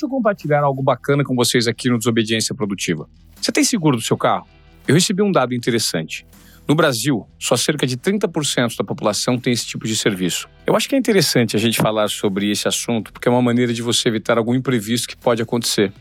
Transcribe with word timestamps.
deixa 0.00 0.06
eu 0.06 0.08
compartilhar 0.08 0.62
algo 0.62 0.82
bacana 0.82 1.22
com 1.22 1.34
vocês 1.34 1.66
aqui 1.68 1.90
no 1.90 1.98
Desobediência 1.98 2.54
Produtiva. 2.54 3.06
Você 3.38 3.52
tem 3.52 3.62
seguro 3.62 3.98
do 3.98 4.02
seu 4.02 4.16
carro? 4.16 4.46
Eu 4.88 4.94
recebi 4.94 5.22
um 5.22 5.30
dado 5.30 5.54
interessante. 5.54 6.26
No 6.66 6.74
Brasil, 6.74 7.26
só 7.38 7.54
cerca 7.54 7.86
de 7.86 7.98
30% 7.98 8.78
da 8.78 8.84
população 8.84 9.38
tem 9.38 9.52
esse 9.52 9.66
tipo 9.66 9.86
de 9.86 9.94
serviço. 9.94 10.48
Eu 10.66 10.74
acho 10.74 10.88
que 10.88 10.94
é 10.94 10.98
interessante 10.98 11.54
a 11.54 11.58
gente 11.58 11.76
falar 11.76 12.08
sobre 12.08 12.50
esse 12.50 12.66
assunto 12.66 13.12
porque 13.12 13.28
é 13.28 13.30
uma 13.30 13.42
maneira 13.42 13.74
de 13.74 13.82
você 13.82 14.08
evitar 14.08 14.38
algum 14.38 14.54
imprevisto 14.54 15.06
que 15.06 15.16
pode 15.16 15.42
acontecer. 15.42 15.92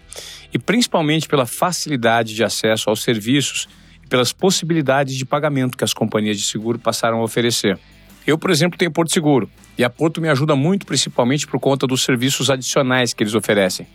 E 0.54 0.58
principalmente 0.58 1.28
pela 1.28 1.46
facilidade 1.46 2.34
de 2.34 2.44
acesso 2.44 2.90
aos 2.90 3.04
serviços 3.04 3.68
e 4.02 4.08
pelas 4.08 4.32
possibilidades 4.32 5.16
de 5.16 5.26
pagamento 5.26 5.78
que 5.78 5.84
as 5.84 5.94
companhias 5.94 6.38
de 6.38 6.46
seguro 6.46 6.80
passaram 6.80 7.20
a 7.20 7.24
oferecer. 7.24 7.78
Eu, 8.26 8.38
por 8.38 8.52
exemplo, 8.52 8.78
tenho 8.78 8.92
Porto 8.92 9.12
Seguro 9.12 9.50
e 9.78 9.84
a 9.84 9.90
Porto 9.90 10.22
me 10.22 10.30
ajuda 10.30 10.56
muito, 10.56 10.86
principalmente 10.86 11.48
por 11.48 11.60
conta 11.60 11.88
dos 11.88 12.04
serviços 12.04 12.50
adicionais 12.50 13.14
que 13.14 13.24
eles 13.24 13.34
oferecem. 13.34 13.88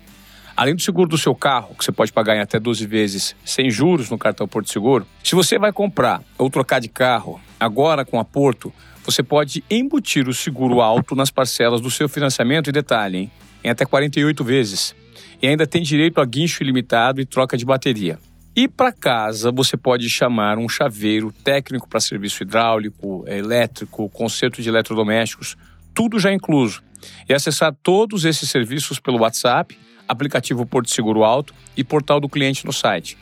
Além 0.56 0.74
do 0.74 0.80
seguro 0.80 1.08
do 1.08 1.18
seu 1.18 1.34
carro, 1.34 1.74
que 1.74 1.84
você 1.84 1.90
pode 1.90 2.12
pagar 2.12 2.36
em 2.36 2.40
até 2.40 2.60
12 2.60 2.86
vezes 2.86 3.34
sem 3.44 3.70
juros 3.70 4.08
no 4.08 4.16
cartão 4.16 4.46
Porto 4.46 4.70
Seguro, 4.70 5.04
se 5.22 5.34
você 5.34 5.58
vai 5.58 5.72
comprar 5.72 6.22
ou 6.38 6.48
trocar 6.48 6.80
de 6.80 6.88
carro 6.88 7.40
agora 7.58 8.04
com 8.04 8.20
a 8.20 8.24
Porto, 8.24 8.72
você 9.04 9.22
pode 9.22 9.64
embutir 9.68 10.28
o 10.28 10.32
seguro 10.32 10.80
alto 10.80 11.16
nas 11.16 11.30
parcelas 11.30 11.80
do 11.80 11.90
seu 11.90 12.08
financiamento 12.08 12.68
e 12.68 12.72
detalhe, 12.72 13.18
hein? 13.18 13.32
em 13.64 13.70
até 13.70 13.84
48 13.84 14.44
vezes. 14.44 14.94
E 15.42 15.48
ainda 15.48 15.66
tem 15.66 15.82
direito 15.82 16.20
a 16.20 16.24
guincho 16.24 16.62
ilimitado 16.62 17.20
e 17.20 17.26
troca 17.26 17.56
de 17.56 17.64
bateria. 17.64 18.18
E 18.56 18.68
para 18.68 18.92
casa, 18.92 19.50
você 19.50 19.76
pode 19.76 20.08
chamar 20.08 20.58
um 20.58 20.68
chaveiro 20.68 21.32
técnico 21.32 21.88
para 21.88 21.98
serviço 21.98 22.44
hidráulico, 22.44 23.24
elétrico, 23.26 24.08
conserto 24.08 24.62
de 24.62 24.68
eletrodomésticos, 24.68 25.56
tudo 25.92 26.20
já 26.20 26.32
incluso. 26.32 26.80
E 27.28 27.34
acessar 27.34 27.74
todos 27.82 28.24
esses 28.24 28.48
serviços 28.48 29.00
pelo 29.00 29.18
WhatsApp 29.18 29.76
aplicativo 30.08 30.64
Porto 30.64 30.88
Seguro 30.90 31.24
Alto 31.24 31.52
e 31.76 31.82
portal 31.82 32.20
do 32.20 32.28
cliente 32.28 32.64
no 32.64 32.72
site. 32.72 33.18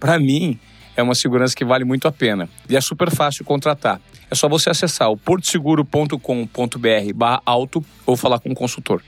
Para 0.00 0.18
mim, 0.18 0.58
é 0.96 1.02
uma 1.02 1.14
segurança 1.14 1.54
que 1.54 1.64
vale 1.64 1.84
muito 1.84 2.08
a 2.08 2.12
pena 2.12 2.48
e 2.68 2.76
é 2.76 2.80
super 2.80 3.08
fácil 3.10 3.44
contratar. 3.44 4.00
É 4.28 4.34
só 4.34 4.48
você 4.48 4.68
acessar 4.68 5.10
o 5.10 5.16
portoseguro.com.br 5.16 6.18
alto 7.46 7.84
ou 8.04 8.16
falar 8.16 8.40
com 8.40 8.50
um 8.50 8.54
consultor. 8.54 9.00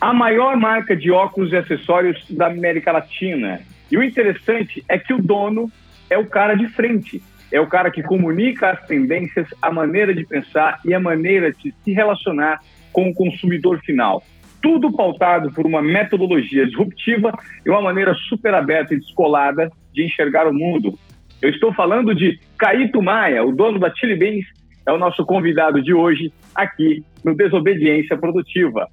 A 0.00 0.12
maior 0.14 0.56
marca 0.56 0.96
de 0.96 1.10
óculos 1.10 1.52
e 1.52 1.56
acessórios 1.56 2.24
da 2.30 2.46
América 2.46 2.90
Latina. 2.90 3.60
E 3.92 3.96
o 3.98 4.02
interessante 4.02 4.82
é 4.88 4.98
que 4.98 5.12
o 5.12 5.22
dono 5.22 5.70
é 6.08 6.16
o 6.16 6.26
cara 6.26 6.54
de 6.54 6.66
frente. 6.68 7.22
É 7.52 7.60
o 7.60 7.66
cara 7.66 7.90
que 7.90 8.02
comunica 8.02 8.70
as 8.70 8.86
tendências, 8.86 9.46
a 9.60 9.70
maneira 9.70 10.14
de 10.14 10.24
pensar 10.24 10.80
e 10.84 10.94
a 10.94 10.98
maneira 10.98 11.52
de 11.52 11.74
se 11.84 11.92
relacionar 11.92 12.60
com 12.90 13.10
o 13.10 13.14
consumidor 13.14 13.78
final 13.80 14.24
tudo 14.62 14.92
pautado 14.92 15.50
por 15.50 15.66
uma 15.66 15.82
metodologia 15.82 16.64
disruptiva 16.64 17.32
e 17.66 17.68
uma 17.68 17.82
maneira 17.82 18.14
super 18.14 18.54
aberta 18.54 18.94
e 18.94 19.00
descolada 19.00 19.68
de 19.92 20.04
enxergar 20.04 20.46
o 20.46 20.54
mundo. 20.54 20.96
Eu 21.42 21.50
estou 21.50 21.74
falando 21.74 22.14
de 22.14 22.38
Caíto 22.56 23.02
Maia, 23.02 23.44
o 23.44 23.52
dono 23.52 23.80
da 23.80 23.92
Chili 23.92 24.14
Beans, 24.14 24.46
é 24.86 24.92
o 24.92 24.98
nosso 24.98 25.26
convidado 25.26 25.82
de 25.82 25.92
hoje 25.92 26.32
aqui 26.54 27.04
no 27.24 27.34
Desobediência 27.34 28.16
Produtiva. 28.16 28.88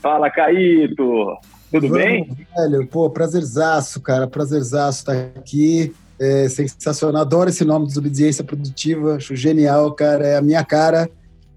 Fala, 0.00 0.30
Caíto! 0.30 1.36
Tudo 1.70 1.88
Vamos, 1.88 2.04
bem? 2.04 2.36
Velho, 2.56 2.86
pô, 2.86 3.10
prazerzaço, 3.10 4.00
cara, 4.00 4.26
prazerzaço 4.26 5.00
estar 5.00 5.12
aqui. 5.36 5.94
É 6.20 6.48
sensacional, 6.48 7.22
adoro 7.22 7.48
esse 7.48 7.64
nome, 7.64 7.86
Desobediência 7.86 8.42
Produtiva, 8.42 9.14
acho 9.14 9.36
genial, 9.36 9.92
cara, 9.92 10.26
é 10.26 10.36
a 10.36 10.42
minha 10.42 10.64
cara. 10.64 11.08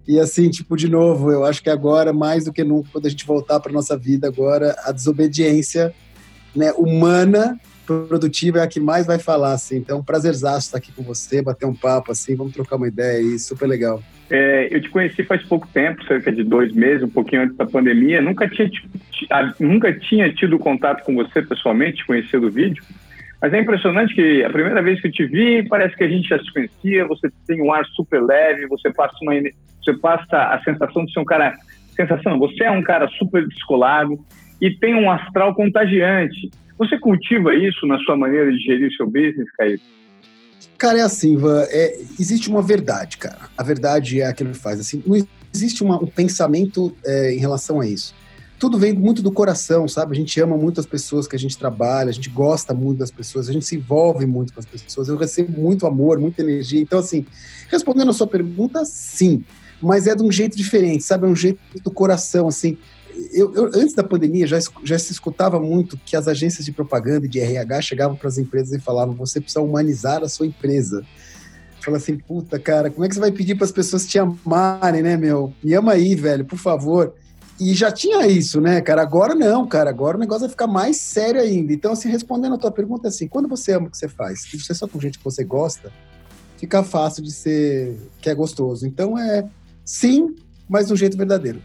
E 0.08 0.20
assim, 0.20 0.50
tipo, 0.50 0.78
de 0.78 0.88
novo, 0.88 1.32
eu 1.32 1.44
acho 1.44 1.64
que 1.64 1.70
agora, 1.70 2.14
mais 2.14 2.46
do 2.46 2.54
que 2.54 2.64
nunca, 2.64 2.90
quando 2.92 3.08
a 3.08 3.10
gente 3.10 3.26
voltar 3.26 3.60
para 3.60 3.72
nossa 3.72 3.98
vida 3.98 4.28
agora, 4.28 4.76
a 4.84 4.92
desobediência 4.92 5.94
né, 6.56 6.72
humana, 6.74 7.60
produtiva 7.86 8.60
é 8.60 8.62
a 8.62 8.68
que 8.68 8.80
mais 8.80 9.08
vai 9.08 9.18
falar, 9.18 9.54
assim. 9.54 9.78
Então, 9.78 10.04
prazerzaço 10.04 10.68
estar 10.68 10.78
aqui 10.78 10.92
com 10.92 11.02
você, 11.02 11.42
bater 11.42 11.66
um 11.66 11.74
papo, 11.74 12.12
assim, 12.12 12.36
vamos 12.36 12.54
trocar 12.54 12.76
uma 12.76 12.88
ideia 12.88 13.20
aí, 13.20 13.40
super 13.40 13.68
legal. 13.68 14.02
É, 14.32 14.70
eu 14.72 14.82
te 14.82 14.90
conheci 14.90 15.24
faz 15.24 15.44
pouco 15.44 15.68
tempo, 15.68 16.06
cerca 16.06 16.32
de 16.32 16.42
dois 16.42 16.72
meses, 16.74 17.04
um 17.04 17.10
pouquinho 17.10 17.42
antes 17.42 17.58
da 17.58 17.66
pandemia. 17.66 18.22
Nunca 18.22 18.48
tinha, 18.48 18.72
nunca 19.60 19.92
tinha 19.94 20.32
tido 20.34 20.58
contato 20.58 21.04
com 21.04 21.14
você 21.14 21.42
pessoalmente, 21.42 22.06
conhecido 22.06 22.48
do 22.48 22.52
vídeo. 22.52 22.82
Mas 23.42 23.54
é 23.54 23.60
impressionante 23.60 24.16
que 24.16 24.42
a 24.42 24.50
primeira 24.50 24.82
vez 24.82 25.02
que 25.02 25.08
eu 25.08 25.12
te 25.12 25.26
vi, 25.26 25.68
parece 25.68 25.98
que 25.98 26.06
a 26.06 26.08
gente 26.08 26.30
já 26.30 26.40
se 26.40 26.54
conhecia, 26.54 27.06
você 27.08 27.30
tem 27.46 27.62
um 27.62 27.74
ar 27.74 27.84
super 27.88 28.24
leve, 28.24 28.68
você 28.68 28.90
passa, 28.94 29.18
uma, 29.22 29.34
você 29.84 29.94
passa 30.00 30.38
a 30.38 30.64
sensação 30.64 31.04
de 31.04 31.12
ser 31.12 31.20
um 31.20 31.26
cara. 31.26 31.54
Sensação, 31.90 32.40
você 32.40 32.64
é 32.64 32.72
um 32.72 32.82
cara 32.82 33.08
super 33.10 33.46
descolado 33.46 34.18
e 34.62 34.72
tem 34.72 34.96
um 34.96 35.12
astral 35.12 35.54
contagiante. 35.54 36.50
Você 36.78 36.98
cultiva 36.98 37.54
isso 37.54 37.86
na 37.86 38.00
sua 38.00 38.16
maneira 38.16 38.50
de 38.50 38.60
gerir 38.60 38.88
o 38.88 38.94
seu 38.94 39.08
business, 39.08 39.52
Caíto? 39.58 39.84
Cara, 40.78 41.00
é 41.00 41.02
assim, 41.02 41.38
Van, 41.38 41.64
é, 41.70 42.00
existe 42.20 42.50
uma 42.50 42.62
verdade, 42.62 43.18
cara. 43.18 43.50
A 43.58 43.64
verdade 43.64 44.22
é 44.22 44.26
aquilo 44.26 44.52
que 44.52 44.58
faz. 44.58 44.80
Assim, 44.80 45.04
não 45.06 45.16
existe 45.54 45.84
uma, 45.84 46.02
um 46.02 46.08
pensamento 46.08 46.96
é, 47.06 47.34
em 47.34 47.38
relação 47.38 47.80
a 47.80 47.88
isso 47.88 48.14
tudo 48.62 48.78
vem 48.78 48.94
muito 48.94 49.24
do 49.24 49.32
coração, 49.32 49.88
sabe? 49.88 50.12
A 50.12 50.16
gente 50.16 50.40
ama 50.40 50.56
muito 50.56 50.80
as 50.80 50.86
pessoas 50.86 51.28
que 51.28 51.36
a 51.36 51.40
gente 51.40 51.58
trabalha, 51.58 52.12
a 52.12 52.14
gente 52.14 52.30
gosta 52.30 52.76
muito 52.76 53.00
das 53.00 53.10
pessoas, 53.10 53.50
a 53.50 53.52
gente 53.52 53.66
se 53.66 53.76
envolve 53.76 54.28
muito 54.28 54.54
com 54.54 54.60
as 54.60 54.68
pessoas. 54.68 55.08
Eu 55.08 55.18
recebo 55.18 55.60
muito 55.60 55.88
amor, 55.88 56.20
muita 56.20 56.44
energia. 56.44 56.80
Então, 56.80 57.00
assim, 57.00 57.26
respondendo 57.70 58.12
a 58.12 58.14
sua 58.14 58.28
pergunta, 58.28 58.86
sim, 58.86 59.44
mas 59.82 60.06
é 60.06 60.14
de 60.14 60.22
um 60.22 60.32
jeito 60.32 60.56
diferente, 60.56 61.04
sabe? 61.04 61.26
É 61.26 61.28
um 61.28 61.36
jeito 61.36 61.60
do 61.84 61.90
coração, 61.90 62.48
assim. 62.48 62.78
Eu, 63.34 63.54
eu, 63.54 63.66
antes 63.68 63.94
da 63.94 64.04
pandemia 64.04 64.46
já, 64.48 64.60
já 64.84 64.98
se 64.98 65.12
escutava 65.12 65.60
muito 65.60 65.98
que 65.98 66.16
as 66.16 66.28
agências 66.28 66.66
de 66.66 66.72
propaganda 66.72 67.26
e 67.26 67.30
de 67.30 67.40
RH 67.40 67.82
chegavam 67.82 68.16
para 68.16 68.28
as 68.28 68.38
empresas 68.38 68.74
e 68.74 68.80
falavam: 68.80 69.16
você 69.16 69.40
precisa 69.40 69.62
humanizar 69.62 70.24
a 70.24 70.30
sua 70.30 70.46
empresa. 70.48 71.06
Fala 71.84 71.98
assim, 71.98 72.16
puta, 72.16 72.60
cara, 72.60 72.92
como 72.92 73.04
é 73.04 73.10
que 73.10 73.16
você 73.16 73.20
vai 73.20 73.32
pedir 73.32 73.56
para 73.56 73.66
as 73.66 73.72
pessoas 73.72 74.06
te 74.06 74.20
amarem, 74.20 75.02
né, 75.02 75.18
meu? 75.18 75.52
Me 75.64 75.74
ama 75.74 75.94
aí, 75.94 76.14
velho, 76.14 76.46
por 76.46 76.60
favor. 76.60 77.14
E 77.60 77.74
já 77.74 77.92
tinha 77.92 78.26
isso, 78.28 78.62
né, 78.62 78.82
cara? 78.82 79.02
Agora 79.02 79.34
não, 79.34 79.68
cara. 79.68 79.90
Agora 79.90 80.18
o 80.18 80.20
negócio 80.20 80.42
vai 80.42 80.50
ficar 80.50 80.68
mais 80.68 80.98
sério 80.98 81.42
ainda. 81.42 81.74
Então, 81.74 81.92
assim, 81.92 82.10
respondendo 82.10 82.56
a 82.56 82.58
tua 82.58 82.72
pergunta, 82.72 83.08
assim, 83.08 83.28
quando 83.28 83.48
você 83.48 83.74
ama 83.74 83.88
o 83.88 83.90
que 83.90 83.98
você 83.98 84.08
faz, 84.08 84.44
e 84.54 84.60
você 84.60 84.74
só 84.74 84.88
com 84.88 85.00
gente 85.00 85.18
que 85.18 85.24
você 85.24 85.44
gosta, 85.44 85.92
fica 86.58 86.84
fácil 86.84 87.24
de 87.24 87.32
ser 87.32 87.98
que 88.20 88.30
é 88.30 88.36
gostoso. 88.36 88.86
Então, 88.86 89.18
é 89.18 89.48
sim, 89.84 90.36
mas 90.70 90.88
de 90.88 90.94
um 90.94 90.96
jeito 90.96 91.18
verdadeiro. 91.18 91.62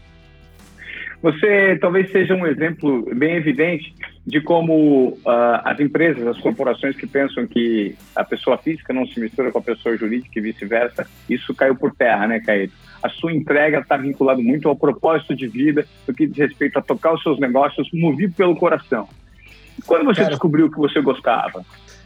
Você 1.27 1.77
talvez 1.81 2.09
seja 2.11 2.33
um 2.33 2.47
exemplo 2.47 3.05
bem 3.13 3.35
evidente 3.35 3.93
de 4.25 4.39
como 4.39 5.09
uh, 5.09 5.61
as 5.65 5.77
empresas, 5.79 6.25
as 6.25 6.37
corporações 6.37 6.95
que 6.95 7.05
pensam 7.05 7.45
que 7.45 7.95
a 8.15 8.23
pessoa 8.23 8.57
física 8.57 8.93
não 8.93 9.05
se 9.05 9.19
mistura 9.19 9.51
com 9.51 9.59
a 9.59 9.61
pessoa 9.61 9.97
jurídica 9.97 10.39
e 10.39 10.41
vice-versa, 10.41 11.05
isso 11.29 11.53
caiu 11.53 11.75
por 11.75 11.93
terra, 11.93 12.27
né, 12.27 12.39
Caíto? 12.39 12.73
a 13.03 13.09
sua 13.09 13.33
entrega 13.33 13.79
está 13.79 13.97
vinculada 13.97 14.41
muito 14.41 14.67
ao 14.69 14.75
propósito 14.75 15.35
de 15.35 15.47
vida, 15.47 15.85
no 16.07 16.13
que 16.13 16.27
diz 16.27 16.37
respeito 16.37 16.79
a 16.79 16.81
tocar 16.81 17.13
os 17.13 17.21
seus 17.21 17.39
negócios, 17.39 17.89
movido 17.93 18.33
pelo 18.33 18.55
coração. 18.55 19.07
Quando 19.85 20.05
você 20.05 20.21
cara, 20.21 20.29
descobriu 20.29 20.71
que 20.71 20.77
você 20.77 21.01
gostava? 21.01 21.65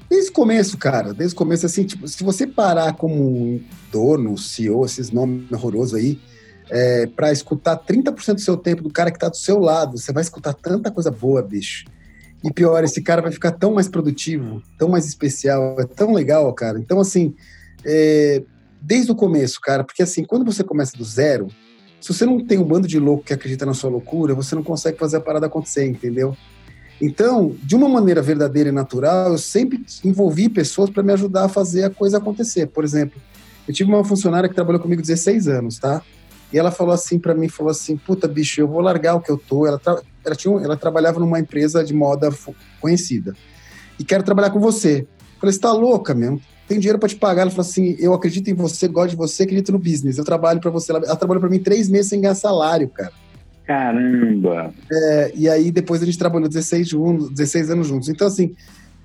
Desde 0.10 0.32
o 0.32 0.34
começo, 0.34 0.78
cara, 0.78 1.14
desde 1.14 1.36
o 1.36 1.38
começo, 1.38 1.66
assim, 1.66 1.86
tipo, 1.86 2.08
se 2.08 2.24
você 2.24 2.46
parar 2.46 2.94
como 2.94 3.62
dono, 3.92 4.38
CEO, 4.38 4.84
esses 4.84 5.12
nomes 5.12 5.52
horrorosos 5.52 5.94
aí, 5.94 6.20
é, 6.72 7.06
para 7.06 7.34
escutar 7.34 7.78
30% 7.78 8.36
do 8.36 8.42
seu 8.42 8.56
tempo 8.56 8.82
do 8.82 8.90
cara 8.90 9.12
que 9.12 9.18
está 9.18 9.28
do 9.28 9.36
seu 9.36 9.60
lado, 9.60 9.98
você 9.98 10.14
vai 10.14 10.24
escutar 10.24 10.54
tanta 10.54 10.90
coisa 10.90 11.12
boa, 11.12 11.42
bicho. 11.42 11.84
E 12.42 12.52
pior, 12.52 12.82
esse 12.84 13.02
cara 13.02 13.22
vai 13.22 13.32
ficar 13.32 13.52
tão 13.52 13.74
mais 13.74 13.90
produtivo, 13.90 14.64
tão 14.78 14.88
mais 14.88 15.06
especial, 15.06 15.76
é 15.80 15.86
tão 15.86 16.14
legal, 16.14 16.52
cara. 16.54 16.80
Então, 16.80 17.00
assim, 17.00 17.36
é, 17.86 18.42
desde 18.82 19.12
o 19.12 19.16
começo, 19.16 19.60
cara, 19.60 19.84
porque 19.84 20.02
assim, 20.02 20.24
quando 20.24 20.46
você 20.46 20.64
começa 20.64 20.98
do 20.98 21.04
zero, 21.04 21.50
se 22.00 22.14
você 22.14 22.26
não 22.26 22.44
tem 22.44 22.58
um 22.58 22.64
bando 22.64 22.88
de 22.88 22.98
louco 22.98 23.26
que 23.26 23.34
acredita 23.34 23.66
na 23.66 23.74
sua 23.74 23.90
loucura, 23.90 24.34
você 24.34 24.56
não 24.56 24.64
consegue 24.64 24.98
fazer 24.98 25.18
a 25.18 25.22
parada 25.22 25.48
acontecer, 25.48 25.86
entendeu? 25.86 26.36
Então, 27.02 27.54
de 27.64 27.76
uma 27.76 27.90
maneira 27.90 28.22
verdadeira 28.22 28.70
e 28.70 28.72
natural, 28.72 29.34
eu 29.34 29.38
sempre 29.38 29.84
envolvi 30.06 30.48
pessoas 30.48 30.90
para 30.90 31.04
me 31.04 31.12
ajudar 31.12 31.46
a 31.46 31.50
fazer 31.50 31.84
a 31.84 31.90
coisa 31.90 32.18
acontecer. 32.18 32.68
Por 32.68 32.84
exemplo, 32.84 33.22
eu 33.68 33.74
tive 33.74 33.92
uma 33.92 34.06
funcionária 34.06 34.48
que 34.48 34.56
trabalhou 34.56 34.82
comigo 34.82 35.02
16 35.02 35.48
anos, 35.48 35.78
tá? 35.78 36.02
E 36.52 36.60
ela 36.60 36.72
falou 36.72 36.94
assim 36.94 37.18
para 37.18 37.34
mim, 37.34 37.48
falou 37.48 37.72
assim, 37.72 37.96
puta 37.98 38.28
bicho, 38.28 38.60
eu 38.60 38.68
vou 38.68 38.82
largar 38.82 39.16
o 39.16 39.22
que 39.22 39.32
eu 39.32 39.38
tô. 39.38 39.66
Ela, 39.66 39.80
tra 39.80 40.02
ela, 40.26 40.36
tinha, 40.36 40.60
ela 40.60 40.78
trabalhava 40.78 41.20
numa 41.20 41.40
empresa 41.40 41.84
de 41.84 41.94
moda 41.94 42.30
conhecida. 42.80 43.34
E 43.98 44.04
quero 44.04 44.24
trabalhar 44.24 44.50
com 44.50 44.60
você. 44.60 45.02
Eu 45.02 45.40
falei, 45.40 45.54
você 45.54 45.60
tá 45.60 45.72
louca 45.72 46.14
mesmo? 46.14 46.42
tem 46.72 46.80
dinheiro 46.80 47.00
para 47.00 47.10
te 47.10 47.18
pagar. 47.18 47.42
Ela 47.42 47.52
falou 47.52 47.68
assim: 47.68 47.98
eu 48.00 48.14
acredito 48.14 48.50
em 48.50 48.54
você, 48.54 48.88
gosto 48.88 49.12
de 49.12 49.16
você, 49.18 49.44
acredito 49.44 49.74
no 49.74 49.80
business. 49.80 50.18
Eu 50.18 50.24
trabalho 50.24 50.62
para 50.62 50.72
você. 50.72 50.92
Ela, 50.92 51.16
trabalhou 51.18 51.42
para 51.42 51.50
mim 51.50 51.60
três 51.60 51.90
meses 51.90 52.08
sem 52.08 52.22
ganhar 52.22 52.36
salário, 52.36 52.88
cara. 52.88 53.12
Caramba! 53.66 54.74
É, 54.92 55.32
e 55.36 55.50
aí 55.50 55.70
depois 55.70 56.02
a 56.02 56.06
gente 56.06 56.18
trabalhou 56.18 56.48
16, 56.48 56.88
juntos, 56.88 57.30
16 57.30 57.72
anos 57.72 57.88
juntos. 57.88 58.10
Então, 58.10 58.26
assim, 58.26 58.56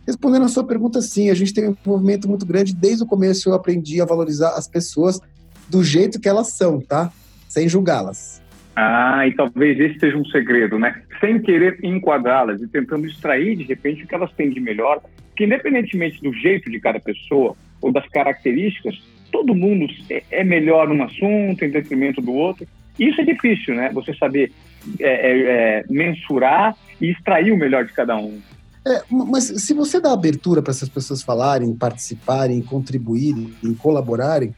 respondendo 0.07 0.45
a 0.45 0.49
sua 0.49 0.65
pergunta, 0.65 1.03
sim, 1.03 1.29
a 1.29 1.35
gente 1.35 1.53
tem 1.53 1.69
um 1.69 1.77
movimento 1.85 2.29
muito 2.29 2.47
grande. 2.47 2.75
Desde 2.75 3.03
o 3.03 3.07
começo 3.07 3.49
eu 3.49 3.55
aprendi 3.55 4.01
a 4.01 4.05
valorizar 4.05 4.51
as 4.51 4.69
pessoas 4.69 5.21
do 5.69 5.83
jeito 5.83 6.21
que 6.21 6.29
elas 6.29 6.49
são, 6.49 6.81
tá? 6.81 7.13
Sem 7.49 7.69
julgá-las. 7.69 8.43
Ah, 8.75 9.27
e 9.27 9.33
talvez 9.33 9.81
esse 9.81 9.99
seja 9.99 10.19
um 10.19 10.25
segredo, 10.27 10.79
né? 10.79 11.03
Sem 11.19 11.41
querer 11.41 11.79
enquadrá-las 11.83 12.61
e 12.61 12.69
tentando 12.69 13.07
extrair, 13.07 13.57
de 13.57 13.65
repente, 13.65 14.05
o 14.05 14.07
que 14.07 14.15
elas 14.15 14.31
têm 14.33 14.51
de 14.51 14.61
melhor, 14.61 15.01
que 15.35 15.45
independentemente 15.45 16.21
do 16.23 16.33
jeito 16.35 16.71
de 16.71 16.79
cada 16.79 17.01
pessoa 17.01 17.57
ou 17.81 17.91
das 17.91 18.07
características, 18.09 19.01
todo 19.33 19.55
mundo 19.55 19.87
é, 20.11 20.23
é 20.31 20.45
melhor 20.45 20.89
num 20.89 21.03
assunto 21.03 21.65
em 21.65 21.71
detrimento 21.71 22.21
do 22.21 22.35
outro. 22.35 22.67
Isso 22.99 23.21
é 23.21 23.25
difícil, 23.25 23.75
né? 23.75 23.91
Você 23.95 24.15
saber 24.15 24.53
é, 25.01 25.09
é, 25.09 25.41
é, 25.41 25.85
mensurar 25.89 26.77
e 27.01 27.11
extrair 27.11 27.53
o 27.53 27.57
melhor 27.57 27.85
de 27.85 27.93
cada 27.93 28.17
um. 28.17 28.41
É, 28.87 29.03
mas 29.11 29.45
se 29.45 29.75
você 29.75 30.01
dá 30.01 30.13
abertura 30.13 30.63
para 30.63 30.71
essas 30.71 30.89
pessoas 30.89 31.23
falarem, 31.23 31.75
participarem, 31.75 32.63
contribuírem, 32.63 33.53
colaborarem, 33.79 34.55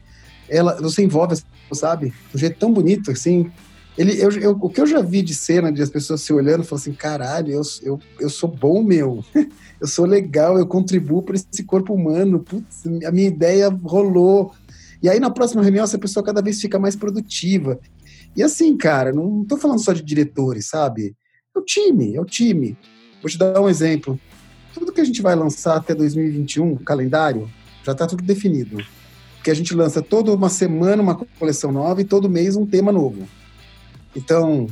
ela, 0.49 0.75
você 0.81 1.03
envolve, 1.03 1.35
sabe, 1.73 2.09
de 2.09 2.35
um 2.35 2.39
jeito 2.39 2.57
tão 2.57 2.73
bonito, 2.73 3.11
assim. 3.11 3.51
Ele, 3.97 4.21
eu, 4.21 4.31
eu, 4.31 4.51
o 4.51 4.69
que 4.69 4.79
eu 4.79 4.87
já 4.87 5.01
vi 5.01 5.21
de 5.21 5.35
cena 5.35 5.71
de 5.71 5.81
as 5.81 5.89
pessoas 5.89 6.21
se 6.21 6.31
olhando 6.31 6.63
e 6.63 6.65
falando 6.65 6.81
assim, 6.81 6.93
caralho, 6.93 7.51
eu, 7.51 7.61
eu, 7.83 7.99
eu 8.19 8.29
sou 8.29 8.49
bom, 8.49 8.81
meu. 8.81 9.23
eu 9.79 9.87
sou 9.87 10.05
legal, 10.05 10.57
eu 10.57 10.65
contribuo 10.65 11.21
para 11.21 11.35
esse 11.35 11.63
corpo 11.63 11.93
humano. 11.93 12.39
Putz, 12.39 12.85
a 13.05 13.11
minha 13.11 13.27
ideia 13.27 13.69
rolou. 13.69 14.53
E 15.03 15.09
aí 15.09 15.19
na 15.19 15.29
próxima 15.29 15.61
reunião 15.61 15.83
essa 15.83 15.97
pessoa 15.97 16.23
cada 16.23 16.41
vez 16.41 16.61
fica 16.61 16.79
mais 16.79 16.95
produtiva. 16.95 17.79
E 18.35 18.43
assim, 18.43 18.77
cara, 18.77 19.11
não 19.11 19.41
estou 19.41 19.57
falando 19.57 19.83
só 19.83 19.91
de 19.91 20.01
diretores, 20.01 20.67
sabe? 20.67 21.15
É 21.55 21.59
o 21.59 21.63
time, 21.63 22.15
é 22.15 22.21
o 22.21 22.25
time. 22.25 22.77
Vou 23.21 23.29
te 23.29 23.37
dar 23.37 23.59
um 23.59 23.67
exemplo. 23.67 24.19
Tudo 24.73 24.93
que 24.93 25.01
a 25.01 25.05
gente 25.05 25.21
vai 25.21 25.35
lançar 25.35 25.75
até 25.75 25.93
2021, 25.93 26.77
calendário, 26.77 27.49
já 27.83 27.91
está 27.91 28.07
tudo 28.07 28.23
definido. 28.23 28.77
Porque 29.49 29.51
a 29.51 29.55
gente 29.55 29.73
lança 29.73 29.99
toda 29.99 30.31
uma 30.31 30.47
semana 30.47 31.01
uma 31.01 31.15
coleção 31.15 31.71
nova 31.71 31.99
e 31.99 32.03
todo 32.03 32.29
mês 32.29 32.55
um 32.55 32.67
tema 32.67 32.91
novo. 32.91 33.27
Então, 34.15 34.67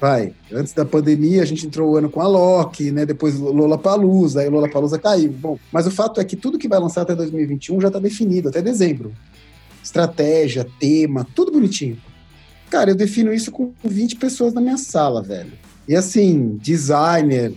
vai, 0.00 0.32
antes 0.52 0.72
da 0.72 0.84
pandemia 0.84 1.42
a 1.42 1.44
gente 1.44 1.66
entrou 1.66 1.90
o 1.92 1.96
ano 1.96 2.08
com 2.08 2.20
a 2.20 2.28
Loki, 2.28 2.92
né? 2.92 3.04
Depois 3.04 3.36
Lola 3.36 3.76
Palusa, 3.76 4.40
aí 4.40 4.48
Lola 4.48 4.70
Palusa 4.70 5.00
caiu. 5.00 5.32
Bom, 5.32 5.58
mas 5.72 5.84
o 5.88 5.90
fato 5.90 6.20
é 6.20 6.24
que 6.24 6.36
tudo 6.36 6.58
que 6.58 6.68
vai 6.68 6.78
lançar 6.78 7.02
até 7.02 7.12
2021 7.16 7.80
já 7.80 7.88
está 7.88 7.98
definido, 7.98 8.50
até 8.50 8.62
dezembro. 8.62 9.12
Estratégia, 9.82 10.64
tema, 10.78 11.26
tudo 11.34 11.50
bonitinho. 11.50 11.98
Cara, 12.70 12.90
eu 12.90 12.94
defino 12.94 13.32
isso 13.32 13.50
com 13.50 13.72
20 13.82 14.14
pessoas 14.14 14.54
na 14.54 14.60
minha 14.60 14.78
sala, 14.78 15.22
velho. 15.22 15.52
E 15.88 15.96
assim, 15.96 16.56
designer, 16.62 17.52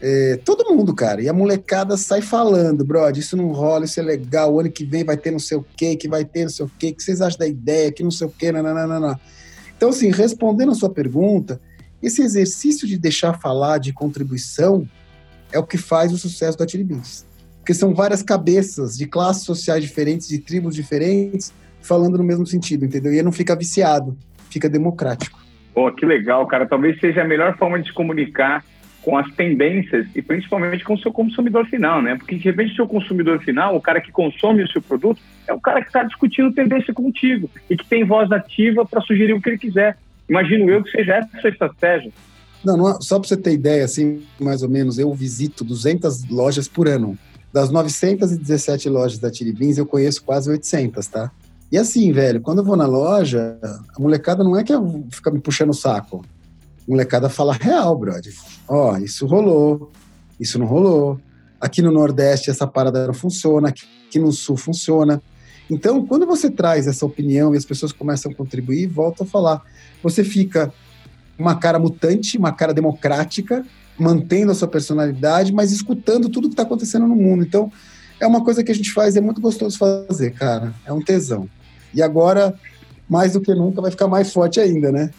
é, 0.00 0.38
todo 0.44 0.74
mundo, 0.74 0.94
cara. 0.94 1.20
E 1.20 1.28
a 1.28 1.32
molecada 1.32 1.96
sai 1.96 2.22
falando, 2.22 2.84
brother, 2.84 3.18
isso 3.18 3.36
não 3.36 3.48
rola, 3.48 3.84
isso 3.84 3.98
é 3.98 4.02
legal, 4.02 4.54
o 4.54 4.60
ano 4.60 4.70
que 4.70 4.84
vem 4.84 5.04
vai 5.04 5.16
ter 5.16 5.30
não 5.30 5.38
sei 5.38 5.58
o 5.58 5.66
quê, 5.76 5.96
que 5.96 6.08
vai 6.08 6.24
ter 6.24 6.42
não 6.42 6.50
sei 6.50 6.66
o 6.66 6.70
quê, 6.78 6.92
que 6.92 7.02
vocês 7.02 7.20
acham 7.20 7.38
da 7.38 7.46
ideia, 7.46 7.92
que 7.92 8.02
não 8.02 8.10
sei 8.10 8.26
o 8.26 8.30
quê, 8.30 8.52
nananana. 8.52 9.18
Então, 9.76 9.90
assim, 9.90 10.10
respondendo 10.10 10.72
a 10.72 10.74
sua 10.74 10.90
pergunta, 10.90 11.60
esse 12.02 12.22
exercício 12.22 12.86
de 12.86 12.98
deixar 12.98 13.34
falar, 13.34 13.78
de 13.78 13.92
contribuição, 13.92 14.88
é 15.52 15.58
o 15.58 15.66
que 15.66 15.78
faz 15.78 16.12
o 16.12 16.18
sucesso 16.18 16.58
da 16.58 16.66
Tiribins. 16.66 17.26
Porque 17.58 17.74
são 17.74 17.94
várias 17.94 18.22
cabeças 18.22 18.96
de 18.96 19.06
classes 19.06 19.44
sociais 19.44 19.82
diferentes, 19.82 20.28
de 20.28 20.38
tribos 20.38 20.74
diferentes, 20.74 21.52
falando 21.80 22.18
no 22.18 22.24
mesmo 22.24 22.46
sentido, 22.46 22.84
entendeu? 22.84 23.12
E 23.12 23.22
não 23.22 23.32
fica 23.32 23.54
viciado 23.54 24.16
fica 24.50 24.68
democrático. 24.68 25.38
Pô, 25.74 25.92
que 25.92 26.04
legal, 26.04 26.46
cara. 26.46 26.66
Talvez 26.66 26.98
seja 27.00 27.22
a 27.22 27.24
melhor 27.24 27.56
forma 27.56 27.80
de 27.80 27.88
se 27.88 27.94
comunicar 27.94 28.64
com 29.02 29.16
as 29.16 29.30
tendências 29.34 30.06
e 30.14 30.20
principalmente 30.20 30.84
com 30.84 30.94
o 30.94 30.98
seu 30.98 31.12
consumidor 31.12 31.66
final, 31.66 32.02
né? 32.02 32.16
Porque 32.16 32.36
de 32.36 32.42
repente 32.42 32.72
o 32.72 32.76
seu 32.76 32.88
consumidor 32.88 33.40
final, 33.40 33.76
o 33.76 33.80
cara 33.80 34.00
que 34.00 34.12
consome 34.12 34.62
o 34.62 34.68
seu 34.70 34.82
produto, 34.82 35.20
é 35.46 35.52
o 35.52 35.60
cara 35.60 35.80
que 35.80 35.86
está 35.86 36.02
discutindo 36.02 36.52
tendência 36.52 36.92
contigo 36.92 37.50
e 37.70 37.76
que 37.76 37.86
tem 37.86 38.04
voz 38.04 38.30
ativa 38.32 38.84
para 38.84 39.00
sugerir 39.00 39.32
o 39.32 39.40
que 39.40 39.50
ele 39.50 39.58
quiser. 39.58 39.96
Imagino 40.28 40.68
eu 40.68 40.82
que 40.82 40.90
seja 40.90 41.14
essa 41.14 41.36
a 41.36 41.40
sua 41.40 41.50
estratégia. 41.50 42.12
Não, 42.64 42.76
não 42.76 43.00
só 43.00 43.18
para 43.18 43.28
você 43.28 43.36
ter 43.36 43.52
ideia, 43.52 43.84
assim, 43.84 44.22
mais 44.38 44.62
ou 44.62 44.68
menos, 44.68 44.98
eu 44.98 45.12
visito 45.14 45.64
200 45.64 46.28
lojas 46.28 46.68
por 46.68 46.88
ano. 46.88 47.16
Das 47.52 47.70
917 47.70 48.88
lojas 48.88 49.18
da 49.18 49.30
Tiribins, 49.30 49.78
eu 49.78 49.86
conheço 49.86 50.22
quase 50.22 50.50
800, 50.50 51.06
tá? 51.06 51.30
E 51.70 51.78
assim, 51.78 52.12
velho, 52.12 52.40
quando 52.40 52.58
eu 52.58 52.64
vou 52.64 52.76
na 52.76 52.86
loja, 52.86 53.58
a 53.62 54.00
molecada 54.00 54.42
não 54.42 54.58
é 54.58 54.64
que 54.64 54.72
fica 55.10 55.30
me 55.30 55.40
puxando 55.40 55.70
o 55.70 55.74
saco. 55.74 56.24
Molecada 56.88 57.28
fala 57.28 57.52
real, 57.52 57.94
brother. 57.98 58.32
Ó, 58.66 58.92
oh, 58.92 58.96
isso 58.96 59.26
rolou, 59.26 59.92
isso 60.40 60.58
não 60.58 60.66
rolou. 60.66 61.20
Aqui 61.60 61.82
no 61.82 61.92
Nordeste 61.92 62.50
essa 62.50 62.66
parada 62.66 63.06
não 63.06 63.14
funciona, 63.14 63.68
aqui 63.68 64.18
no 64.18 64.32
Sul 64.32 64.56
funciona. 64.56 65.20
Então, 65.70 66.06
quando 66.06 66.24
você 66.24 66.50
traz 66.50 66.86
essa 66.86 67.04
opinião 67.04 67.54
e 67.54 67.58
as 67.58 67.64
pessoas 67.64 67.92
começam 67.92 68.32
a 68.32 68.34
contribuir, 68.34 68.86
volta 68.86 69.24
a 69.24 69.26
falar. 69.26 69.62
Você 70.02 70.24
fica 70.24 70.72
uma 71.38 71.56
cara 71.56 71.78
mutante, 71.78 72.38
uma 72.38 72.52
cara 72.52 72.72
democrática, 72.72 73.64
mantendo 73.98 74.52
a 74.52 74.54
sua 74.54 74.66
personalidade, 74.66 75.52
mas 75.52 75.70
escutando 75.70 76.30
tudo 76.30 76.48
que 76.48 76.54
está 76.54 76.62
acontecendo 76.62 77.06
no 77.06 77.14
mundo. 77.14 77.44
Então, 77.44 77.70
é 78.18 78.26
uma 78.26 78.42
coisa 78.42 78.64
que 78.64 78.72
a 78.72 78.74
gente 78.74 78.92
faz, 78.92 79.14
é 79.14 79.20
muito 79.20 79.40
gostoso 79.40 79.76
fazer, 79.76 80.30
cara. 80.32 80.72
É 80.86 80.92
um 80.92 81.02
tesão. 81.02 81.48
E 81.92 82.00
agora, 82.00 82.54
mais 83.08 83.34
do 83.34 83.40
que 83.40 83.54
nunca, 83.54 83.82
vai 83.82 83.90
ficar 83.90 84.08
mais 84.08 84.32
forte 84.32 84.58
ainda, 84.58 84.90
né? 84.90 85.10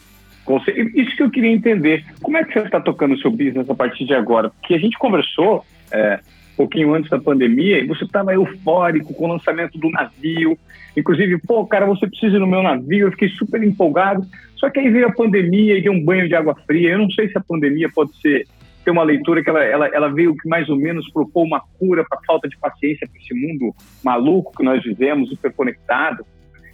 Isso 0.58 1.16
que 1.16 1.22
eu 1.22 1.30
queria 1.30 1.50
entender. 1.50 2.04
Como 2.22 2.36
é 2.36 2.44
que 2.44 2.52
você 2.52 2.60
está 2.60 2.80
tocando 2.80 3.14
o 3.14 3.18
seu 3.18 3.30
business 3.30 3.68
a 3.68 3.74
partir 3.74 4.04
de 4.04 4.14
agora? 4.14 4.50
Porque 4.50 4.74
a 4.74 4.78
gente 4.78 4.98
conversou 4.98 5.64
é, 5.92 6.20
um 6.54 6.56
pouquinho 6.56 6.94
antes 6.94 7.10
da 7.10 7.18
pandemia 7.18 7.78
e 7.78 7.86
você 7.86 8.04
estava 8.04 8.34
eufórico 8.34 9.14
com 9.14 9.26
o 9.26 9.32
lançamento 9.32 9.78
do 9.78 9.90
navio. 9.90 10.58
Inclusive, 10.96 11.38
pô, 11.38 11.66
cara, 11.66 11.86
você 11.86 12.06
precisa 12.06 12.36
ir 12.36 12.40
no 12.40 12.46
meu 12.46 12.62
navio. 12.62 13.06
Eu 13.06 13.12
fiquei 13.12 13.28
super 13.30 13.62
empolgado. 13.62 14.26
Só 14.56 14.68
que 14.68 14.80
aí 14.80 14.90
veio 14.90 15.06
a 15.06 15.12
pandemia 15.12 15.78
e 15.78 15.82
deu 15.82 15.92
um 15.92 16.04
banho 16.04 16.28
de 16.28 16.34
água 16.34 16.54
fria. 16.66 16.90
Eu 16.90 16.98
não 16.98 17.10
sei 17.10 17.28
se 17.28 17.38
a 17.38 17.42
pandemia 17.42 17.88
pode 17.94 18.14
ser 18.20 18.46
ter 18.84 18.90
uma 18.90 19.02
leitura 19.02 19.42
que 19.42 19.50
ela, 19.50 19.62
ela, 19.62 19.86
ela 19.88 20.08
veio 20.08 20.34
que 20.34 20.48
mais 20.48 20.68
ou 20.68 20.76
menos 20.76 21.10
propor 21.10 21.44
uma 21.44 21.60
cura 21.78 22.04
para 22.08 22.18
a 22.18 22.24
falta 22.24 22.48
de 22.48 22.56
paciência 22.58 23.06
para 23.06 23.20
esse 23.20 23.34
mundo 23.34 23.74
maluco 24.02 24.52
que 24.56 24.64
nós 24.64 24.82
vivemos, 24.82 25.30
hiperconectado. 25.30 26.24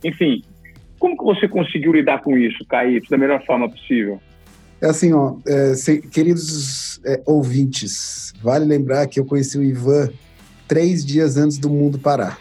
Enfim, 0.05 0.43
como 1.07 1.17
que 1.17 1.25
você 1.25 1.47
conseguiu 1.47 1.93
lidar 1.93 2.21
com 2.23 2.37
isso, 2.37 2.65
Caíto, 2.67 3.09
da 3.11 3.17
melhor 3.19 3.45
forma 3.45 3.69
possível? 3.69 4.21
É 4.81 4.87
assim, 4.87 5.13
ó, 5.13 5.37
é, 5.47 5.75
se, 5.75 6.01
queridos 6.01 7.01
é, 7.05 7.23
ouvintes, 7.25 8.33
vale 8.43 8.65
lembrar 8.65 9.07
que 9.07 9.21
eu 9.21 9.25
conheci 9.25 9.57
o 9.57 9.63
Ivan 9.63 10.11
três 10.67 11.05
dias 11.05 11.37
antes 11.37 11.59
do 11.59 11.71
mundo 11.71 11.99
parar. 11.99 12.39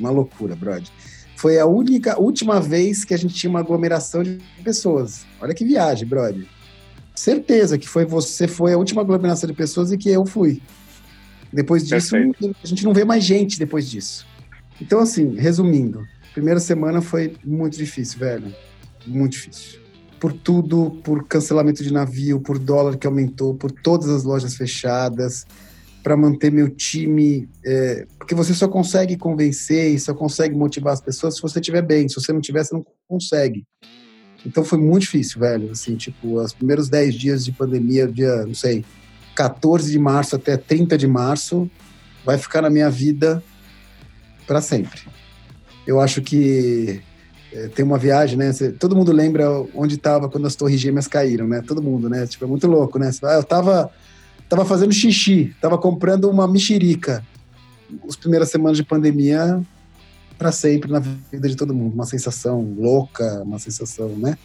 Uma 0.00 0.10
loucura, 0.10 0.56
brother. 0.56 0.88
Foi 1.36 1.58
a 1.58 1.66
única, 1.66 2.20
última 2.20 2.60
vez 2.60 3.04
que 3.04 3.14
a 3.14 3.16
gente 3.16 3.34
tinha 3.34 3.50
uma 3.50 3.60
aglomeração 3.60 4.22
de 4.22 4.38
pessoas. 4.64 5.24
Olha 5.40 5.54
que 5.54 5.64
viagem, 5.64 6.06
brother. 6.06 6.44
Certeza 7.14 7.78
que 7.78 7.88
foi 7.88 8.04
você 8.04 8.48
foi 8.48 8.72
a 8.72 8.78
última 8.78 9.02
aglomeração 9.02 9.48
de 9.48 9.54
pessoas 9.54 9.92
e 9.92 9.98
que 9.98 10.10
eu 10.10 10.26
fui. 10.26 10.60
Depois 11.52 11.86
disso, 11.86 12.10
Perfeito. 12.10 12.56
a 12.62 12.66
gente 12.66 12.84
não 12.84 12.92
vê 12.92 13.04
mais 13.04 13.22
gente 13.22 13.58
depois 13.58 13.88
disso. 13.88 14.26
Então, 14.80 14.98
assim, 14.98 15.36
resumindo, 15.36 16.04
Primeira 16.32 16.60
semana 16.60 17.02
foi 17.02 17.36
muito 17.44 17.76
difícil, 17.76 18.18
velho. 18.18 18.54
Muito 19.06 19.32
difícil. 19.32 19.80
Por 20.18 20.32
tudo, 20.32 20.98
por 21.04 21.26
cancelamento 21.26 21.82
de 21.82 21.92
navio, 21.92 22.40
por 22.40 22.58
dólar 22.58 22.96
que 22.96 23.06
aumentou, 23.06 23.54
por 23.54 23.70
todas 23.70 24.08
as 24.08 24.22
lojas 24.22 24.54
fechadas, 24.54 25.46
para 26.02 26.16
manter 26.16 26.50
meu 26.50 26.70
time. 26.70 27.48
É, 27.64 28.06
porque 28.18 28.34
você 28.34 28.54
só 28.54 28.66
consegue 28.66 29.16
convencer 29.16 29.92
e 29.92 29.98
só 29.98 30.14
consegue 30.14 30.54
motivar 30.54 30.94
as 30.94 31.00
pessoas 31.00 31.36
se 31.36 31.42
você 31.42 31.60
estiver 31.60 31.82
bem. 31.82 32.08
Se 32.08 32.14
você 32.14 32.32
não 32.32 32.40
tiver, 32.40 32.64
você 32.64 32.74
não 32.74 32.84
consegue. 33.06 33.66
Então 34.46 34.64
foi 34.64 34.78
muito 34.78 35.02
difícil, 35.02 35.38
velho. 35.38 35.70
Assim, 35.70 35.96
tipo, 35.96 36.40
os 36.40 36.54
primeiros 36.54 36.88
10 36.88 37.14
dias 37.14 37.44
de 37.44 37.52
pandemia, 37.52 38.08
dia, 38.08 38.46
não 38.46 38.54
sei, 38.54 38.84
14 39.36 39.90
de 39.90 39.98
março 39.98 40.34
até 40.34 40.56
30 40.56 40.96
de 40.96 41.06
março, 41.06 41.70
vai 42.24 42.38
ficar 42.38 42.62
na 42.62 42.70
minha 42.70 42.88
vida 42.88 43.42
para 44.46 44.62
sempre 44.62 45.02
eu 45.86 46.00
acho 46.00 46.22
que 46.22 47.00
é, 47.52 47.68
tem 47.68 47.84
uma 47.84 47.98
viagem, 47.98 48.38
né? 48.38 48.50
Todo 48.78 48.96
mundo 48.96 49.12
lembra 49.12 49.48
onde 49.74 49.96
estava 49.96 50.28
quando 50.28 50.46
as 50.46 50.56
torres 50.56 50.80
gêmeas 50.80 51.06
caíram, 51.06 51.46
né? 51.46 51.62
Todo 51.66 51.82
mundo, 51.82 52.08
né? 52.08 52.26
Tipo, 52.26 52.44
é 52.44 52.48
muito 52.48 52.66
louco, 52.66 52.98
né? 52.98 53.10
Ah, 53.22 53.34
eu 53.34 53.44
tava, 53.44 53.90
tava 54.48 54.64
fazendo 54.64 54.92
xixi, 54.92 55.54
tava 55.60 55.76
comprando 55.76 56.30
uma 56.30 56.48
mexerica. 56.48 57.24
As 58.08 58.16
primeiras 58.16 58.50
semanas 58.50 58.78
de 58.78 58.84
pandemia, 58.84 59.60
para 60.38 60.50
sempre 60.50 60.90
na 60.90 60.98
vida 60.98 61.48
de 61.48 61.54
todo 61.56 61.74
mundo. 61.74 61.92
Uma 61.92 62.06
sensação 62.06 62.74
louca, 62.78 63.42
uma 63.42 63.58
sensação, 63.58 64.08
né? 64.16 64.38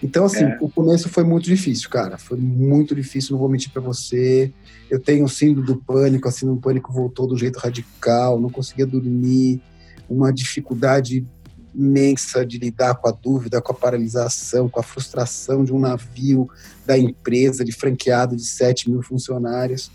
Então, 0.00 0.24
assim, 0.24 0.44
é. 0.44 0.58
o 0.60 0.68
começo 0.68 1.08
foi 1.08 1.24
muito 1.24 1.44
difícil, 1.44 1.88
cara. 1.88 2.18
Foi 2.18 2.36
muito 2.36 2.94
difícil, 2.94 3.32
não 3.32 3.38
vou 3.38 3.48
mentir 3.48 3.70
para 3.72 3.82
você. 3.82 4.52
Eu 4.90 4.98
tenho 5.00 5.28
síndrome 5.28 5.66
do 5.66 5.76
pânico, 5.76 6.28
assim, 6.28 6.48
o 6.48 6.56
pânico 6.56 6.92
voltou 6.92 7.26
do 7.26 7.36
jeito 7.36 7.58
radical, 7.58 8.40
não 8.40 8.50
conseguia 8.50 8.86
dormir 8.86 9.60
uma 10.08 10.32
dificuldade 10.32 11.26
imensa 11.74 12.44
de 12.44 12.58
lidar 12.58 12.94
com 12.96 13.08
a 13.08 13.12
dúvida, 13.12 13.60
com 13.60 13.72
a 13.72 13.74
paralisação, 13.74 14.68
com 14.68 14.78
a 14.78 14.82
frustração 14.82 15.64
de 15.64 15.72
um 15.72 15.78
navio, 15.78 16.48
da 16.84 16.98
empresa, 16.98 17.64
de 17.64 17.72
franqueado 17.72 18.36
de 18.36 18.44
7 18.44 18.90
mil 18.90 19.02
funcionários. 19.02 19.90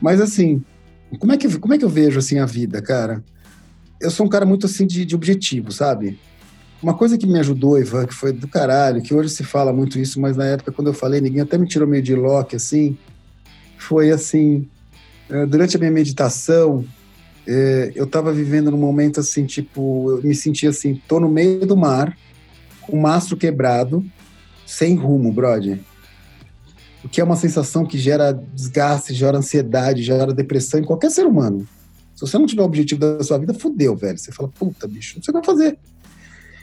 Mas 0.00 0.20
assim, 0.20 0.64
como 1.18 1.32
é 1.32 1.36
que, 1.36 1.58
como 1.58 1.74
é 1.74 1.78
que 1.78 1.84
eu 1.84 1.88
vejo 1.88 2.18
assim 2.18 2.38
a 2.38 2.46
vida, 2.46 2.80
cara? 2.80 3.22
Eu 4.00 4.10
sou 4.10 4.26
um 4.26 4.28
cara 4.28 4.46
muito 4.46 4.66
assim 4.66 4.86
de, 4.86 5.04
de 5.04 5.14
objetivo, 5.14 5.70
sabe? 5.70 6.18
Uma 6.82 6.94
coisa 6.94 7.16
que 7.16 7.26
me 7.26 7.38
ajudou, 7.38 7.78
Ivan, 7.78 8.06
que 8.06 8.14
foi 8.14 8.32
do 8.32 8.48
caralho, 8.48 9.02
que 9.02 9.14
hoje 9.14 9.28
se 9.28 9.44
fala 9.44 9.72
muito 9.72 10.00
isso, 10.00 10.20
mas 10.20 10.36
na 10.36 10.46
época 10.46 10.72
quando 10.72 10.88
eu 10.88 10.94
falei, 10.94 11.20
ninguém 11.20 11.42
até 11.42 11.56
me 11.56 11.68
tirou 11.68 11.86
meio 11.86 12.02
de 12.02 12.14
lock, 12.14 12.56
assim, 12.56 12.98
foi 13.78 14.10
assim, 14.10 14.68
eh, 15.30 15.46
durante 15.46 15.76
a 15.76 15.78
minha 15.78 15.92
meditação, 15.92 16.84
eh, 17.46 17.92
eu 17.94 18.04
estava 18.04 18.32
vivendo 18.32 18.70
num 18.70 18.78
momento 18.78 19.20
assim, 19.20 19.44
tipo, 19.44 20.10
eu 20.10 20.22
me 20.22 20.34
sentia 20.34 20.70
assim, 20.70 21.00
tô 21.08 21.18
no 21.18 21.28
meio 21.28 21.66
do 21.66 21.76
mar, 21.76 22.16
com 22.82 22.96
o 22.96 23.00
mastro 23.00 23.36
quebrado, 23.36 24.04
sem 24.66 24.94
rumo, 24.94 25.32
brother. 25.32 25.78
O 27.04 27.08
que 27.08 27.20
é 27.20 27.24
uma 27.24 27.36
sensação 27.36 27.84
que 27.84 27.98
gera 27.98 28.32
desgaste, 28.32 29.12
gera 29.12 29.38
ansiedade, 29.38 30.02
gera 30.02 30.32
depressão 30.32 30.78
em 30.78 30.84
qualquer 30.84 31.10
ser 31.10 31.26
humano. 31.26 31.66
Se 32.14 32.20
você 32.20 32.38
não 32.38 32.46
tiver 32.46 32.62
o 32.62 32.66
objetivo 32.66 33.00
da 33.00 33.24
sua 33.24 33.38
vida, 33.38 33.52
fudeu, 33.52 33.96
velho. 33.96 34.16
Você 34.16 34.30
fala, 34.30 34.48
puta, 34.48 34.86
bicho, 34.86 35.16
não 35.16 35.22
sei 35.22 35.34
o 35.34 35.40
que 35.40 35.46
fazer. 35.46 35.78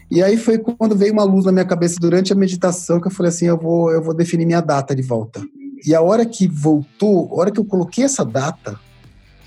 E 0.09 0.23
aí 0.23 0.37
foi 0.37 0.57
quando 0.57 0.95
veio 0.95 1.13
uma 1.13 1.23
luz 1.23 1.45
na 1.45 1.51
minha 1.51 1.65
cabeça 1.65 1.97
durante 1.99 2.33
a 2.33 2.35
meditação 2.35 2.99
que 2.99 3.07
eu 3.07 3.11
falei 3.11 3.29
assim, 3.29 3.45
eu 3.45 3.57
vou, 3.57 3.91
eu 3.91 4.01
vou 4.01 4.13
definir 4.13 4.45
minha 4.45 4.61
data 4.61 4.95
de 4.95 5.01
volta. 5.01 5.41
E 5.85 5.93
a 5.93 6.01
hora 6.01 6.25
que 6.25 6.47
voltou, 6.47 7.29
a 7.31 7.35
hora 7.35 7.51
que 7.51 7.59
eu 7.59 7.65
coloquei 7.65 8.05
essa 8.05 8.25
data, 8.25 8.79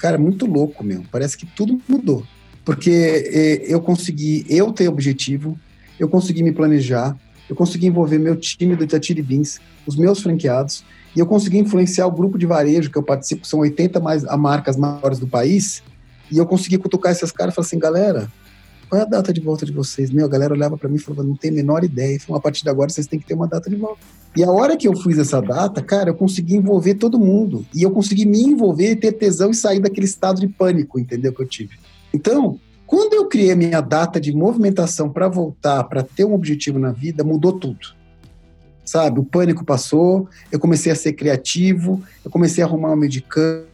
cara, 0.03 0.17
é 0.17 0.19
muito 0.19 0.47
louco, 0.47 0.83
meu. 0.83 1.05
Parece 1.13 1.39
que 1.39 1.47
tudo 1.47 1.81
mudou. 1.89 2.25
Porque 2.65 3.63
eu 3.69 3.81
consegui, 3.81 4.45
eu 4.49 4.73
ter 4.73 4.89
objetivo, 4.89 5.57
eu 5.99 6.09
consegui 6.09 6.43
me 6.43 6.51
planejar, 6.51 7.17
eu 7.49 7.55
consegui 7.55 7.87
envolver 7.87 8.19
meu 8.19 8.35
time 8.35 8.75
do 8.75 8.83
Itatiri 8.83 9.23
Beans, 9.23 9.61
os 9.87 9.97
meus 9.97 10.21
franqueados, 10.21 10.85
e 11.15 11.21
eu 11.21 11.27
consegui 11.27 11.59
influenciar 11.59 12.07
o 12.07 12.11
grupo 12.11 12.37
de 12.37 12.47
varejo 12.47 12.91
que 12.91 12.99
eu 12.99 13.03
participo, 13.03 13.47
são 13.47 13.61
80 13.61 14.01
mais, 14.01 14.25
marcas 14.37 14.77
maiores 14.77 15.21
do 15.21 15.27
país, 15.27 15.83
e 16.31 16.39
eu 16.39 16.47
consegui 16.47 16.79
cutucar 16.79 17.13
esses 17.13 17.31
caras 17.31 17.53
e 17.53 17.57
falar 17.57 17.67
assim, 17.67 17.79
galera, 17.79 18.29
qual 18.93 19.01
é 19.01 19.05
a 19.07 19.09
data 19.09 19.33
de 19.33 19.41
volta 19.41 19.65
de 19.65 19.73
vocês? 19.73 20.11
Meu, 20.11 20.27
a 20.27 20.29
galera 20.29 20.53
olhava 20.53 20.77
para 20.77 20.87
mim 20.87 20.97
e 20.97 20.99
falava, 20.99 21.23
não 21.23 21.35
tem 21.35 21.51
a 21.51 21.55
menor 21.55 21.83
ideia. 21.83 22.21
Falei, 22.21 22.39
a 22.39 22.43
partir 22.43 22.63
de 22.63 22.69
agora 22.69 22.91
vocês 22.91 23.07
têm 23.07 23.19
que 23.19 23.25
ter 23.25 23.33
uma 23.33 23.49
data 23.49 23.71
de 23.71 23.77
volta. 23.77 24.03
E 24.37 24.45
a 24.45 24.51
hora 24.51 24.77
que 24.77 24.87
eu 24.87 24.95
fiz 24.95 25.17
essa 25.17 25.41
data, 25.41 25.81
cara, 25.81 26.11
eu 26.11 26.15
consegui 26.15 26.57
envolver 26.57 26.97
todo 26.97 27.19
mundo. 27.19 27.65
E 27.75 27.83
eu 27.83 27.91
consegui 27.91 28.27
me 28.27 28.43
envolver 28.43 28.97
ter 28.97 29.13
tesão 29.13 29.51
e 29.51 29.55
sair 29.55 29.81
daquele 29.81 30.05
estado 30.05 30.43
de 30.43 30.47
pânico, 30.47 31.01
entendeu? 31.01 31.33
Que 31.33 31.41
eu 31.41 31.47
tive. 31.47 31.79
Então, 32.13 32.61
quando 32.87 33.15
eu 33.15 33.25
criei 33.29 33.53
a 33.53 33.57
minha 33.57 33.81
data 33.81 34.21
de 34.21 34.31
movimentação 34.31 35.09
para 35.09 35.27
voltar, 35.27 35.85
para 35.85 36.03
ter 36.03 36.27
um 36.27 36.35
objetivo 36.35 36.79
na 36.79 36.93
vida, 36.93 37.25
mudou 37.25 37.55
tudo. 37.55 37.97
Sabe, 38.85 39.21
o 39.21 39.25
pânico 39.25 39.65
passou, 39.65 40.29
eu 40.51 40.61
comecei 40.61 40.93
a 40.93 40.95
ser 40.95 41.15
criativo, 41.15 42.03
eu 42.23 42.31
comecei 42.31 42.63
a 42.63 42.67
arrumar 42.67 42.93
o 42.93 42.97
meio 42.97 43.11
de 43.11 43.23
campo, 43.23 43.72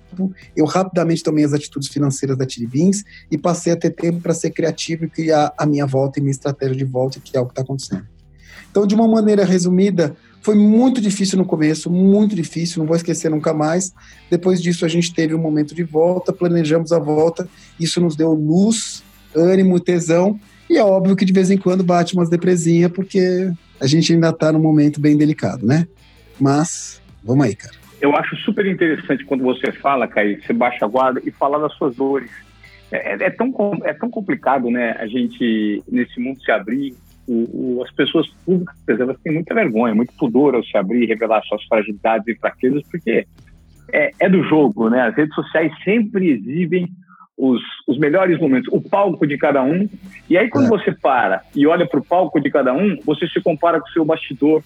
eu 0.57 0.65
rapidamente 0.65 1.23
tomei 1.23 1.45
as 1.45 1.53
atitudes 1.53 1.89
financeiras 1.89 2.37
da 2.37 2.47
Tiribins 2.47 3.05
e 3.31 3.37
passei 3.37 3.73
a 3.73 3.77
ter 3.77 3.91
tempo 3.91 4.21
para 4.21 4.35
ser 4.35 4.51
criativo 4.51 5.05
e 5.05 5.09
criar 5.09 5.53
a 5.57 5.67
minha 5.67 5.87
volta 5.87 6.19
e 6.19 6.23
minha 6.23 6.31
estratégia 6.31 6.77
de 6.77 6.85
volta, 6.85 7.21
que 7.21 7.37
é 7.37 7.41
o 7.41 7.47
que 7.47 7.53
está 7.53 7.63
acontecendo. 7.63 8.07
Então, 8.71 8.87
de 8.87 8.95
uma 8.95 9.09
maneira 9.09 9.45
resumida, 9.45 10.15
foi 10.43 10.55
muito 10.55 11.01
difícil 11.01 11.39
no 11.39 11.45
começo, 11.45 11.91
muito 11.91 12.35
difícil, 12.35 12.79
não 12.79 12.87
vou 12.87 12.97
esquecer 12.97 13.31
nunca 13.31 13.53
mais. 13.53 13.93
Depois 14.31 14.61
disso, 14.63 14.85
a 14.85 14.89
gente 14.89 15.13
teve 15.13 15.35
um 15.35 15.39
momento 15.39 15.75
de 15.75 15.83
volta, 15.83 16.33
planejamos 16.33 16.93
a 16.93 16.99
volta, 16.99 17.49
isso 17.81 18.01
nos 18.01 18.15
deu 18.15 18.33
luz, 18.33 19.03
ânimo, 19.35 19.81
tesão, 19.81 20.39
e 20.69 20.77
é 20.77 20.85
óbvio 20.85 21.17
que 21.17 21.25
de 21.25 21.33
vez 21.33 21.51
em 21.51 21.57
quando 21.57 21.83
bate 21.83 22.15
umas 22.15 22.29
depresinhas, 22.29 22.93
porque 22.93 23.51
a 23.81 23.87
gente 23.87 24.13
ainda 24.13 24.31
está 24.31 24.53
num 24.53 24.61
momento 24.61 25.01
bem 25.01 25.17
delicado, 25.17 25.67
né? 25.67 25.87
Mas, 26.39 27.01
vamos 27.25 27.47
aí, 27.47 27.55
cara 27.55 27.88
eu 28.01 28.15
acho 28.17 28.37
super 28.37 28.67
interessante 28.67 29.25
quando 29.25 29.43
você 29.43 29.73
fala, 29.73 30.07
Caí, 30.07 30.41
você 30.41 30.53
baixa 30.53 30.85
a 30.85 30.89
guarda 30.89 31.21
e 31.25 31.31
fala 31.31 31.59
das 31.59 31.73
suas 31.75 31.97
dores. 31.97 32.31
É, 32.91 33.13
é, 33.13 33.27
é 33.27 33.31
tão, 33.31 33.53
é 33.85 33.93
tão 33.93 34.11
complicado, 34.11 34.71
né, 34.71 34.93
a 34.99 35.07
gente, 35.07 35.83
nesse 35.89 36.21
mundo, 36.21 36.41
se 36.43 36.51
abrir. 36.51 36.95
O, 37.27 37.77
o, 37.79 37.83
as 37.83 37.91
pessoas 37.91 38.27
públicas, 38.45 38.75
elas 38.89 39.19
têm 39.21 39.35
muita 39.35 39.55
vergonha, 39.55 39.95
muito 39.95 40.15
pudor 40.15 40.55
ao 40.55 40.65
se 40.65 40.77
abrir, 40.79 41.07
revelar 41.07 41.43
suas 41.43 41.63
fragilidades 41.65 42.27
e 42.27 42.39
fraquezas, 42.39 42.83
porque 42.91 43.27
é, 43.93 44.13
é 44.19 44.29
do 44.31 44.43
jogo, 44.45 44.89
né? 44.89 45.03
As 45.03 45.15
redes 45.15 45.35
sociais 45.35 45.71
sempre 45.85 46.31
exibem 46.31 46.89
os, 47.37 47.61
os 47.87 47.99
melhores 47.99 48.39
momentos, 48.41 48.69
o 48.73 48.81
palco 48.81 49.27
de 49.27 49.37
cada 49.37 49.63
um. 49.63 49.89
E 50.29 50.39
aí, 50.39 50.49
quando 50.49 50.67
é. 50.67 50.69
você 50.69 50.91
para 50.93 51.43
e 51.55 51.67
olha 51.67 51.87
para 51.87 52.01
o 52.01 52.05
palco 52.05 52.41
de 52.41 52.51
cada 52.51 52.73
um, 52.73 52.99
você 53.05 53.29
se 53.29 53.41
compara 53.41 53.81
com 53.81 53.89
o 53.89 53.93
seu 53.93 54.05
bastidor, 54.05 54.63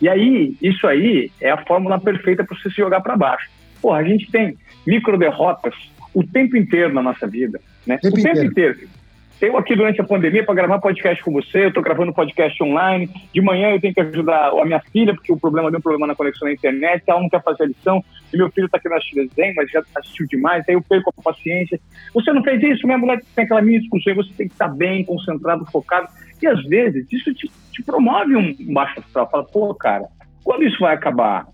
e 0.00 0.08
aí, 0.08 0.56
isso 0.62 0.86
aí 0.86 1.30
é 1.40 1.50
a 1.50 1.64
fórmula 1.64 2.00
perfeita 2.00 2.44
para 2.44 2.56
você 2.56 2.70
se 2.70 2.76
jogar 2.76 3.00
para 3.00 3.16
baixo. 3.16 3.48
Porra, 3.80 3.98
a 3.98 4.04
gente 4.04 4.30
tem 4.30 4.56
micro 4.86 5.18
derrotas 5.18 5.74
o 6.14 6.24
tempo 6.24 6.56
inteiro 6.56 6.92
na 6.92 7.02
nossa 7.02 7.26
vida, 7.26 7.60
né? 7.86 7.98
Tempo 7.98 8.18
o 8.18 8.22
tempo 8.22 8.44
inteiro. 8.44 8.72
inteiro. 8.72 9.00
Eu 9.40 9.56
aqui 9.56 9.74
durante 9.74 9.98
a 9.98 10.04
pandemia 10.04 10.44
para 10.44 10.54
gravar 10.54 10.78
podcast 10.80 11.24
com 11.24 11.32
você, 11.32 11.64
eu 11.64 11.68
estou 11.68 11.82
gravando 11.82 12.12
podcast 12.12 12.62
online. 12.62 13.08
De 13.32 13.40
manhã 13.40 13.70
eu 13.70 13.80
tenho 13.80 13.94
que 13.94 14.00
ajudar 14.00 14.50
a 14.50 14.64
minha 14.66 14.80
filha, 14.92 15.14
porque 15.14 15.32
o 15.32 15.40
problema 15.40 15.70
deu 15.70 15.78
um 15.78 15.82
problema 15.82 16.06
na 16.06 16.14
conexão 16.14 16.46
na 16.46 16.52
internet, 16.52 17.04
ela 17.06 17.22
não 17.22 17.28
quer 17.30 17.42
fazer 17.42 17.62
a 17.62 17.66
lição, 17.66 18.04
e 18.30 18.36
meu 18.36 18.50
filho 18.50 18.66
está 18.66 18.78
querendo 18.78 18.98
assistir 18.98 19.26
desenho, 19.26 19.54
mas 19.56 19.70
já 19.70 19.82
assistiu 19.96 20.26
demais, 20.26 20.62
aí 20.68 20.74
eu 20.74 20.82
perco 20.82 21.10
a 21.16 21.22
paciência. 21.22 21.80
Você 22.12 22.30
não 22.34 22.42
fez 22.42 22.62
isso, 22.62 22.86
minha 22.86 22.98
mulher 22.98 23.22
tem 23.34 23.46
aquela 23.46 23.62
minha 23.62 23.80
discussão, 23.80 24.14
você 24.14 24.30
tem 24.34 24.46
que 24.46 24.52
estar 24.52 24.68
bem, 24.68 25.04
concentrado, 25.04 25.64
focado. 25.72 26.08
E 26.42 26.46
às 26.46 26.62
vezes 26.64 27.06
isso 27.10 27.32
te, 27.34 27.50
te 27.72 27.82
promove 27.82 28.36
um 28.36 28.72
baixo 28.72 29.00
astral. 29.00 29.28
Fala, 29.30 29.44
pô, 29.44 29.74
cara, 29.74 30.06
quando 30.42 30.64
isso 30.64 30.78
vai 30.80 30.94
acabar? 30.94 31.46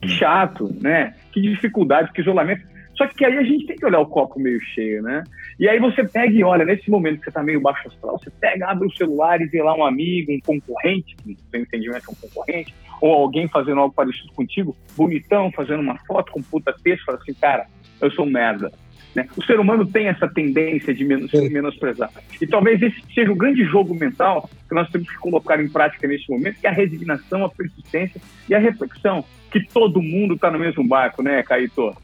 Que 0.00 0.08
chato, 0.08 0.74
né? 0.80 1.14
Que 1.32 1.40
dificuldade, 1.40 2.12
que 2.12 2.20
isolamento. 2.20 2.72
Só 2.96 3.06
que 3.06 3.24
aí 3.24 3.38
a 3.38 3.42
gente 3.42 3.66
tem 3.66 3.76
que 3.76 3.86
olhar 3.86 4.00
o 4.00 4.06
copo 4.06 4.38
meio 4.38 4.60
cheio, 4.60 5.02
né? 5.02 5.24
E 5.58 5.68
aí 5.68 5.78
você 5.78 6.04
pega 6.04 6.32
e 6.32 6.44
olha, 6.44 6.64
nesse 6.64 6.90
momento 6.90 7.18
que 7.18 7.24
você 7.24 7.30
tá 7.30 7.42
meio 7.42 7.60
baixo 7.60 7.88
astral, 7.88 8.18
você 8.18 8.30
pega, 8.30 8.68
abre 8.68 8.86
o 8.86 8.96
celular 8.96 9.40
e 9.40 9.46
vê 9.46 9.62
lá 9.62 9.74
um 9.74 9.84
amigo, 9.84 10.32
um 10.32 10.40
concorrente, 10.40 11.16
que 11.16 11.30
no 11.30 11.36
seu 11.50 11.60
entendimento 11.60 12.04
é 12.08 12.10
um 12.10 12.28
concorrente, 12.28 12.74
ou 13.00 13.12
alguém 13.12 13.48
fazendo 13.48 13.80
algo 13.80 13.94
parecido 13.94 14.32
contigo, 14.34 14.76
bonitão, 14.96 15.50
fazendo 15.52 15.80
uma 15.80 15.96
foto 16.06 16.32
com 16.32 16.42
puta 16.42 16.74
texto, 16.82 17.04
fala 17.04 17.18
assim, 17.18 17.34
cara, 17.34 17.66
eu 18.00 18.10
sou 18.10 18.26
um 18.26 18.30
merda. 18.30 18.70
Né? 19.14 19.28
O 19.36 19.44
ser 19.44 19.60
humano 19.60 19.86
tem 19.86 20.08
essa 20.08 20.26
tendência 20.26 20.94
de 20.94 21.04
menos, 21.04 21.30
menosprezar. 21.32 22.10
E 22.40 22.46
talvez 22.46 22.80
esse 22.80 23.02
seja 23.14 23.30
o 23.30 23.36
grande 23.36 23.64
jogo 23.64 23.94
mental 23.94 24.48
que 24.68 24.74
nós 24.74 24.88
temos 24.90 25.08
que 25.08 25.16
colocar 25.18 25.62
em 25.62 25.68
prática 25.68 26.08
nesse 26.08 26.30
momento, 26.30 26.60
que 26.60 26.66
é 26.66 26.70
a 26.70 26.72
resignação, 26.72 27.44
a 27.44 27.50
persistência 27.50 28.20
e 28.48 28.54
a 28.54 28.58
reflexão, 28.58 29.24
que 29.50 29.60
todo 29.68 30.00
mundo 30.00 30.34
está 30.34 30.50
no 30.50 30.58
mesmo 30.58 30.86
barco, 30.86 31.22
né, 31.22 31.42
Caíto? 31.42 31.94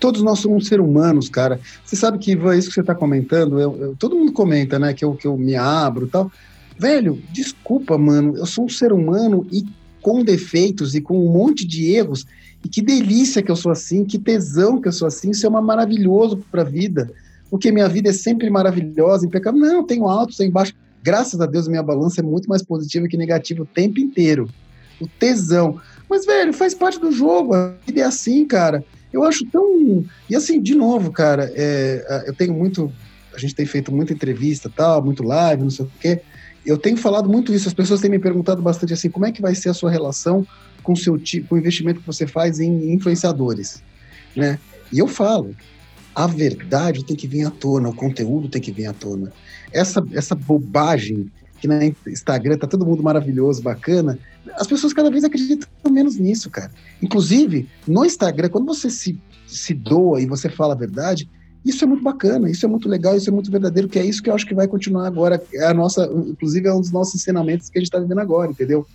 Todos 0.00 0.22
nós 0.22 0.40
somos 0.40 0.66
seres 0.66 0.84
humanos, 0.84 1.28
cara. 1.28 1.60
Você 1.84 1.94
sabe 1.94 2.18
que 2.18 2.32
isso 2.32 2.68
que 2.68 2.74
você 2.74 2.80
está 2.80 2.94
comentando, 2.94 3.60
eu, 3.60 3.76
eu, 3.76 3.96
todo 3.96 4.16
mundo 4.16 4.32
comenta, 4.32 4.78
né, 4.78 4.92
que 4.92 5.04
eu, 5.04 5.14
que 5.14 5.26
eu 5.26 5.36
me 5.36 5.54
abro 5.54 6.06
e 6.06 6.08
tal. 6.08 6.32
Velho, 6.76 7.22
desculpa, 7.30 7.98
mano, 7.98 8.36
eu 8.36 8.46
sou 8.46 8.64
um 8.64 8.68
ser 8.68 8.92
humano 8.92 9.46
e 9.52 9.64
com 10.00 10.24
defeitos 10.24 10.94
e 10.94 11.00
com 11.00 11.14
um 11.14 11.30
monte 11.30 11.66
de 11.66 11.92
erros 11.94 12.24
e 12.64 12.68
que 12.68 12.82
delícia 12.82 13.42
que 13.42 13.50
eu 13.50 13.56
sou 13.56 13.72
assim, 13.72 14.04
que 14.04 14.18
tesão 14.18 14.80
que 14.80 14.88
eu 14.88 14.92
sou 14.92 15.08
assim, 15.08 15.30
isso 15.30 15.46
é 15.46 15.48
uma 15.48 15.62
maravilhoso 15.62 16.44
para 16.50 16.62
a 16.62 16.64
vida, 16.64 17.10
porque 17.50 17.72
minha 17.72 17.88
vida 17.88 18.10
é 18.10 18.12
sempre 18.12 18.48
maravilhosa, 18.48 19.26
impecável. 19.26 19.60
Não, 19.60 19.84
tenho 19.84 20.06
alto, 20.06 20.36
tenho 20.36 20.52
baixo. 20.52 20.74
Graças 21.02 21.40
a 21.40 21.46
Deus, 21.46 21.66
minha 21.66 21.82
balança 21.82 22.20
é 22.20 22.22
muito 22.22 22.48
mais 22.48 22.62
positiva 22.62 23.08
que 23.08 23.16
negativa 23.16 23.62
o 23.62 23.66
tempo 23.66 23.98
inteiro. 23.98 24.48
O 25.00 25.08
tesão. 25.08 25.80
Mas, 26.08 26.24
velho, 26.24 26.52
faz 26.52 26.74
parte 26.74 27.00
do 27.00 27.10
jogo. 27.10 27.54
A 27.54 27.74
vida 27.84 28.00
é 28.00 28.04
assim, 28.04 28.44
cara. 28.44 28.84
Eu 29.12 29.24
acho 29.24 29.44
tão. 29.46 30.04
E 30.28 30.36
assim, 30.36 30.60
de 30.60 30.74
novo, 30.74 31.10
cara, 31.10 31.50
é, 31.54 32.24
eu 32.26 32.34
tenho 32.34 32.54
muito. 32.54 32.92
A 33.34 33.38
gente 33.38 33.54
tem 33.54 33.66
feito 33.66 33.90
muita 33.90 34.12
entrevista, 34.12 34.70
tal, 34.74 35.02
muito 35.02 35.24
live, 35.24 35.62
não 35.62 35.70
sei 35.70 35.84
o 35.86 35.90
quê. 36.00 36.20
Eu 36.64 36.76
tenho 36.76 36.96
falado 36.96 37.28
muito 37.28 37.52
isso. 37.52 37.66
As 37.66 37.74
pessoas 37.74 38.00
têm 38.00 38.10
me 38.10 38.18
perguntado 38.18 38.62
bastante 38.62 38.92
assim: 38.92 39.10
como 39.10 39.26
é 39.26 39.32
que 39.32 39.42
vai 39.42 39.54
ser 39.54 39.70
a 39.70 39.74
sua 39.74 39.90
relação 39.90 40.46
com 40.82 40.96
seu 40.96 41.20
com 41.48 41.54
o 41.54 41.58
investimento 41.58 42.00
que 42.00 42.06
você 42.06 42.26
faz 42.26 42.60
em 42.60 42.92
influenciadores, 42.92 43.82
né? 44.36 44.58
E 44.92 44.98
eu 44.98 45.06
falo, 45.06 45.54
a 46.14 46.26
verdade 46.26 47.04
tem 47.04 47.16
que 47.16 47.26
vir 47.26 47.44
à 47.44 47.50
tona, 47.50 47.88
o 47.88 47.94
conteúdo 47.94 48.48
tem 48.48 48.60
que 48.60 48.72
vir 48.72 48.86
à 48.86 48.92
tona. 48.92 49.32
Essa 49.72 50.04
essa 50.12 50.34
bobagem 50.34 51.30
que 51.60 51.68
na 51.68 51.84
Instagram 52.06 52.56
tá 52.56 52.66
todo 52.66 52.86
mundo 52.86 53.02
maravilhoso, 53.02 53.62
bacana, 53.62 54.18
as 54.54 54.66
pessoas 54.66 54.92
cada 54.92 55.10
vez 55.10 55.24
acreditam 55.24 55.68
menos 55.90 56.16
nisso, 56.16 56.48
cara. 56.48 56.70
Inclusive, 57.02 57.68
no 57.86 58.04
Instagram, 58.04 58.48
quando 58.48 58.66
você 58.66 58.88
se, 58.88 59.20
se 59.46 59.74
doa 59.74 60.20
e 60.20 60.26
você 60.26 60.48
fala 60.48 60.72
a 60.72 60.76
verdade, 60.76 61.28
isso 61.64 61.84
é 61.84 61.86
muito 61.86 62.02
bacana, 62.02 62.50
isso 62.50 62.64
é 62.64 62.68
muito 62.68 62.88
legal, 62.88 63.14
isso 63.16 63.28
é 63.28 63.32
muito 63.32 63.50
verdadeiro, 63.50 63.88
que 63.88 63.98
é 63.98 64.04
isso 64.04 64.22
que 64.22 64.30
eu 64.30 64.34
acho 64.34 64.46
que 64.46 64.54
vai 64.54 64.66
continuar 64.66 65.06
agora. 65.06 65.42
É 65.52 65.66
a 65.66 65.74
nossa, 65.74 66.06
inclusive, 66.06 66.66
é 66.66 66.72
um 66.72 66.80
dos 66.80 66.90
nossos 66.90 67.16
ensinamentos 67.16 67.68
que 67.68 67.78
a 67.78 67.80
gente 67.80 67.88
está 67.88 67.98
vivendo 67.98 68.20
agora, 68.20 68.50
entendeu? 68.50 68.86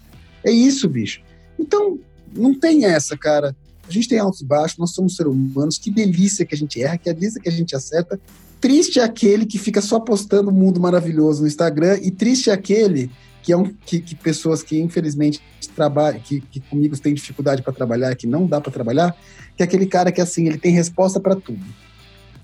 É 0.44 0.52
isso, 0.52 0.90
bicho. 0.90 1.22
Então, 1.60 2.00
não 2.36 2.58
tem 2.58 2.86
essa, 2.86 3.18
cara. 3.18 3.56
A 3.88 3.92
gente 3.92 4.08
tem 4.08 4.20
altos 4.20 4.42
e 4.42 4.46
baixos, 4.46 4.78
nós 4.78 4.92
somos 4.92 5.16
seres 5.16 5.32
humanos, 5.32 5.78
que 5.78 5.92
delícia 5.92 6.46
que 6.46 6.56
a 6.56 6.58
gente 6.58 6.82
erra, 6.82 6.98
que 6.98 7.12
delícia 7.14 7.42
que 7.42 7.50
a 7.50 7.52
gente 7.52 7.76
acerta. 7.76 8.20
Triste 8.60 9.00
é 9.00 9.04
aquele 9.04 9.46
que 9.46 9.60
fica 9.60 9.82
só 9.82 10.00
postando 10.00 10.50
um 10.50 10.54
mundo 10.54 10.80
maravilhoso 10.80 11.42
no 11.42 11.48
Instagram, 11.48 12.00
e 12.02 12.10
triste 12.10 12.50
é 12.50 12.54
aquele 12.54 13.12
que 13.44 13.52
é 13.54 13.58
um 13.58 13.72
que, 13.86 14.00
que 14.00 14.16
pessoas 14.16 14.64
que 14.64 14.82
infelizmente 14.82 15.40
trabalham, 15.76 16.20
que, 16.20 16.42
que 16.42 16.60
comigo 16.62 16.98
têm 16.98 17.14
dificuldade 17.14 17.62
para 17.62 17.72
trabalhar, 17.74 18.16
que 18.16 18.26
não 18.26 18.48
dá 18.48 18.60
para 18.60 18.72
trabalhar, 18.72 19.16
que 19.56 19.62
é 19.62 19.66
aquele 19.66 19.86
cara 19.86 20.12
que 20.12 20.20
assim, 20.20 20.48
ele 20.48 20.58
tem 20.58 20.74
resposta 20.74 21.20
para 21.20 21.36
tudo. 21.36 21.64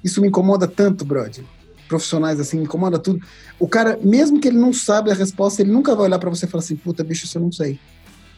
Isso 0.03 0.21
me 0.21 0.27
incomoda 0.27 0.67
tanto, 0.67 1.03
brother. 1.03 1.43
profissionais 1.87 2.39
assim, 2.39 2.61
incomoda 2.61 2.99
tudo. 2.99 3.19
O 3.59 3.67
cara, 3.67 3.97
mesmo 4.03 4.39
que 4.39 4.47
ele 4.47 4.59
não 4.59 4.71
sabe 4.71 5.09
a 5.09 5.15
resposta, 5.15 5.63
ele 5.63 5.71
nunca 5.71 5.95
vai 5.95 6.05
olhar 6.05 6.19
para 6.19 6.29
você 6.29 6.45
e 6.45 6.47
falar 6.47 6.63
assim: 6.63 6.75
puta, 6.75 7.03
bicho, 7.03 7.25
isso 7.25 7.37
eu 7.37 7.41
não 7.41 7.51
sei. 7.51 7.79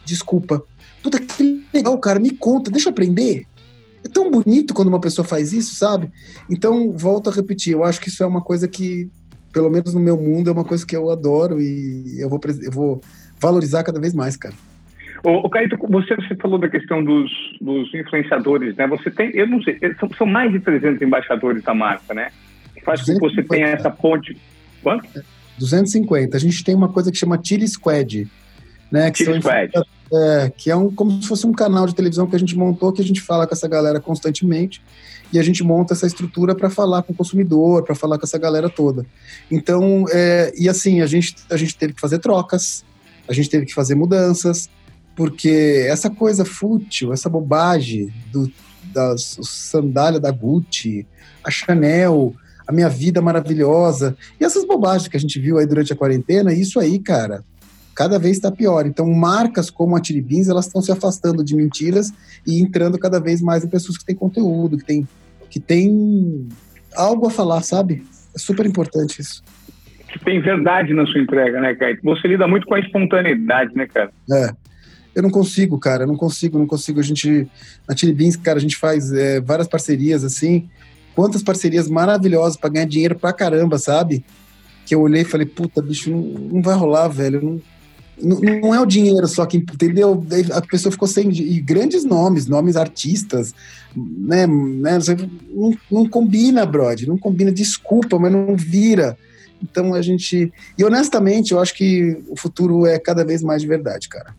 Desculpa. 0.04 0.62
Puta, 1.02 1.18
que 1.18 1.64
legal, 1.72 1.98
cara, 1.98 2.18
me 2.18 2.30
conta, 2.30 2.70
deixa 2.70 2.88
eu 2.88 2.92
aprender. 2.92 3.46
É 4.04 4.08
tão 4.08 4.30
bonito 4.30 4.74
quando 4.74 4.88
uma 4.88 5.00
pessoa 5.00 5.26
faz 5.26 5.52
isso, 5.52 5.74
sabe? 5.74 6.10
Então, 6.50 6.92
volto 6.92 7.30
a 7.30 7.32
repetir, 7.32 7.72
eu 7.72 7.84
acho 7.84 8.00
que 8.00 8.08
isso 8.08 8.22
é 8.22 8.26
uma 8.26 8.42
coisa 8.42 8.68
que, 8.68 9.10
pelo 9.52 9.70
menos 9.70 9.94
no 9.94 10.00
meu 10.00 10.16
mundo, 10.16 10.50
é 10.50 10.52
uma 10.52 10.64
coisa 10.64 10.86
que 10.86 10.94
eu 10.94 11.10
adoro 11.10 11.60
e 11.60 12.20
eu 12.20 12.28
vou, 12.28 12.40
eu 12.62 12.70
vou 12.70 13.00
valorizar 13.40 13.82
cada 13.82 14.00
vez 14.00 14.12
mais, 14.14 14.36
cara. 14.36 14.54
O, 15.22 15.48
Caíto, 15.48 15.78
você, 15.88 16.14
você 16.16 16.36
falou 16.36 16.58
da 16.58 16.68
questão 16.68 17.02
dos, 17.02 17.32
dos 17.58 17.94
influenciadores, 17.94 18.76
né? 18.76 18.86
Você 18.86 19.10
tem, 19.10 19.30
eu 19.34 19.46
não 19.46 19.62
sei, 19.62 19.78
são, 19.98 20.10
são 20.18 20.26
mais 20.26 20.52
de 20.52 20.60
300 20.60 21.00
embaixadores 21.00 21.62
da 21.62 21.72
marca, 21.72 22.12
né? 22.12 22.30
Que 22.74 22.82
faz 22.82 23.00
com 23.00 23.14
que 23.14 23.20
você 23.20 23.42
tenha 23.42 23.68
essa 23.68 23.90
ponte. 23.90 24.36
Quanto? 24.82 25.24
250. 25.58 26.36
A 26.36 26.40
gente 26.40 26.62
tem 26.62 26.74
uma 26.74 26.90
coisa 26.90 27.10
que 27.10 27.16
chama 27.16 27.40
Chili 27.42 27.66
Squad, 27.66 28.28
né? 28.90 29.10
Que 29.10 29.24
Squad. 29.24 29.72
É, 30.12 30.52
que 30.56 30.70
é 30.70 30.76
um, 30.76 30.94
como 30.94 31.20
se 31.20 31.26
fosse 31.26 31.46
um 31.46 31.52
canal 31.52 31.86
de 31.86 31.94
televisão 31.94 32.26
que 32.26 32.36
a 32.36 32.38
gente 32.38 32.56
montou, 32.56 32.92
que 32.92 33.02
a 33.02 33.04
gente 33.04 33.20
fala 33.20 33.46
com 33.46 33.54
essa 33.54 33.66
galera 33.66 33.98
constantemente 33.98 34.80
e 35.32 35.38
a 35.38 35.42
gente 35.42 35.64
monta 35.64 35.94
essa 35.94 36.06
estrutura 36.06 36.54
para 36.54 36.70
falar 36.70 37.02
com 37.02 37.12
o 37.12 37.16
consumidor, 37.16 37.82
para 37.82 37.94
falar 37.94 38.18
com 38.18 38.24
essa 38.24 38.38
galera 38.38 38.68
toda. 38.68 39.04
Então, 39.50 40.04
é, 40.12 40.52
e 40.56 40.68
assim, 40.68 41.00
a 41.00 41.06
gente, 41.06 41.34
a 41.50 41.56
gente 41.56 41.76
teve 41.76 41.94
que 41.94 42.00
fazer 42.00 42.20
trocas, 42.20 42.84
a 43.28 43.32
gente 43.32 43.50
teve 43.50 43.66
que 43.66 43.74
fazer 43.74 43.96
mudanças, 43.96 44.68
porque 45.16 45.86
essa 45.88 46.08
coisa 46.08 46.44
fútil, 46.44 47.12
essa 47.12 47.28
bobagem 47.28 48.12
do, 48.30 48.50
das 48.92 49.38
sandália 49.42 50.20
da 50.20 50.30
Gucci, 50.30 51.06
a 51.42 51.50
Chanel, 51.50 52.34
a 52.66 52.72
minha 52.72 52.88
vida 52.88 53.20
maravilhosa, 53.20 54.16
e 54.40 54.44
essas 54.44 54.64
bobagens 54.64 55.08
que 55.08 55.16
a 55.16 55.20
gente 55.20 55.40
viu 55.40 55.58
aí 55.58 55.66
durante 55.66 55.92
a 55.92 55.96
quarentena, 55.96 56.52
isso 56.52 56.78
aí, 56.78 56.98
cara, 56.98 57.44
cada 57.94 58.18
vez 58.18 58.36
está 58.36 58.50
pior. 58.50 58.86
Então, 58.86 59.10
marcas 59.10 59.70
como 59.70 59.96
a 59.96 60.00
Tiribins, 60.00 60.48
elas 60.48 60.66
estão 60.66 60.82
se 60.82 60.90
afastando 60.90 61.44
de 61.44 61.54
mentiras 61.54 62.12
e 62.46 62.60
entrando 62.60 62.98
cada 62.98 63.20
vez 63.20 63.40
mais 63.40 63.64
em 63.64 63.68
pessoas 63.68 63.96
que 63.96 64.04
têm 64.04 64.16
conteúdo, 64.16 64.76
que 64.76 64.84
têm 64.84 65.08
que 65.54 65.60
tem 65.60 66.48
algo 66.96 67.28
a 67.28 67.30
falar, 67.30 67.62
sabe? 67.62 68.04
É 68.34 68.38
super 68.40 68.66
importante 68.66 69.20
isso. 69.20 69.40
Que 70.08 70.18
tem 70.18 70.40
verdade 70.40 70.92
na 70.92 71.06
sua 71.06 71.20
entrega, 71.20 71.60
né, 71.60 71.76
Caio? 71.76 71.96
Você 72.02 72.26
lida 72.26 72.48
muito 72.48 72.66
com 72.66 72.74
a 72.74 72.80
espontaneidade, 72.80 73.72
né, 73.72 73.86
cara? 73.86 74.10
É. 74.32 74.50
Eu 75.14 75.22
não 75.22 75.30
consigo, 75.30 75.78
cara, 75.78 76.02
eu 76.02 76.06
não 76.08 76.16
consigo, 76.16 76.58
não 76.58 76.66
consigo. 76.66 76.98
A 76.98 77.04
gente, 77.04 77.46
na 77.88 77.94
Tiribins, 77.94 78.34
cara, 78.34 78.58
a 78.58 78.60
gente 78.60 78.76
faz 78.76 79.12
é, 79.12 79.40
várias 79.40 79.68
parcerias 79.68 80.24
assim. 80.24 80.68
Quantas 81.14 81.40
parcerias 81.40 81.88
maravilhosas 81.88 82.56
para 82.56 82.70
ganhar 82.70 82.86
dinheiro 82.86 83.16
pra 83.16 83.32
caramba, 83.32 83.78
sabe? 83.78 84.24
Que 84.84 84.92
eu 84.92 85.00
olhei 85.00 85.22
e 85.22 85.24
falei, 85.24 85.46
puta, 85.46 85.80
bicho, 85.80 86.10
não, 86.10 86.20
não 86.20 86.62
vai 86.62 86.74
rolar, 86.74 87.06
velho. 87.06 87.40
Não, 87.40 87.62
não, 88.20 88.40
não, 88.40 88.74
é 88.74 88.80
o 88.80 88.86
dinheiro 88.86 89.26
só 89.26 89.44
que, 89.46 89.58
entendeu? 89.58 90.24
A 90.52 90.60
pessoa 90.60 90.92
ficou 90.92 91.08
sem. 91.08 91.30
E 91.30 91.60
grandes 91.60 92.04
nomes, 92.04 92.46
nomes 92.46 92.76
artistas, 92.76 93.54
né? 93.94 94.46
né 94.46 94.98
não, 95.50 95.76
não 95.90 96.08
combina, 96.08 96.64
brother, 96.64 97.08
não 97.08 97.18
combina, 97.18 97.50
desculpa, 97.50 98.18
mas 98.18 98.32
não 98.32 98.56
vira. 98.56 99.16
Então 99.62 99.94
a 99.94 100.02
gente. 100.02 100.52
E 100.78 100.84
honestamente, 100.84 101.52
eu 101.52 101.60
acho 101.60 101.74
que 101.74 102.22
o 102.28 102.36
futuro 102.36 102.86
é 102.86 102.98
cada 102.98 103.24
vez 103.24 103.42
mais 103.42 103.62
de 103.62 103.68
verdade, 103.68 104.08
cara 104.08 104.34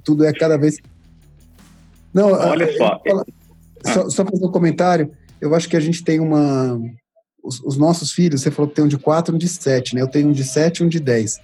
tudo 0.00 0.24
é 0.24 0.32
cada 0.32 0.56
vez. 0.56 0.78
Não, 2.12 2.32
olha 2.32 2.76
só. 2.76 3.00
Só, 3.84 4.10
só 4.10 4.24
fazer 4.24 4.44
um 4.44 4.50
comentário. 4.50 5.10
Eu 5.40 5.54
acho 5.54 5.68
que 5.68 5.76
a 5.76 5.80
gente 5.80 6.04
tem 6.04 6.20
uma. 6.20 6.80
Os, 7.42 7.60
os, 7.60 7.76
nossos 7.76 8.12
filhos, 8.12 8.42
você 8.42 8.52
falou 8.52 8.68
que 8.68 8.76
tem 8.76 8.84
um 8.84 8.88
de 8.88 8.98
4 8.98 9.32
e 9.32 9.36
um 9.36 9.38
de 9.38 9.48
7, 9.48 9.96
né? 9.96 10.02
Eu 10.02 10.06
tenho 10.06 10.28
um 10.28 10.32
de 10.32 10.44
7 10.44 10.78
e 10.78 10.84
um 10.84 10.88
de 10.88 11.00
10. 11.00 11.40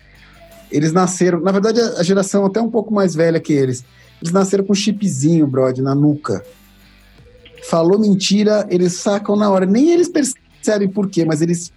Eles 0.70 0.92
nasceram, 0.92 1.40
na 1.40 1.52
verdade, 1.52 1.80
a 1.80 2.02
geração 2.02 2.44
até 2.44 2.60
um 2.60 2.70
pouco 2.70 2.92
mais 2.92 3.14
velha 3.14 3.40
que 3.40 3.52
eles. 3.52 3.84
Eles 4.20 4.32
nasceram 4.32 4.64
com 4.64 4.74
chipzinho, 4.74 5.46
brother, 5.46 5.82
na 5.82 5.94
nuca. 5.94 6.44
Falou 7.68 7.98
mentira, 7.98 8.66
eles 8.70 8.94
sacam 8.94 9.36
na 9.36 9.50
hora. 9.50 9.66
Nem 9.66 9.90
eles 9.90 10.08
percebem 10.08 10.88
por 10.88 11.08
quê, 11.08 11.24
mas 11.24 11.40
eles 11.40 11.72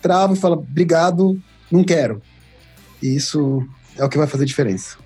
travam 0.00 0.36
e 0.36 0.38
falam, 0.38 0.58
obrigado, 0.58 1.40
não 1.70 1.82
quero. 1.84 2.20
E 3.02 3.16
isso 3.16 3.66
é 3.98 4.04
o 4.04 4.08
que 4.08 4.18
vai 4.18 4.26
fazer 4.26 4.44
diferença. 4.44 4.98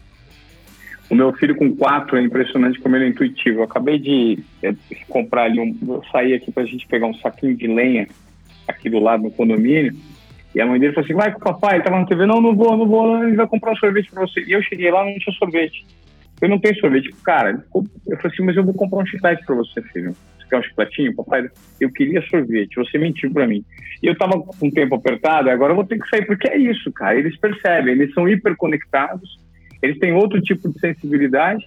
O 1.09 1.15
meu 1.15 1.33
filho 1.35 1.55
com 1.55 1.75
quatro 1.75 2.17
é 2.17 2.23
impressionante 2.23 2.81
como 2.81 2.97
ele 2.97 3.05
é 3.05 3.09
intuitivo. 3.09 3.61
Eu 3.61 3.65
acabei 3.65 3.99
de 3.99 4.41
é, 4.63 4.75
comprar 5.09 5.45
ali 5.45 5.61
um. 5.61 5.77
Eu 5.95 6.03
saí 6.11 6.35
aqui 6.35 6.51
pra 6.51 6.65
gente 6.65 6.87
pegar 6.89 7.07
um 7.07 7.15
saquinho 7.15 7.57
de 7.57 7.67
lenha 7.69 8.09
aqui 8.67 8.91
do 8.91 8.99
lado 8.99 9.23
no 9.23 9.31
condomínio. 9.31 9.97
E 10.57 10.61
a 10.61 10.67
mãe 10.67 10.81
dele 10.81 10.93
falou 10.93 11.05
assim: 11.05 11.15
vai 11.15 11.31
com 11.31 11.39
o 11.39 11.45
papai, 11.45 11.77
ele 11.77 11.85
tava 11.85 12.01
na 12.01 12.07
TV, 12.07 12.27
não, 12.27 12.41
não 12.41 12.57
vou, 12.57 12.77
não 12.77 12.89
vou, 12.89 13.23
ele 13.23 13.37
vai 13.37 13.47
comprar 13.47 13.73
um 13.73 13.77
sorvete 13.77 14.11
pra 14.11 14.23
você. 14.23 14.41
E 14.41 14.53
eu 14.53 14.63
cheguei 14.63 14.91
lá, 14.91 15.05
não 15.05 15.19
tinha 15.19 15.37
sorvete. 15.37 15.87
Eu 16.41 16.49
não 16.49 16.59
tenho 16.59 16.79
sorvete. 16.81 17.15
Cara, 17.25 17.65
eu 17.75 18.17
falei 18.17 18.33
assim, 18.33 18.43
mas 18.43 18.57
eu 18.57 18.65
vou 18.65 18.75
comprar 18.75 18.99
um 19.03 19.07
chiclete 19.07 19.45
pra 19.47 19.55
você, 19.55 19.81
filho. 19.83 20.13
Você 20.13 20.49
quer 20.51 20.59
um 20.59 20.63
chicletinho, 20.63 21.15
papai? 21.15 21.49
Eu 21.81 21.93
queria 21.93 22.21
sorvete, 22.23 22.75
você 22.75 22.99
mentiu 22.99 23.31
pra 23.33 23.47
mim. 23.47 23.65
E 24.03 24.07
eu 24.07 24.17
tava 24.17 24.41
com 24.41 24.67
o 24.67 24.73
tempo 24.73 24.97
apertado, 24.97 25.49
agora 25.49 25.73
eu 25.73 25.77
vou 25.77 25.87
ter 25.87 25.99
que 25.99 26.09
sair, 26.09 26.27
porque 26.27 26.49
é 26.49 26.59
isso, 26.59 26.91
cara. 26.93 27.19
Eles 27.19 27.39
percebem, 27.39 27.93
eles 27.95 28.13
são 28.13 28.29
hiperconectados 28.29 29.47
eles 29.83 29.99
têm 29.99 30.13
outro 30.13 30.41
tipo 30.41 30.69
de 30.69 30.79
sensibilidade 30.79 31.67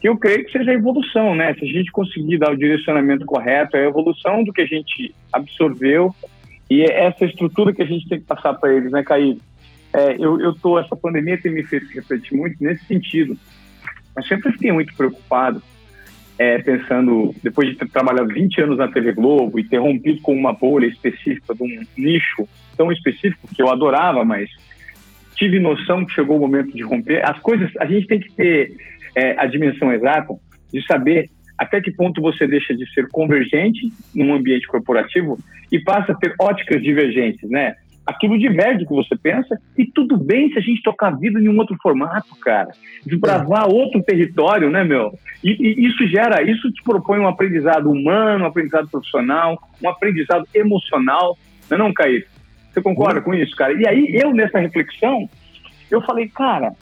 que 0.00 0.08
eu 0.08 0.16
creio 0.16 0.44
que 0.44 0.52
seja 0.52 0.70
a 0.70 0.74
evolução, 0.74 1.34
né? 1.34 1.54
Se 1.54 1.64
a 1.64 1.68
gente 1.68 1.92
conseguir 1.92 2.38
dar 2.38 2.50
o 2.50 2.56
direcionamento 2.56 3.26
correto, 3.26 3.76
é 3.76 3.84
a 3.84 3.88
evolução 3.88 4.42
do 4.42 4.52
que 4.52 4.62
a 4.62 4.66
gente 4.66 5.14
absorveu 5.30 6.14
e 6.70 6.82
essa 6.84 7.24
estrutura 7.24 7.72
que 7.72 7.82
a 7.82 7.86
gente 7.86 8.08
tem 8.08 8.20
que 8.20 8.26
passar 8.26 8.54
para 8.54 8.72
eles, 8.72 8.92
né, 8.92 9.02
Caí? 9.02 9.36
É, 9.92 10.14
eu, 10.18 10.40
eu 10.40 10.54
tô, 10.54 10.78
essa 10.78 10.94
pandemia 10.94 11.36
tem 11.36 11.52
me 11.52 11.64
feito 11.64 11.92
refletir 11.92 12.36
muito 12.36 12.62
nesse 12.62 12.84
sentido. 12.84 13.36
Eu 14.16 14.22
sempre 14.22 14.52
fiquei 14.52 14.70
muito 14.70 14.94
preocupado, 14.94 15.60
é, 16.38 16.58
pensando, 16.58 17.34
depois 17.42 17.68
de 17.68 17.74
ter 17.74 17.88
trabalhado 17.88 18.32
20 18.32 18.62
anos 18.62 18.78
na 18.78 18.86
TV 18.86 19.12
Globo 19.12 19.58
e 19.58 19.64
ter 19.64 19.78
rompido 19.78 20.20
com 20.22 20.32
uma 20.32 20.52
bolha 20.52 20.86
específica 20.86 21.54
de 21.54 21.62
um 21.62 21.82
nicho 21.98 22.48
tão 22.76 22.92
específico 22.92 23.48
que 23.52 23.60
eu 23.60 23.68
adorava, 23.68 24.24
mas 24.24 24.48
tive 25.34 25.58
noção 25.58 26.04
que 26.04 26.12
chegou 26.12 26.36
o 26.36 26.40
momento 26.40 26.72
de 26.72 26.82
romper. 26.82 27.28
As 27.28 27.38
coisas, 27.40 27.70
a 27.78 27.84
gente 27.84 28.06
tem 28.06 28.20
que 28.20 28.32
ter 28.32 28.76
é, 29.16 29.34
a 29.38 29.46
dimensão 29.46 29.92
exata 29.92 30.34
de 30.72 30.86
saber 30.86 31.28
até 31.60 31.78
que 31.78 31.90
ponto 31.90 32.22
você 32.22 32.46
deixa 32.46 32.74
de 32.74 32.90
ser 32.94 33.06
convergente 33.08 33.92
num 34.14 34.32
ambiente 34.32 34.66
corporativo 34.66 35.38
e 35.70 35.78
passa 35.78 36.12
a 36.12 36.14
ter 36.14 36.34
óticas 36.40 36.82
divergentes, 36.82 37.50
né? 37.50 37.74
Aquilo 38.06 38.38
diverge 38.38 38.78
do 38.78 38.86
que 38.86 38.94
você 38.94 39.14
pensa 39.14 39.60
e 39.76 39.84
tudo 39.84 40.16
bem 40.16 40.50
se 40.50 40.58
a 40.58 40.62
gente 40.62 40.82
tocar 40.82 41.08
a 41.08 41.16
vida 41.16 41.38
em 41.38 41.50
um 41.50 41.58
outro 41.58 41.76
formato, 41.82 42.34
cara. 42.40 42.70
Desbravar 43.04 43.68
outro 43.68 44.02
território, 44.02 44.70
né, 44.70 44.82
meu? 44.82 45.12
E, 45.44 45.50
e, 45.50 45.86
isso 45.86 46.08
gera, 46.08 46.42
isso 46.42 46.72
te 46.72 46.82
propõe 46.82 47.18
um 47.18 47.28
aprendizado 47.28 47.90
humano, 47.90 48.44
um 48.44 48.48
aprendizado 48.48 48.88
profissional, 48.88 49.62
um 49.84 49.88
aprendizado 49.90 50.48
emocional, 50.54 51.36
não 51.70 51.76
é 51.76 51.78
não, 51.78 51.92
Caí? 51.92 52.24
Você 52.72 52.80
concorda 52.80 53.20
com 53.20 53.34
isso, 53.34 53.54
cara? 53.54 53.74
E 53.74 53.86
aí, 53.86 54.08
eu, 54.14 54.32
nessa 54.32 54.58
reflexão, 54.58 55.28
eu 55.90 56.00
falei, 56.00 56.26
cara, 56.26 56.72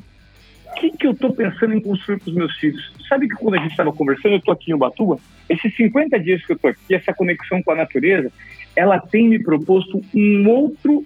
o 0.71 0.81
que, 0.81 0.91
que 0.91 1.07
eu 1.07 1.13
estou 1.13 1.33
pensando 1.33 1.75
em 1.75 1.81
construir 1.81 2.19
para 2.19 2.29
os 2.29 2.35
meus 2.35 2.55
filhos? 2.57 2.93
Sabe 3.09 3.29
que 3.29 3.35
quando 3.35 3.55
a 3.55 3.59
gente 3.59 3.71
estava 3.71 3.93
conversando, 3.93 4.33
eu 4.33 4.39
estou 4.39 4.53
aqui 4.53 4.71
em 4.71 4.75
Ubatuba, 4.75 5.19
esses 5.49 5.75
50 5.77 6.19
dias 6.21 6.45
que 6.45 6.53
eu 6.53 6.57
estou 6.57 6.71
aqui, 6.71 6.95
essa 6.95 7.13
conexão 7.13 7.63
com 7.63 7.73
a 7.73 7.77
natureza, 7.77 8.31
ela 8.77 8.99
tem 8.99 9.29
me 9.29 9.43
proposto 9.43 10.01
um 10.15 10.49
outro, 10.49 11.05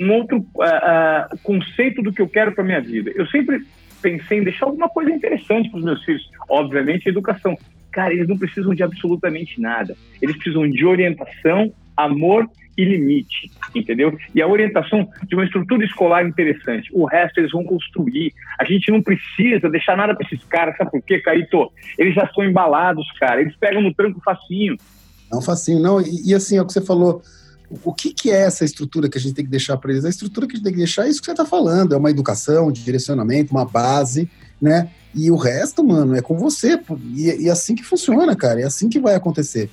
um 0.00 0.12
outro 0.12 0.38
uh, 0.38 1.34
uh, 1.34 1.38
conceito 1.42 2.02
do 2.02 2.12
que 2.12 2.22
eu 2.22 2.28
quero 2.28 2.52
para 2.52 2.64
minha 2.64 2.80
vida. 2.80 3.12
Eu 3.14 3.26
sempre 3.26 3.64
pensei 4.02 4.38
em 4.38 4.44
deixar 4.44 4.66
alguma 4.66 4.88
coisa 4.88 5.10
interessante 5.10 5.70
para 5.70 5.78
os 5.78 5.84
meus 5.84 6.04
filhos. 6.04 6.28
Obviamente, 6.48 7.08
educação. 7.08 7.56
Cara, 7.92 8.12
eles 8.12 8.28
não 8.28 8.36
precisam 8.36 8.74
de 8.74 8.82
absolutamente 8.82 9.60
nada. 9.60 9.96
Eles 10.20 10.36
precisam 10.36 10.68
de 10.68 10.84
orientação, 10.84 11.72
amor 11.96 12.48
e 12.76 12.84
limite, 12.84 13.50
entendeu? 13.74 14.16
E 14.34 14.42
a 14.42 14.48
orientação 14.48 15.08
de 15.26 15.34
uma 15.34 15.44
estrutura 15.44 15.84
escolar 15.84 16.26
interessante. 16.26 16.90
O 16.92 17.04
resto 17.04 17.38
eles 17.38 17.52
vão 17.52 17.64
construir. 17.64 18.32
A 18.58 18.64
gente 18.64 18.90
não 18.90 19.02
precisa 19.02 19.70
deixar 19.70 19.96
nada 19.96 20.14
para 20.14 20.26
esses 20.26 20.44
caras, 20.44 20.76
sabe 20.76 20.90
por 20.90 21.02
quê, 21.02 21.20
Caíto? 21.20 21.70
Eles 21.98 22.14
já 22.14 22.24
estão 22.24 22.44
embalados, 22.44 23.06
cara. 23.18 23.40
Eles 23.40 23.54
pegam 23.56 23.82
no 23.82 23.94
tranco 23.94 24.20
facinho. 24.24 24.76
Não 25.30 25.40
facinho, 25.40 25.80
não. 25.80 26.00
E, 26.00 26.30
e 26.30 26.34
assim, 26.34 26.56
é 26.56 26.62
o 26.62 26.66
que 26.66 26.72
você 26.72 26.80
falou. 26.80 27.22
O 27.82 27.92
que, 27.92 28.12
que 28.12 28.30
é 28.30 28.42
essa 28.42 28.64
estrutura 28.64 29.08
que 29.08 29.18
a 29.18 29.20
gente 29.20 29.34
tem 29.34 29.44
que 29.44 29.50
deixar 29.50 29.76
para 29.76 29.90
eles? 29.90 30.04
A 30.04 30.10
estrutura 30.10 30.46
que 30.46 30.54
a 30.54 30.56
gente 30.56 30.64
tem 30.64 30.72
que 30.72 30.78
deixar 30.78 31.06
é 31.06 31.08
isso 31.08 31.20
que 31.20 31.26
você 31.26 31.32
está 31.32 31.44
falando: 31.44 31.94
é 31.94 31.96
uma 31.96 32.10
educação, 32.10 32.70
de 32.70 32.84
direcionamento, 32.84 33.52
uma 33.52 33.64
base, 33.64 34.28
né? 34.60 34.90
E 35.14 35.30
o 35.30 35.36
resto, 35.36 35.82
mano, 35.84 36.14
é 36.14 36.20
com 36.20 36.36
você. 36.36 36.78
E, 37.14 37.44
e 37.44 37.48
é 37.48 37.52
assim 37.52 37.74
que 37.74 37.84
funciona, 37.84 38.34
cara. 38.36 38.60
É 38.60 38.64
assim 38.64 38.88
que 38.88 39.00
vai 39.00 39.14
acontecer. 39.14 39.70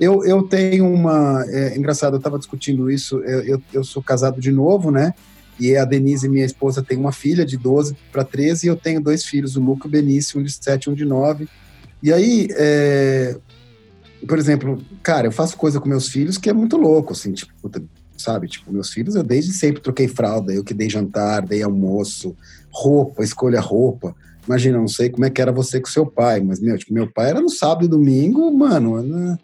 Eu, 0.00 0.24
eu 0.24 0.42
tenho 0.42 0.86
uma. 0.86 1.44
É, 1.48 1.76
engraçado, 1.76 2.14
eu 2.14 2.18
estava 2.18 2.38
discutindo 2.38 2.90
isso. 2.90 3.18
Eu, 3.20 3.40
eu, 3.42 3.62
eu, 3.72 3.84
sou 3.84 4.02
casado 4.02 4.40
de 4.40 4.52
novo, 4.52 4.90
né? 4.90 5.12
E 5.58 5.76
a 5.76 5.84
Denise, 5.84 6.28
minha 6.28 6.44
esposa, 6.44 6.82
tem 6.82 6.96
uma 6.96 7.10
filha 7.10 7.44
de 7.44 7.56
12 7.56 7.96
para 8.12 8.22
13 8.22 8.66
e 8.66 8.68
eu 8.68 8.76
tenho 8.76 9.00
dois 9.00 9.24
filhos, 9.24 9.56
o 9.56 9.60
Luca 9.60 9.86
e 9.86 9.88
o 9.88 9.90
Benício, 9.90 10.38
um 10.38 10.42
de 10.42 10.52
7 10.52 10.84
e 10.84 10.90
um 10.90 10.94
de 10.94 11.04
9. 11.04 11.48
E 12.00 12.12
aí, 12.12 12.46
é, 12.52 13.36
por 14.26 14.38
exemplo, 14.38 14.80
cara, 15.02 15.26
eu 15.26 15.32
faço 15.32 15.56
coisa 15.56 15.80
com 15.80 15.88
meus 15.88 16.08
filhos 16.08 16.38
que 16.38 16.48
é 16.48 16.52
muito 16.52 16.76
louco, 16.76 17.12
assim, 17.12 17.32
tipo, 17.32 17.52
sabe? 18.16 18.46
Tipo, 18.46 18.72
meus 18.72 18.90
filhos 18.90 19.16
eu 19.16 19.24
desde 19.24 19.52
sempre 19.52 19.82
troquei 19.82 20.06
fralda, 20.06 20.52
eu 20.52 20.62
que 20.62 20.74
dei 20.74 20.88
jantar, 20.88 21.42
dei 21.42 21.62
almoço, 21.62 22.36
roupa, 22.70 23.24
escolha 23.24 23.60
roupa. 23.60 24.14
Imagina, 24.46 24.78
não 24.78 24.88
sei 24.88 25.10
como 25.10 25.24
é 25.24 25.30
que 25.30 25.42
era 25.42 25.52
você 25.52 25.80
com 25.80 25.88
seu 25.88 26.06
pai, 26.06 26.40
mas 26.40 26.60
meu, 26.60 26.78
tipo, 26.78 26.94
meu 26.94 27.10
pai 27.10 27.30
era 27.30 27.40
no 27.40 27.50
sábado 27.50 27.84
e 27.84 27.88
domingo, 27.88 28.50
mano. 28.50 29.02
Né? 29.02 29.38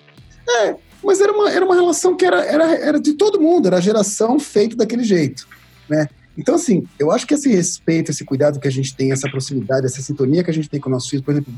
É, 0.49 0.77
mas 1.03 1.21
era 1.21 1.33
uma, 1.33 1.51
era 1.51 1.65
uma 1.65 1.75
relação 1.75 2.17
que 2.17 2.25
era, 2.25 2.45
era, 2.45 2.75
era 2.75 3.01
de 3.01 3.15
todo 3.15 3.41
mundo, 3.41 3.67
era 3.67 3.79
a 3.79 3.81
geração 3.81 4.39
feita 4.39 4.77
daquele 4.77 5.05
jeito, 5.05 5.47
né? 5.89 6.09
Então, 6.37 6.57
assim, 6.57 6.85
eu 6.99 7.13
acho 7.13 7.27
que 7.27 7.35
esse 7.35 7.49
respeito, 7.49 8.11
esse 8.11 8.25
cuidado 8.25 8.59
que 8.59 8.67
a 8.67 8.71
gente 8.71 8.95
tem, 8.95 9.13
essa 9.13 9.31
proximidade, 9.31 9.87
essa 9.87 10.03
sintonia 10.03 10.43
que 10.43 10.51
a 10.51 10.55
gente 10.55 10.69
tem 10.69 10.81
com 10.81 10.91
nossos 10.91 11.09
filhos, 11.09 11.25
por 11.25 11.31
exemplo, 11.31 11.55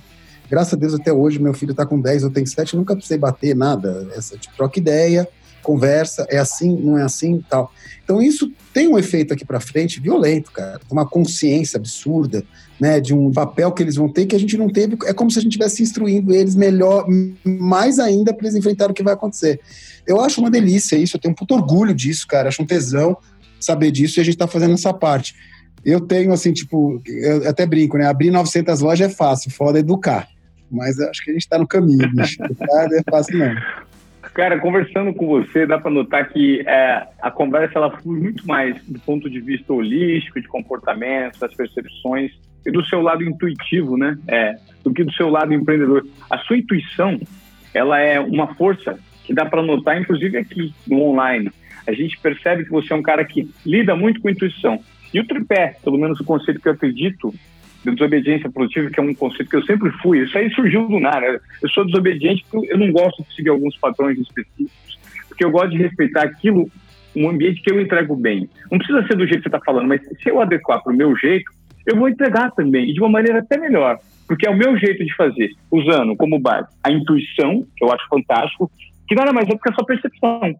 graças 0.51 0.75
a 0.75 0.77
Deus 0.77 0.95
até 0.95 1.13
hoje 1.13 1.39
meu 1.39 1.55
filho 1.55 1.71
está 1.71 1.87
com 1.87 2.01
10, 2.01 2.25
eu 2.25 2.31
tenho 2.31 2.47
7, 2.47 2.77
nunca 2.77 2.95
precisei 2.95 3.19
bater 3.19 3.57
nada, 3.57 4.09
essa 4.15 4.37
tipo, 4.37 4.55
troca 4.55 4.79
ideia, 4.79 5.27
conversa, 5.63 6.27
é 6.29 6.39
assim, 6.39 6.77
não 6.77 6.99
é 6.99 7.03
assim, 7.03 7.43
tal. 7.49 7.73
Então 8.05 8.23
isso 8.23 8.53
tem 8.73 8.87
um 8.87 8.99
efeito 8.99 9.33
aqui 9.33 9.45
para 9.45 9.61
frente 9.61 9.99
violento, 9.99 10.53
cara, 10.53 10.81
uma 10.91 11.07
consciência 11.07 11.79
absurda, 11.79 12.45
né, 12.81 13.01
de 13.01 13.15
um 13.15 13.33
papel 13.33 13.73
que 13.73 13.83
eles 13.83 13.97
vão 13.97 14.09
ter 14.09 14.27
que 14.27 14.37
a 14.37 14.39
gente 14.39 14.57
não 14.57 14.69
teve, 14.69 14.97
é 15.07 15.13
como 15.13 15.31
se 15.31 15.39
a 15.39 15.43
gente 15.43 15.53
estivesse 15.53 15.83
instruindo 15.83 16.33
eles 16.35 16.55
melhor, 16.55 17.07
mais 17.45 17.99
ainda 17.99 18.35
para 18.35 18.47
eles 18.47 18.57
enfrentarem 18.57 18.93
o 18.93 18.95
que 18.95 19.03
vai 19.03 19.15
acontecer. 19.15 19.61
Eu 20.07 20.21
acho 20.21 20.41
uma 20.41 20.51
delícia 20.51 20.97
isso, 20.97 21.17
eu 21.17 21.21
tenho 21.21 21.33
um 21.33 21.35
puto 21.35 21.55
orgulho 21.55 21.95
disso, 21.95 22.27
cara, 22.27 22.49
acho 22.49 22.63
um 22.63 22.67
tesão 22.67 23.17
saber 23.59 23.91
disso 23.91 24.19
e 24.19 24.21
a 24.21 24.25
gente 24.25 24.35
está 24.35 24.47
fazendo 24.47 24.75
essa 24.75 24.93
parte. 24.93 25.35
Eu 25.85 26.01
tenho, 26.01 26.33
assim, 26.33 26.53
tipo, 26.53 27.01
eu 27.07 27.49
até 27.49 27.65
brinco, 27.65 27.97
né? 27.97 28.07
Abrir 28.07 28.31
900 28.31 28.81
lojas 28.81 29.13
é 29.13 29.15
fácil, 29.15 29.51
foda 29.53 29.79
educar. 29.79 30.29
Mas 30.71 30.99
acho 30.99 31.23
que 31.25 31.31
a 31.31 31.33
gente 31.33 31.43
está 31.43 31.59
no 31.59 31.67
caminho, 31.67 32.11
bicho. 32.13 32.39
Não 32.43 32.99
é 32.99 33.03
fácil, 33.09 33.39
não. 33.39 33.55
Cara, 34.35 34.59
conversando 34.59 35.15
com 35.15 35.27
você, 35.29 35.65
dá 35.65 35.79
para 35.79 35.91
notar 35.91 36.29
que 36.29 36.61
é, 36.67 37.07
a 37.23 37.31
conversa 37.31 37.79
ela 37.79 37.97
flui 37.99 38.21
muito 38.21 38.47
mais 38.47 38.77
do 38.85 38.99
ponto 38.99 39.31
de 39.31 39.41
vista 39.41 39.73
holístico, 39.73 40.41
de 40.41 40.49
comportamento, 40.49 41.39
das 41.39 41.55
percepções 41.55 42.33
e 42.67 42.71
do 42.73 42.85
seu 42.85 43.01
lado 43.01 43.23
intuitivo, 43.23 43.97
né? 43.97 44.19
É, 44.27 44.57
do 44.85 44.93
que 44.93 45.05
do 45.05 45.13
seu 45.13 45.31
lado 45.31 45.55
empreendedor. 45.55 46.07
A 46.29 46.39
sua 46.39 46.59
intuição, 46.59 47.19
ela 47.73 47.99
é 47.99 48.19
uma 48.19 48.55
força 48.55 48.99
que 49.25 49.33
dá 49.33 49.47
para 49.47 49.63
notar, 49.63 50.01
inclusive 50.01 50.37
aqui 50.37 50.75
no 50.87 51.01
online. 51.03 51.51
A 51.87 51.93
gente 51.93 52.19
percebe 52.19 52.65
que 52.65 52.71
você 52.71 52.93
é 52.93 52.97
um 52.97 53.03
cara 53.03 53.25
que 53.25 53.49
lida 53.65 53.95
muito 53.95 54.21
com 54.21 54.29
intuição. 54.29 54.81
E 55.15 55.21
o 55.21 55.27
tripé, 55.27 55.77
pelo 55.83 55.97
menos 55.97 56.19
o 56.21 56.25
conceito 56.25 56.61
que 56.61 56.69
eu 56.69 56.73
acredito, 56.73 57.33
de 57.85 57.93
desobediência 57.93 58.51
produtiva, 58.51 58.91
que 58.91 58.99
é 58.99 59.03
um 59.03 59.15
conceito 59.15 59.49
que 59.49 59.57
eu 59.57 59.65
sempre 59.65 59.91
fui, 60.03 60.19
isso 60.19 60.37
aí 60.37 60.51
surgiu 60.51 60.89
do 60.89 60.99
nada. 60.99 61.41
Eu 61.63 61.69
sou 61.69 61.85
desobediente 61.85 62.45
porque 62.51 62.73
eu 62.73 62.79
não 62.79 62.91
gosto 62.91 63.23
de 63.23 63.35
seguir 63.35 63.51
alguns 63.51 63.77
padrões 63.77 64.19
específicos, 64.19 64.99
porque 65.29 65.45
eu 65.45 65.51
gosto 65.51 65.71
de 65.71 65.79
respeitar 65.79 66.23
aquilo, 66.23 66.69
um 67.15 67.31
ambiente 67.31 67.63
que 67.63 67.71
eu 67.71 67.81
entrego 67.81 68.17
bem. 68.17 68.49
Não 68.71 68.79
precisa 68.79 69.07
ser 69.07 69.17
do 69.17 69.27
jeito 69.27 69.43
que 69.43 69.49
você 69.49 69.57
está 69.57 69.61
falando, 69.65 69.87
mas 69.87 70.03
se 70.03 70.29
eu 70.29 70.41
adequar 70.41 70.83
para 70.83 70.93
o 70.93 70.97
meu 70.97 71.17
jeito, 71.17 71.51
eu 71.87 71.97
vou 71.97 72.09
entregar 72.09 72.51
também, 72.53 72.91
e 72.91 72.93
de 72.93 73.01
uma 73.01 73.09
maneira 73.09 73.39
até 73.39 73.59
melhor, 73.59 73.99
porque 74.27 74.47
é 74.47 74.51
o 74.51 74.57
meu 74.57 74.77
jeito 74.77 75.05
de 75.05 75.15
fazer, 75.15 75.51
usando 75.71 76.17
como 76.17 76.39
base 76.39 76.69
a 76.83 76.91
intuição, 76.91 77.65
que 77.77 77.85
eu 77.85 77.93
acho 77.93 78.07
fantástico, 78.09 78.71
que 79.09 79.15
nada 79.15 79.33
mais 79.33 79.49
é 79.49 79.53
do 79.53 79.59
que 79.59 79.71
a 79.71 79.75
sua 79.75 79.87
percepção 79.87 80.55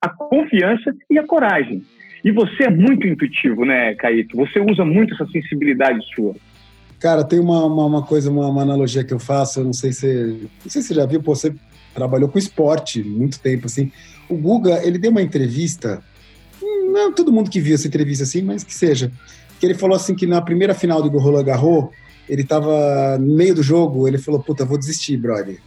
a 0.00 0.08
confiança 0.08 0.94
e 1.10 1.18
a 1.18 1.26
coragem. 1.26 1.82
E 2.24 2.30
você 2.30 2.64
é 2.64 2.70
muito 2.70 3.06
intuitivo, 3.06 3.64
né, 3.64 3.94
Caíto? 3.94 4.36
Você 4.36 4.58
usa 4.60 4.84
muito 4.84 5.14
essa 5.14 5.26
sensibilidade 5.26 6.00
sua. 6.14 6.34
Cara, 6.98 7.24
tem 7.24 7.38
uma, 7.38 7.64
uma, 7.64 7.86
uma 7.86 8.02
coisa, 8.02 8.30
uma, 8.30 8.48
uma, 8.48 8.62
analogia 8.62 9.04
que 9.04 9.12
eu 9.12 9.18
faço, 9.18 9.60
eu 9.60 9.64
não 9.64 9.72
sei 9.72 9.92
se 9.92 10.48
não 10.64 10.70
sei 10.70 10.82
se 10.82 10.88
você 10.88 10.94
já 10.94 11.06
viu, 11.06 11.22
pô, 11.22 11.34
você 11.34 11.54
trabalhou 11.94 12.28
com 12.28 12.38
esporte 12.38 13.02
muito 13.02 13.38
tempo, 13.38 13.66
assim. 13.66 13.92
O 14.28 14.36
Guga, 14.36 14.84
ele 14.84 14.98
deu 14.98 15.10
uma 15.10 15.22
entrevista, 15.22 16.02
não 16.92 17.12
todo 17.12 17.32
mundo 17.32 17.50
que 17.50 17.60
viu 17.60 17.74
essa 17.74 17.86
entrevista 17.86 18.24
assim, 18.24 18.42
mas 18.42 18.64
que 18.64 18.74
seja, 18.74 19.12
que 19.58 19.66
ele 19.66 19.74
falou 19.74 19.96
assim 19.96 20.14
que 20.14 20.26
na 20.26 20.40
primeira 20.40 20.74
final 20.74 21.02
do 21.02 21.18
Roland 21.18 21.44
Garros, 21.44 21.88
ele 22.28 22.44
tava 22.44 23.18
no 23.18 23.36
meio 23.36 23.54
do 23.54 23.62
jogo, 23.62 24.06
ele 24.06 24.18
falou, 24.18 24.40
puta, 24.40 24.64
vou 24.64 24.78
desistir, 24.78 25.16
brother 25.16 25.58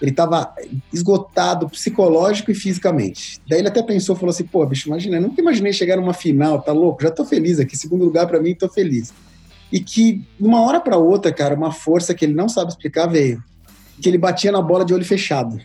ele 0.00 0.10
estava 0.10 0.54
esgotado 0.92 1.68
psicológico 1.68 2.50
e 2.50 2.54
fisicamente. 2.54 3.40
Daí 3.48 3.60
ele 3.60 3.68
até 3.68 3.82
pensou, 3.82 4.14
falou 4.14 4.30
assim, 4.30 4.44
pô, 4.44 4.64
bicho, 4.66 4.88
imagina, 4.88 5.16
eu 5.16 5.22
nunca 5.22 5.40
imaginei 5.40 5.72
chegar 5.72 5.96
numa 5.96 6.12
final, 6.12 6.60
tá 6.60 6.72
louco? 6.72 7.02
Já 7.02 7.10
tô 7.10 7.24
feliz 7.24 7.58
aqui, 7.58 7.76
segundo 7.76 8.04
lugar 8.04 8.26
para 8.26 8.40
mim, 8.40 8.54
tô 8.54 8.68
feliz. 8.68 9.12
E 9.72 9.80
que, 9.80 10.24
de 10.38 10.46
uma 10.46 10.60
hora 10.62 10.80
para 10.80 10.96
outra, 10.96 11.32
cara, 11.32 11.54
uma 11.54 11.72
força 11.72 12.14
que 12.14 12.24
ele 12.24 12.34
não 12.34 12.48
sabe 12.48 12.70
explicar 12.70 13.06
veio. 13.06 13.42
Que 14.00 14.08
ele 14.08 14.18
batia 14.18 14.52
na 14.52 14.60
bola 14.60 14.84
de 14.84 14.92
olho 14.92 15.04
fechado. 15.04 15.58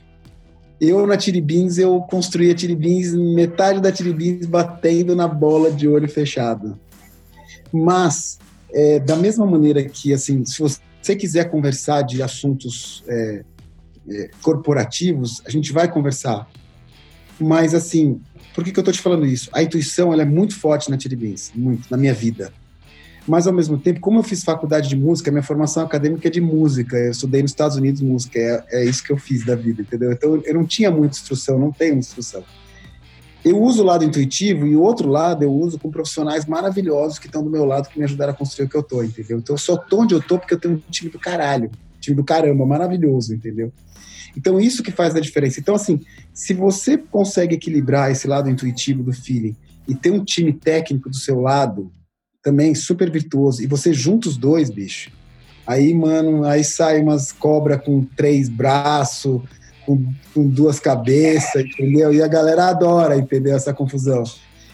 Eu, 0.79 1.05
na 1.05 1.17
Tiribins, 1.17 1.77
eu 1.77 1.99
construía 2.01 2.55
Tiribins, 2.55 3.13
metade 3.13 3.79
da 3.79 3.91
Tiribins 3.91 4.47
batendo 4.47 5.15
na 5.15 5.27
bola 5.27 5.69
de 5.69 5.87
olho 5.87 6.09
fechado. 6.09 6.79
Mas, 7.71 8.39
é, 8.73 8.99
da 8.99 9.15
mesma 9.15 9.45
maneira 9.45 9.83
que, 9.83 10.13
assim, 10.13 10.45
se 10.45 10.59
você 10.59 11.15
quiser 11.15 11.49
conversar 11.49 12.01
de 12.01 12.21
assuntos 12.21 13.03
é, 13.07 13.43
é, 14.09 14.29
corporativos, 14.41 15.41
a 15.45 15.49
gente 15.49 15.71
vai 15.71 15.91
conversar. 15.91 16.47
Mas, 17.39 17.73
assim, 17.73 18.19
por 18.53 18.63
que, 18.63 18.71
que 18.71 18.79
eu 18.79 18.81
estou 18.81 18.93
te 18.93 19.01
falando 19.01 19.25
isso? 19.25 19.49
A 19.53 19.63
intuição 19.63 20.11
ela 20.11 20.21
é 20.21 20.25
muito 20.25 20.57
forte 20.59 20.89
na 20.89 20.97
Tiribins, 20.97 21.51
muito, 21.55 21.89
na 21.89 21.97
minha 21.97 22.13
vida. 22.13 22.53
Mas, 23.27 23.45
ao 23.45 23.53
mesmo 23.53 23.77
tempo, 23.77 23.99
como 23.99 24.19
eu 24.19 24.23
fiz 24.23 24.43
faculdade 24.43 24.89
de 24.89 24.95
música, 24.95 25.31
minha 25.31 25.43
formação 25.43 25.83
acadêmica 25.83 26.27
é 26.27 26.31
de 26.31 26.41
música. 26.41 26.97
Eu 26.97 27.11
estudei 27.11 27.41
nos 27.41 27.51
Estados 27.51 27.77
Unidos 27.77 28.01
música, 28.01 28.37
é, 28.39 28.81
é 28.81 28.85
isso 28.85 29.03
que 29.03 29.11
eu 29.11 29.17
fiz 29.17 29.45
da 29.45 29.55
vida, 29.55 29.81
entendeu? 29.81 30.11
Então, 30.11 30.41
eu 30.43 30.53
não 30.53 30.65
tinha 30.65 30.89
muita 30.89 31.15
instrução, 31.15 31.59
não 31.59 31.71
tenho 31.71 31.95
instrução. 31.95 32.43
Eu 33.43 33.59
uso 33.59 33.81
o 33.81 33.85
lado 33.85 34.03
intuitivo 34.03 34.67
e 34.67 34.75
o 34.75 34.81
outro 34.81 35.09
lado 35.09 35.43
eu 35.43 35.51
uso 35.51 35.79
com 35.79 35.89
profissionais 35.89 36.45
maravilhosos 36.45 37.17
que 37.17 37.25
estão 37.25 37.43
do 37.43 37.49
meu 37.49 37.65
lado, 37.65 37.89
que 37.89 37.97
me 37.97 38.05
ajudaram 38.05 38.33
a 38.33 38.35
construir 38.35 38.67
o 38.67 38.69
que 38.69 38.77
eu 38.77 38.83
tô, 38.83 39.01
entendeu? 39.01 39.39
Então, 39.39 39.55
eu 39.55 39.57
só 39.57 39.75
tô 39.75 40.01
onde 40.01 40.13
eu 40.13 40.21
tô 40.21 40.37
porque 40.37 40.53
eu 40.53 40.59
tenho 40.59 40.75
um 40.75 40.91
time 40.91 41.09
do 41.09 41.17
caralho, 41.17 41.71
time 41.99 42.15
do 42.15 42.23
caramba, 42.23 42.65
maravilhoso, 42.65 43.33
entendeu? 43.33 43.73
Então, 44.37 44.59
isso 44.59 44.83
que 44.83 44.91
faz 44.91 45.15
a 45.15 45.19
diferença. 45.19 45.59
Então, 45.59 45.73
assim, 45.73 45.99
se 46.33 46.53
você 46.53 46.97
consegue 46.97 47.55
equilibrar 47.55 48.11
esse 48.11 48.27
lado 48.27 48.49
intuitivo 48.49 49.01
do 49.01 49.11
feeling 49.11 49.55
e 49.87 49.95
ter 49.95 50.11
um 50.11 50.23
time 50.23 50.53
técnico 50.53 51.09
do 51.09 51.15
seu 51.15 51.41
lado, 51.41 51.91
também 52.43 52.75
super 52.75 53.09
virtuoso, 53.09 53.63
e 53.63 53.67
você 53.67 53.91
junta 53.91 54.29
os 54.29 54.37
dois, 54.37 54.69
bicho, 54.69 55.11
aí, 55.65 55.93
mano, 55.93 56.45
aí 56.45 56.63
sai 56.63 57.01
umas 57.01 57.31
cobra 57.31 57.77
com 57.77 58.03
três 58.03 58.47
braços, 58.47 59.41
com, 59.85 60.13
com 60.33 60.47
duas 60.47 60.79
cabeças, 60.79 61.63
entendeu? 61.63 62.13
E 62.13 62.21
a 62.21 62.27
galera 62.27 62.67
adora, 62.67 63.17
entendeu? 63.17 63.55
Essa 63.55 63.73
confusão. 63.73 64.23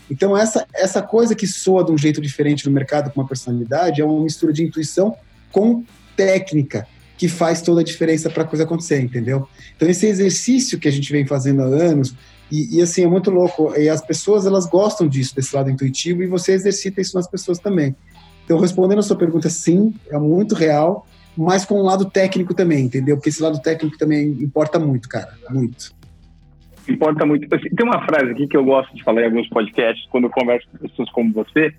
Então, 0.09 0.37
essa, 0.37 0.65
essa 0.73 1.01
coisa 1.01 1.35
que 1.35 1.45
soa 1.45 1.83
de 1.83 1.91
um 1.91 1.97
jeito 1.97 2.21
diferente 2.21 2.65
no 2.65 2.71
mercado 2.71 3.11
com 3.11 3.21
uma 3.21 3.27
personalidade 3.27 4.01
é 4.01 4.05
uma 4.05 4.23
mistura 4.23 4.53
de 4.53 4.63
intuição 4.63 5.15
com 5.51 5.83
técnica 6.15 6.87
que 7.17 7.27
faz 7.27 7.61
toda 7.61 7.81
a 7.81 7.83
diferença 7.83 8.29
para 8.29 8.43
a 8.43 8.45
coisa 8.45 8.63
acontecer, 8.63 9.01
entendeu? 9.01 9.47
Então 9.75 9.89
esse 9.89 10.05
exercício 10.05 10.79
que 10.79 10.87
a 10.87 10.91
gente 10.91 11.11
vem 11.11 11.25
fazendo 11.25 11.63
há 11.63 11.65
anos 11.65 12.13
e, 12.51 12.77
e, 12.77 12.81
assim 12.81 13.03
é 13.03 13.07
muito 13.07 13.31
louco 13.31 13.73
e 13.75 13.89
as 13.89 14.01
pessoas 14.01 14.45
elas 14.45 14.67
gostam 14.67 15.07
disso 15.07 15.35
desse 15.35 15.55
lado 15.55 15.69
intuitivo 15.69 16.21
e 16.21 16.27
você 16.27 16.53
exercita 16.53 17.01
isso 17.01 17.15
nas 17.17 17.27
pessoas 17.27 17.57
também. 17.57 17.95
Então 18.45 18.59
respondendo 18.59 18.99
a 18.99 19.03
sua 19.03 19.17
pergunta, 19.17 19.49
sim, 19.49 19.93
é 20.09 20.17
muito 20.17 20.53
real, 20.53 21.07
mas 21.37 21.65
com 21.65 21.79
um 21.79 21.83
lado 21.83 22.09
técnico 22.09 22.53
também, 22.53 22.85
entendeu? 22.85 23.15
Porque 23.15 23.29
esse 23.29 23.41
lado 23.41 23.61
técnico 23.61 23.97
também 23.97 24.29
importa 24.41 24.79
muito, 24.79 25.07
cara, 25.07 25.31
muito. 25.49 25.95
Importa 26.89 27.25
muito. 27.25 27.53
Assim, 27.53 27.69
tem 27.69 27.85
uma 27.85 28.03
frase 28.05 28.31
aqui 28.31 28.47
que 28.47 28.57
eu 28.57 28.63
gosto 28.63 28.95
de 28.95 29.03
falar 29.03 29.21
em 29.21 29.25
alguns 29.25 29.47
podcasts 29.49 30.07
quando 30.09 30.25
eu 30.25 30.29
converso 30.29 30.67
com 30.69 30.77
pessoas 30.87 31.09
como 31.11 31.33
você 31.33 31.71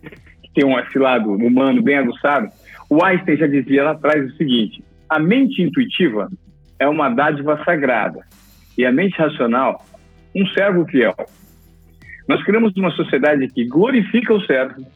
que 0.43 0.51
tem 0.55 0.65
um 0.65 0.79
esse 0.79 0.99
lado 0.99 1.33
humano 1.33 1.83
bem 1.83 1.99
aguçado. 1.99 2.49
O 2.89 3.03
Einstein 3.03 3.37
já 3.37 3.47
dizia 3.47 3.85
lá 3.85 3.91
atrás 3.93 4.25
o 4.25 4.37
seguinte: 4.37 4.85
a 5.09 5.19
mente 5.19 5.63
intuitiva 5.63 6.31
é 6.79 6.87
uma 6.87 7.09
dádiva 7.09 7.63
sagrada 7.65 8.21
e 8.77 8.85
a 8.85 8.93
mente 8.93 9.19
racional 9.19 9.85
um 10.35 10.47
servo 10.49 10.87
fiel. 10.87 11.15
Nós 12.29 12.43
criamos 12.45 12.77
uma 12.77 12.91
sociedade 12.91 13.49
que 13.49 13.65
glorifica 13.65 14.35
o 14.35 14.41
servo 14.43 14.87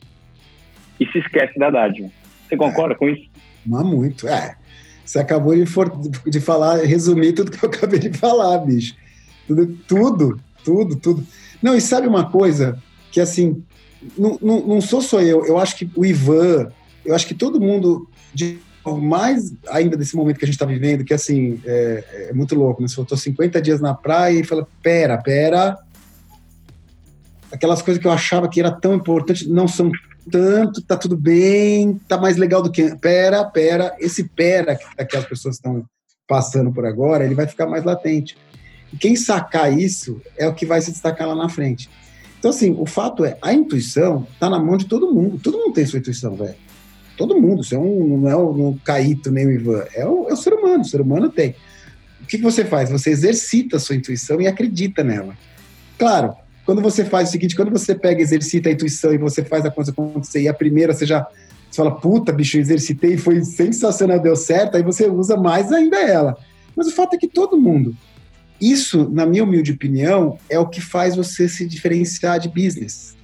e 1.01 1.07
se 1.07 1.19
esquece 1.19 1.59
da 1.59 1.71
dádiva. 1.71 2.11
Você 2.47 2.57
concorda 2.57 2.95
com 2.95 3.09
isso? 3.09 3.29
Não 3.65 3.85
muito, 3.85 4.29
é. 4.29 4.57
Você 5.05 5.19
acabou 5.19 5.55
de, 5.55 5.67
for, 5.67 5.91
de 6.27 6.41
falar, 6.41 6.85
resumir 6.85 7.33
tudo 7.33 7.51
que 7.51 7.65
eu 7.65 7.69
acabei 7.69 7.99
de 7.99 8.13
falar, 8.17 8.59
bicho. 8.59 8.95
Tudo, 9.47 9.67
tudo, 9.87 10.41
tudo, 10.65 10.97
tudo. 10.97 11.27
Não, 11.63 11.77
e 11.77 11.81
sabe 11.81 12.07
uma 12.07 12.31
coisa 12.31 12.79
que 13.11 13.21
assim, 13.21 13.63
não, 14.17 14.39
não, 14.41 14.67
não 14.67 14.81
sou 14.81 15.03
só 15.03 15.21
eu, 15.21 15.45
eu 15.45 15.59
acho 15.59 15.77
que 15.77 15.91
o 15.95 16.05
Ivan, 16.05 16.71
eu 17.05 17.15
acho 17.15 17.27
que 17.27 17.35
todo 17.35 17.61
mundo 17.61 18.09
de 18.33 18.59
mais 19.01 19.53
ainda 19.69 19.97
desse 19.97 20.17
momento 20.17 20.39
que 20.39 20.45
a 20.45 20.47
gente 20.47 20.57
está 20.57 20.67
vivendo, 20.67 21.05
que 21.05 21.15
assim, 21.15 21.61
é, 21.65 22.29
é, 22.31 22.33
muito 22.33 22.55
louco, 22.55 22.83
né? 22.83 22.89
Você 22.89 22.97
voltou 22.97 23.17
50 23.17 23.63
dias 23.63 23.81
na 23.81 23.95
praia 23.95 24.41
e 24.41 24.45
fala, 24.45 24.67
pera, 24.83 25.17
pera, 25.19 25.79
aquelas 27.53 27.81
coisas 27.81 28.01
que 28.01 28.09
eu 28.09 28.13
achava 28.13 28.49
que 28.49 28.59
era 28.59 28.73
tão 28.73 28.95
importante 28.95 29.49
não 29.49 29.69
são 29.69 29.93
tanto, 30.31 30.83
tá 30.83 30.97
tudo 30.97 31.17
bem, 31.17 32.01
tá 32.09 32.19
mais 32.19 32.37
legal 32.37 32.63
do 32.63 32.71
que, 32.71 32.95
pera, 32.97 33.45
pera, 33.45 33.95
esse 33.99 34.25
pera 34.25 34.79
que 35.09 35.17
as 35.17 35.25
pessoas 35.25 35.57
estão 35.57 35.85
passando 36.27 36.73
por 36.73 36.87
agora, 36.87 37.25
ele 37.25 37.35
vai 37.35 37.47
ficar 37.47 37.67
mais 37.67 37.85
latente. 37.85 38.37
E 38.93 38.97
quem 38.97 39.17
sacar 39.17 39.77
isso 39.77 40.21
é 40.37 40.47
o 40.47 40.55
que 40.55 40.67
vai 40.67 40.81
se 40.81 40.93
destacar 40.93 41.27
lá 41.27 41.35
na 41.35 41.49
frente. 41.49 41.89
Então, 42.39 42.51
assim, 42.51 42.75
o 42.79 42.87
fato 42.87 43.25
é, 43.25 43.39
a 43.41 43.53
intuição 43.53 44.27
está 44.33 44.51
na 44.51 44.59
mão 44.59 44.77
de 44.77 44.87
todo 44.87 45.13
mundo. 45.13 45.39
Todo 45.39 45.59
mundo 45.59 45.75
tem 45.75 45.87
sua 45.87 46.01
intuição, 46.01 46.35
velho. 46.35 46.57
Todo 47.17 47.41
mundo. 47.41 47.63
Você 47.63 47.77
é 47.77 47.79
um, 47.79 48.19
não 48.19 48.29
é 48.29 48.35
o, 48.35 48.71
o 48.71 48.81
Caíto 48.85 49.31
nem 49.31 49.47
o 49.47 49.53
Ivan. 49.53 49.85
É 49.95 50.05
o, 50.05 50.29
é 50.29 50.33
o 50.33 50.37
ser 50.37 50.53
humano. 50.53 50.83
O 50.83 50.85
ser 50.85 51.01
humano 51.01 51.29
tem. 51.29 51.55
O 52.21 52.27
que, 52.27 52.39
que 52.39 52.43
você 52.43 52.65
faz? 52.65 52.91
Você 52.91 53.11
exercita 53.11 53.77
a 53.77 53.81
sua 53.81 53.95
intuição 53.95 54.41
e 54.41 54.49
acredita 54.49 55.05
nela. 55.05 55.37
Claro, 55.97 56.35
quando 56.65 56.81
você 56.81 57.05
faz 57.05 57.29
o 57.29 57.33
seguinte, 57.33 57.57
quando 57.57 57.71
você 57.71 57.95
pega, 57.95 58.21
exercita 58.21 58.69
a 58.69 58.73
intuição 58.73 59.13
e 59.13 59.19
você 59.19 59.45
faz 59.45 59.65
a 59.65 59.71
coisa 59.71 59.91
acontecer, 59.91 60.43
e 60.43 60.49
a 60.49 60.55
primeira 60.55 60.93
você 60.93 61.07
já 61.07 61.27
você 61.73 61.77
fala, 61.77 61.95
puta, 61.99 62.33
bicho, 62.33 62.59
exercitei, 62.59 63.17
foi 63.17 63.43
sensacional, 63.43 64.21
deu 64.21 64.37
certo, 64.37 64.77
aí 64.77 64.83
você 64.83 65.09
usa 65.09 65.39
mais 65.39 65.73
ainda 65.73 65.97
ela. 65.97 66.37
Mas 66.77 66.87
o 66.87 66.93
fato 66.93 67.15
é 67.15 67.19
que 67.19 67.27
todo 67.27 67.57
mundo. 67.57 67.97
Isso, 68.61 69.09
na 69.11 69.25
minha 69.25 69.43
humilde 69.43 69.73
opinião, 69.73 70.39
é 70.51 70.59
o 70.59 70.69
que 70.69 70.83
faz 70.83 71.17
você 71.17 71.49
se 71.49 71.67
diferenciar 71.67 72.39
de 72.39 72.51
business. 72.51 73.17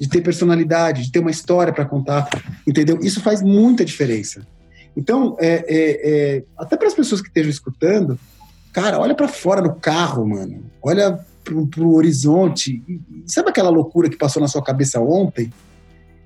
De 0.00 0.08
ter 0.08 0.22
personalidade, 0.22 1.02
de 1.02 1.12
ter 1.12 1.18
uma 1.18 1.30
história 1.30 1.70
para 1.70 1.84
contar, 1.84 2.28
entendeu? 2.66 2.98
Isso 3.02 3.20
faz 3.20 3.42
muita 3.42 3.84
diferença. 3.84 4.46
Então, 4.96 5.36
é, 5.38 5.64
é, 5.68 6.36
é, 6.38 6.44
até 6.56 6.78
para 6.78 6.88
as 6.88 6.94
pessoas 6.94 7.20
que 7.20 7.28
estejam 7.28 7.50
escutando, 7.50 8.18
cara, 8.72 8.98
olha 8.98 9.14
para 9.14 9.28
fora 9.28 9.60
no 9.60 9.74
carro, 9.74 10.26
mano. 10.26 10.64
Olha 10.82 11.20
pro, 11.44 11.66
pro 11.66 11.94
horizonte. 11.94 12.82
sabe 13.26 13.50
aquela 13.50 13.70
loucura 13.70 14.08
que 14.08 14.16
passou 14.16 14.40
na 14.40 14.48
sua 14.48 14.62
cabeça 14.62 14.98
ontem? 15.00 15.52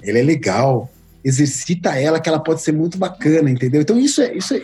Ele 0.02 0.20
é 0.20 0.22
legal 0.22 0.88
exercita 1.24 1.98
ela, 1.98 2.20
que 2.20 2.28
ela 2.28 2.38
pode 2.38 2.62
ser 2.62 2.72
muito 2.72 2.96
bacana, 2.96 3.50
entendeu? 3.50 3.81
Então 3.81 3.98
isso 3.98 4.22
é, 4.22 4.37
isso 4.37 4.54
é, 4.54 4.61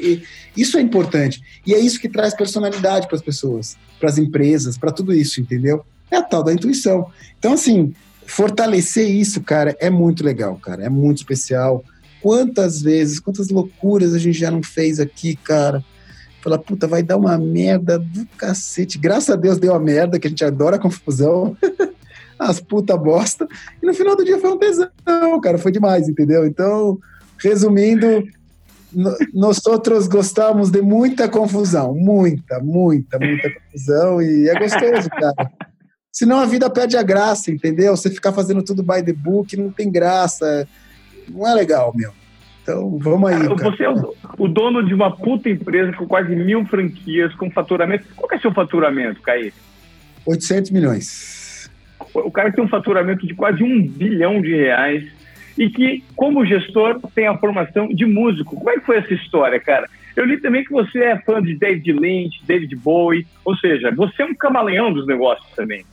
isso 0.57 0.79
é 0.79 0.81
importante. 0.81 1.43
E 1.67 1.75
é 1.75 1.79
isso 1.79 2.01
que 2.01 2.09
traz 2.09 2.35
personalidade 2.35 3.07
para 3.07 3.17
as 3.17 3.23
pessoas, 3.23 3.77
para 3.99 4.09
as 4.09 4.19
empresas, 4.19 4.79
para 4.79 4.93
tudo 4.93 5.13
isso, 5.13 5.41
entendeu? 5.41 5.85
É 6.11 6.17
a 6.17 6.23
tal 6.23 6.43
da 6.43 6.53
intuição. 6.53 7.11
Então, 7.39 7.55
assim, 7.55 7.93
fortalecer 8.27 9.11
isso, 9.11 9.43
cara, 9.43 9.77
é 9.81 9.91
muito 9.91 10.25
legal, 10.25 10.57
cara. 10.57 10.85
É 10.85 10.89
muito 10.89 11.19
especial. 11.19 11.85
Quantas 12.21 12.81
vezes, 12.81 13.19
quantas 13.21 13.49
loucuras 13.49 14.15
a 14.15 14.19
gente 14.19 14.39
já 14.39 14.51
não 14.51 14.63
fez 14.63 15.01
aqui, 15.01 15.37
cara. 15.37 15.85
Fala, 16.45 16.59
puta, 16.59 16.87
vai 16.87 17.03
dar 17.03 17.17
uma 17.17 17.39
merda 17.39 17.99
do 17.99 18.27
cacete. 18.37 18.99
Graças 18.99 19.31
a 19.31 19.35
Deus 19.35 19.59
deu 19.59 19.75
a 19.75 19.81
merda, 19.81 20.21
que 20.21 20.27
a 20.27 20.31
gente 20.31 20.45
adora 20.45 20.77
a 20.77 20.79
confusão. 20.79 21.57
as 22.39 22.61
puta 22.61 22.95
bosta. 22.99 23.49
E 23.83 23.87
no 23.87 23.95
final 23.95 24.15
do 24.15 24.23
dia 24.23 24.39
foi 24.39 24.51
um 24.51 24.59
tesão, 24.59 24.91
cara. 25.43 25.57
Foi 25.57 25.73
demais, 25.73 26.07
entendeu? 26.07 26.45
Então, 26.47 26.99
resumindo, 27.39 28.23
nós 29.33 29.65
outros 29.65 30.07
gostamos 30.07 30.71
de 30.71 30.83
muita 30.83 31.31
confusão. 31.31 31.95
Muita, 31.95 32.61
muita, 32.61 33.19
muita 33.19 33.51
confusão. 33.51 34.21
E 34.21 34.47
é 34.47 34.59
gostoso, 34.59 35.09
cara. 35.09 35.51
Senão 36.13 36.41
a 36.41 36.45
vida 36.45 36.69
perde 36.69 36.99
a 36.99 37.03
graça, 37.03 37.51
entendeu? 37.51 37.97
Você 37.97 38.11
ficar 38.11 38.35
fazendo 38.35 38.63
tudo 38.63 38.83
by 38.83 39.03
the 39.03 39.15
book 39.15 39.57
não 39.57 39.71
tem 39.71 39.91
graça. 39.91 40.69
Não 41.27 41.49
é 41.49 41.55
legal, 41.55 41.91
meu. 41.97 42.13
Então, 42.65 42.99
vamos 42.99 43.31
aí. 43.31 43.39
Cara, 43.39 43.55
você 43.55 43.85
é 43.85 43.91
o, 43.91 44.15
o, 44.39 44.49
dono 44.49 44.83
de 44.83 44.93
uma 44.93 45.15
puta 45.15 45.49
empresa 45.49 45.93
com 45.93 46.09
quase 46.09 46.35
mil 46.35 46.65
franquias, 46.65 47.33
com 47.37 47.51
faturamento. 47.51 48.07
Qual 48.17 48.29
é 48.33 48.37
o 48.37 48.41
seu 48.41 48.53
faturamento, 48.53 49.21
Caí? 49.21 49.53
800 50.27 50.71
milhões 50.71 51.45
o 52.15 52.31
cara 52.31 52.53
tem 52.53 52.63
um 52.63 52.69
faturamento 52.69 53.27
de 53.27 53.35
quase 53.35 53.63
um 53.63 53.87
bilhão 53.87 54.41
de 54.41 54.55
reais 54.55 55.05
e 55.57 55.71
que, 55.71 56.03
como 56.17 56.45
gestor, 56.45 57.01
tem 57.15 57.27
a 57.27 57.39
formação 57.39 57.89
de 57.89 58.05
músico. 58.05 58.57
Como 58.57 58.71
é 58.71 58.75
que 58.75 58.87
foi 58.87 58.99
essa 58.99 59.15
história, 59.15 59.59
cara? 59.61 59.89
Eu 60.17 60.25
li 60.25 60.41
também 60.41 60.65
que 60.65 60.71
você 60.71 60.99
é 61.01 61.19
fã 61.21 61.43
de 61.43 61.57
David 61.57 61.93
Lynch, 61.93 62.41
David 62.45 62.75
Bowie, 62.77 63.27
ou 63.45 63.57
seja, 63.57 63.91
você 63.93 64.23
é 64.23 64.27
um 64.27 64.35
camaleão 64.35 64.93
dos 64.93 65.07
negócios 65.07 65.49
também, 65.55 65.85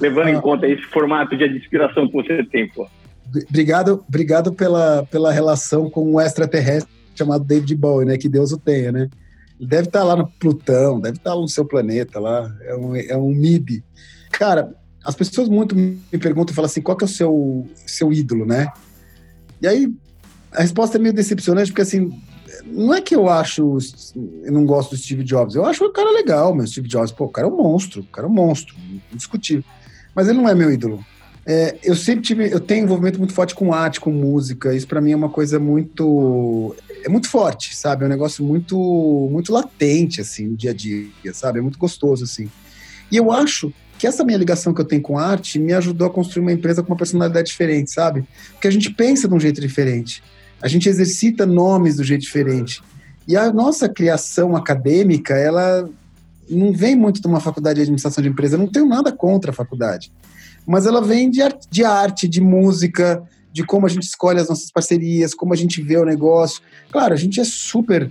levando 0.00 0.28
ah. 0.28 0.30
em 0.30 0.40
conta 0.40 0.66
esse 0.66 0.82
formato 0.82 1.36
de 1.36 1.44
inspiração 1.46 2.06
que 2.06 2.14
você 2.14 2.42
tem, 2.44 2.68
pô. 2.68 2.88
Obrigado, 3.48 4.04
obrigado 4.06 4.52
pela, 4.52 5.04
pela 5.10 5.32
relação 5.32 5.90
com 5.90 6.14
o 6.14 6.20
extraterrestre 6.20 6.92
chamado 7.14 7.44
David 7.44 7.74
Bowie, 7.74 8.06
né? 8.06 8.16
Que 8.16 8.28
Deus 8.28 8.52
o 8.52 8.58
tenha, 8.58 8.92
né? 8.92 9.08
Ele 9.58 9.68
deve 9.68 9.88
estar 9.88 10.04
lá 10.04 10.14
no 10.14 10.26
Plutão, 10.26 11.00
deve 11.00 11.16
estar 11.16 11.34
no 11.34 11.48
seu 11.48 11.64
planeta 11.64 12.20
lá, 12.20 12.54
é 12.62 12.76
um, 12.76 12.94
é 12.96 13.16
um 13.16 13.30
MIB. 13.30 13.82
Cara, 14.30 14.74
as 15.04 15.14
pessoas 15.14 15.48
muito 15.48 15.74
me 15.74 15.98
perguntam 16.20 16.52
e 16.52 16.54
falam 16.54 16.66
assim, 16.66 16.82
qual 16.82 16.96
que 16.96 17.04
é 17.04 17.06
o 17.06 17.10
seu, 17.10 17.66
seu 17.86 18.12
ídolo, 18.12 18.44
né? 18.44 18.68
E 19.62 19.66
aí, 19.66 19.94
a 20.52 20.62
resposta 20.62 20.98
é 20.98 21.00
meio 21.00 21.14
decepcionante, 21.14 21.70
porque 21.70 21.82
assim, 21.82 22.12
não 22.64 22.92
é 22.92 23.00
que 23.00 23.14
eu 23.14 23.28
acho, 23.28 23.78
eu 24.44 24.52
não 24.52 24.66
gosto 24.66 24.90
do 24.90 24.96
Steve 24.96 25.24
Jobs, 25.24 25.54
eu 25.54 25.64
acho 25.64 25.84
o 25.84 25.92
cara 25.92 26.10
legal, 26.10 26.54
meu 26.54 26.66
Steve 26.66 26.88
Jobs, 26.88 27.12
pô, 27.12 27.24
o 27.24 27.30
cara 27.30 27.46
é 27.46 27.50
um 27.50 27.56
monstro, 27.56 28.02
o 28.02 28.06
cara 28.06 28.26
é 28.26 28.30
um 28.30 28.34
monstro, 28.34 28.74
indiscutível. 29.12 29.64
Mas 30.14 30.28
ele 30.28 30.38
não 30.38 30.48
é 30.48 30.54
meu 30.54 30.72
ídolo. 30.72 31.04
É, 31.48 31.78
eu 31.84 31.94
sempre 31.94 32.22
tive, 32.22 32.50
eu 32.52 32.58
tenho 32.58 32.84
envolvimento 32.84 33.20
muito 33.20 33.32
forte 33.32 33.54
com 33.54 33.72
arte, 33.72 34.00
com 34.00 34.10
música. 34.10 34.74
Isso 34.74 34.88
para 34.88 35.00
mim 35.00 35.12
é 35.12 35.16
uma 35.16 35.28
coisa 35.28 35.60
muito, 35.60 36.74
é 37.04 37.08
muito 37.08 37.28
forte, 37.28 37.76
sabe? 37.76 38.02
É 38.02 38.06
um 38.06 38.10
negócio 38.10 38.44
muito, 38.44 38.76
muito 39.30 39.52
latente 39.52 40.20
assim 40.20 40.48
no 40.48 40.56
dia 40.56 40.72
a 40.72 40.74
dia, 40.74 41.08
sabe? 41.32 41.60
É 41.60 41.62
muito 41.62 41.78
gostoso 41.78 42.24
assim. 42.24 42.50
E 43.12 43.16
eu 43.16 43.30
acho 43.30 43.72
que 43.96 44.08
essa 44.08 44.24
minha 44.24 44.36
ligação 44.36 44.74
que 44.74 44.80
eu 44.80 44.84
tenho 44.84 45.00
com 45.00 45.16
arte 45.16 45.58
me 45.58 45.72
ajudou 45.72 46.08
a 46.08 46.10
construir 46.10 46.42
uma 46.42 46.52
empresa 46.52 46.82
com 46.82 46.92
uma 46.92 46.98
personalidade 46.98 47.48
diferente, 47.48 47.92
sabe? 47.92 48.24
Porque 48.52 48.66
a 48.66 48.70
gente 48.70 48.90
pensa 48.90 49.28
de 49.28 49.34
um 49.34 49.40
jeito 49.40 49.60
diferente, 49.60 50.22
a 50.60 50.66
gente 50.66 50.88
exercita 50.88 51.46
nomes 51.46 51.96
do 51.96 52.04
jeito 52.04 52.22
diferente. 52.22 52.82
E 53.26 53.36
a 53.36 53.52
nossa 53.52 53.88
criação 53.88 54.56
acadêmica, 54.56 55.34
ela 55.34 55.88
não 56.48 56.72
vem 56.72 56.94
muito 56.94 57.20
de 57.20 57.26
uma 57.26 57.40
faculdade 57.40 57.76
de 57.76 57.82
administração 57.82 58.22
de 58.22 58.28
empresa, 58.28 58.54
eu 58.54 58.60
não 58.60 58.68
tenho 58.68 58.86
nada 58.86 59.12
contra 59.12 59.50
a 59.50 59.54
faculdade, 59.54 60.12
mas 60.66 60.86
ela 60.86 61.00
vem 61.00 61.30
de 61.30 61.42
arte, 61.42 61.68
de, 61.70 61.84
arte, 61.84 62.28
de 62.28 62.40
música, 62.40 63.22
de 63.52 63.64
como 63.64 63.86
a 63.86 63.88
gente 63.88 64.02
escolhe 64.02 64.40
as 64.40 64.48
nossas 64.48 64.70
parcerias, 64.70 65.34
como 65.34 65.52
a 65.52 65.56
gente 65.56 65.80
vê 65.80 65.96
o 65.96 66.04
negócio. 66.04 66.60
Claro, 66.90 67.14
a 67.14 67.16
gente 67.16 67.40
é 67.40 67.44
super, 67.44 68.10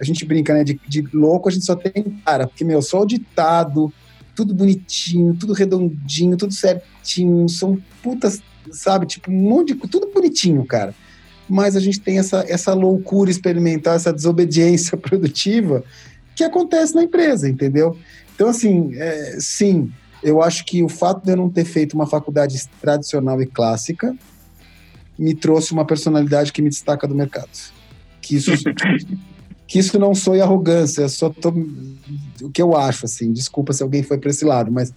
a 0.00 0.04
gente 0.04 0.24
brinca, 0.24 0.52
né, 0.52 0.62
de, 0.62 0.78
de 0.86 1.02
louco, 1.12 1.48
a 1.48 1.52
gente 1.52 1.64
só 1.64 1.74
tem 1.74 2.20
cara, 2.24 2.46
porque, 2.46 2.64
meu, 2.64 2.82
só 2.82 3.04
ditado, 3.04 3.92
tudo 4.34 4.54
bonitinho, 4.54 5.34
tudo 5.34 5.52
redondinho, 5.52 6.36
tudo 6.36 6.52
certinho. 6.52 7.48
São 7.48 7.80
putas, 8.02 8.42
sabe? 8.70 9.06
Tipo, 9.06 9.30
um 9.30 9.34
monte 9.34 9.74
de. 9.74 9.88
Tudo 9.88 10.10
bonitinho, 10.12 10.64
cara. 10.64 10.94
Mas 11.48 11.76
a 11.76 11.80
gente 11.80 12.00
tem 12.00 12.18
essa, 12.18 12.44
essa 12.48 12.74
loucura 12.74 13.30
experimental, 13.30 13.94
essa 13.94 14.12
desobediência 14.12 14.96
produtiva 14.98 15.84
que 16.34 16.42
acontece 16.42 16.94
na 16.94 17.04
empresa, 17.04 17.48
entendeu? 17.48 17.96
Então, 18.34 18.48
assim, 18.48 18.94
é, 18.96 19.36
sim, 19.38 19.92
eu 20.24 20.42
acho 20.42 20.64
que 20.64 20.82
o 20.82 20.88
fato 20.88 21.24
de 21.24 21.32
eu 21.32 21.36
não 21.36 21.50
ter 21.50 21.64
feito 21.64 21.94
uma 21.94 22.06
faculdade 22.06 22.56
tradicional 22.80 23.40
e 23.40 23.46
clássica 23.46 24.16
me 25.18 25.34
trouxe 25.34 25.72
uma 25.72 25.84
personalidade 25.84 26.52
que 26.52 26.62
me 26.62 26.68
destaca 26.68 27.06
do 27.06 27.14
mercado. 27.14 27.50
Que 28.20 28.36
isso 28.36 28.50
que 29.66 29.78
isso 29.78 29.98
não 29.98 30.14
soe 30.14 30.40
arrogância, 30.40 31.08
só 31.08 31.30
tô, 31.30 31.50
o 32.42 32.50
que 32.50 32.60
eu 32.60 32.76
acho, 32.76 33.06
assim, 33.06 33.32
desculpa 33.32 33.72
se 33.72 33.82
alguém 33.82 34.02
foi 34.02 34.18
para 34.18 34.30
esse 34.30 34.44
lado, 34.44 34.70
mas 34.70 34.94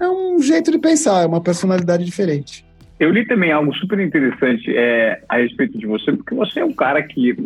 é 0.00 0.08
um 0.08 0.40
jeito 0.40 0.70
de 0.70 0.78
pensar, 0.78 1.22
é 1.22 1.26
uma 1.26 1.40
personalidade 1.40 2.04
diferente. 2.04 2.64
Eu 2.98 3.10
li 3.10 3.26
também 3.26 3.52
algo 3.52 3.74
super 3.74 3.98
interessante 4.00 4.72
é, 4.76 5.22
a 5.28 5.38
respeito 5.38 5.78
de 5.78 5.86
você, 5.86 6.12
porque 6.12 6.34
você 6.34 6.60
é 6.60 6.64
um 6.64 6.72
cara 6.72 7.02
que 7.02 7.36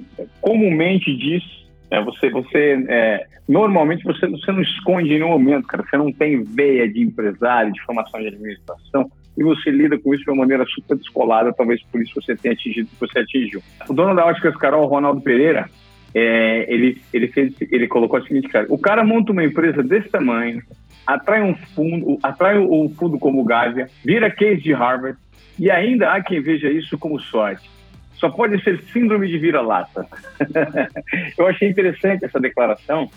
comumente 0.40 1.14
diz, 1.16 1.42
é, 1.90 2.02
você, 2.02 2.30
você 2.30 2.84
é, 2.88 3.26
normalmente 3.48 4.04
você, 4.04 4.26
você 4.26 4.50
não 4.52 4.60
esconde 4.60 5.08
em 5.08 5.14
nenhum 5.14 5.28
momento, 5.28 5.66
cara, 5.66 5.84
você 5.88 5.96
não 5.96 6.12
tem 6.12 6.42
veia 6.42 6.88
de 6.88 7.00
empresário, 7.00 7.72
de 7.72 7.82
formação 7.82 8.20
de 8.20 8.28
administração, 8.28 9.10
e 9.36 9.42
você 9.42 9.70
lida 9.70 9.98
com 9.98 10.14
isso 10.14 10.24
de 10.24 10.30
uma 10.30 10.38
maneira 10.38 10.64
super 10.66 10.96
descolada, 10.96 11.52
talvez 11.52 11.82
por 11.84 12.00
isso 12.00 12.20
você 12.20 12.34
tenha 12.34 12.54
atingido 12.54 12.88
o 12.88 12.90
que 12.90 13.00
você 13.00 13.18
atingiu. 13.20 13.62
O 13.88 13.92
dono 13.92 14.14
da 14.14 14.24
Óticas 14.24 14.56
Carol, 14.56 14.86
Ronaldo 14.86 15.20
Pereira, 15.20 15.68
é, 16.14 16.72
ele, 16.72 17.00
ele, 17.12 17.28
fez, 17.28 17.54
ele 17.60 17.86
colocou 17.86 18.18
a 18.18 18.22
seguinte 18.22 18.48
cara, 18.48 18.66
o 18.70 18.78
cara 18.78 19.04
monta 19.04 19.32
uma 19.32 19.44
empresa 19.44 19.82
desse 19.82 20.08
tamanho, 20.08 20.62
atrai 21.06 21.42
um 21.42 21.54
fundo, 21.54 22.18
atrai 22.22 22.58
um 22.58 22.88
fundo 22.88 23.18
como 23.18 23.40
o 23.40 23.44
Gávea, 23.44 23.88
vira 24.04 24.30
case 24.30 24.62
de 24.62 24.72
Harvard, 24.72 25.18
e 25.58 25.70
ainda 25.70 26.12
há 26.12 26.22
quem 26.22 26.40
veja 26.40 26.70
isso 26.70 26.98
como 26.98 27.20
sorte. 27.20 27.75
Só 28.16 28.30
pode 28.30 28.62
ser 28.62 28.82
síndrome 28.92 29.28
de 29.28 29.38
vira-lata. 29.38 30.06
Eu 31.36 31.46
achei 31.46 31.68
interessante 31.68 32.24
essa 32.24 32.40
declaração, 32.40 33.10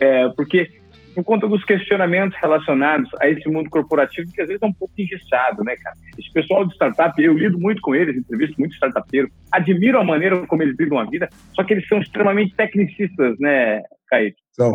é, 0.00 0.28
porque 0.30 0.80
por 1.14 1.24
conta 1.24 1.48
dos 1.48 1.64
questionamentos 1.64 2.38
relacionados 2.40 3.10
a 3.20 3.28
esse 3.28 3.48
mundo 3.48 3.68
corporativo 3.68 4.30
que 4.32 4.40
às 4.40 4.48
vezes 4.48 4.62
é 4.62 4.66
um 4.66 4.72
pouco 4.72 4.94
engessado, 4.96 5.62
né, 5.64 5.76
cara? 5.76 5.96
Esse 6.18 6.32
pessoal 6.32 6.64
de 6.64 6.74
startup, 6.74 7.20
eu 7.20 7.36
lido 7.36 7.58
muito 7.58 7.80
com 7.82 7.94
eles, 7.94 8.16
entrevisto 8.16 8.56
muito 8.58 8.74
startupeiro, 8.74 9.30
admiro 9.50 9.98
a 9.98 10.04
maneira 10.04 10.46
como 10.46 10.62
eles 10.62 10.76
lidam 10.78 10.98
a 10.98 11.04
vida, 11.04 11.28
só 11.54 11.64
que 11.64 11.74
eles 11.74 11.86
são 11.88 12.00
extremamente 12.00 12.54
tecnicistas, 12.54 13.38
né, 13.38 13.82
Kaique? 14.08 14.36
Então, 14.52 14.74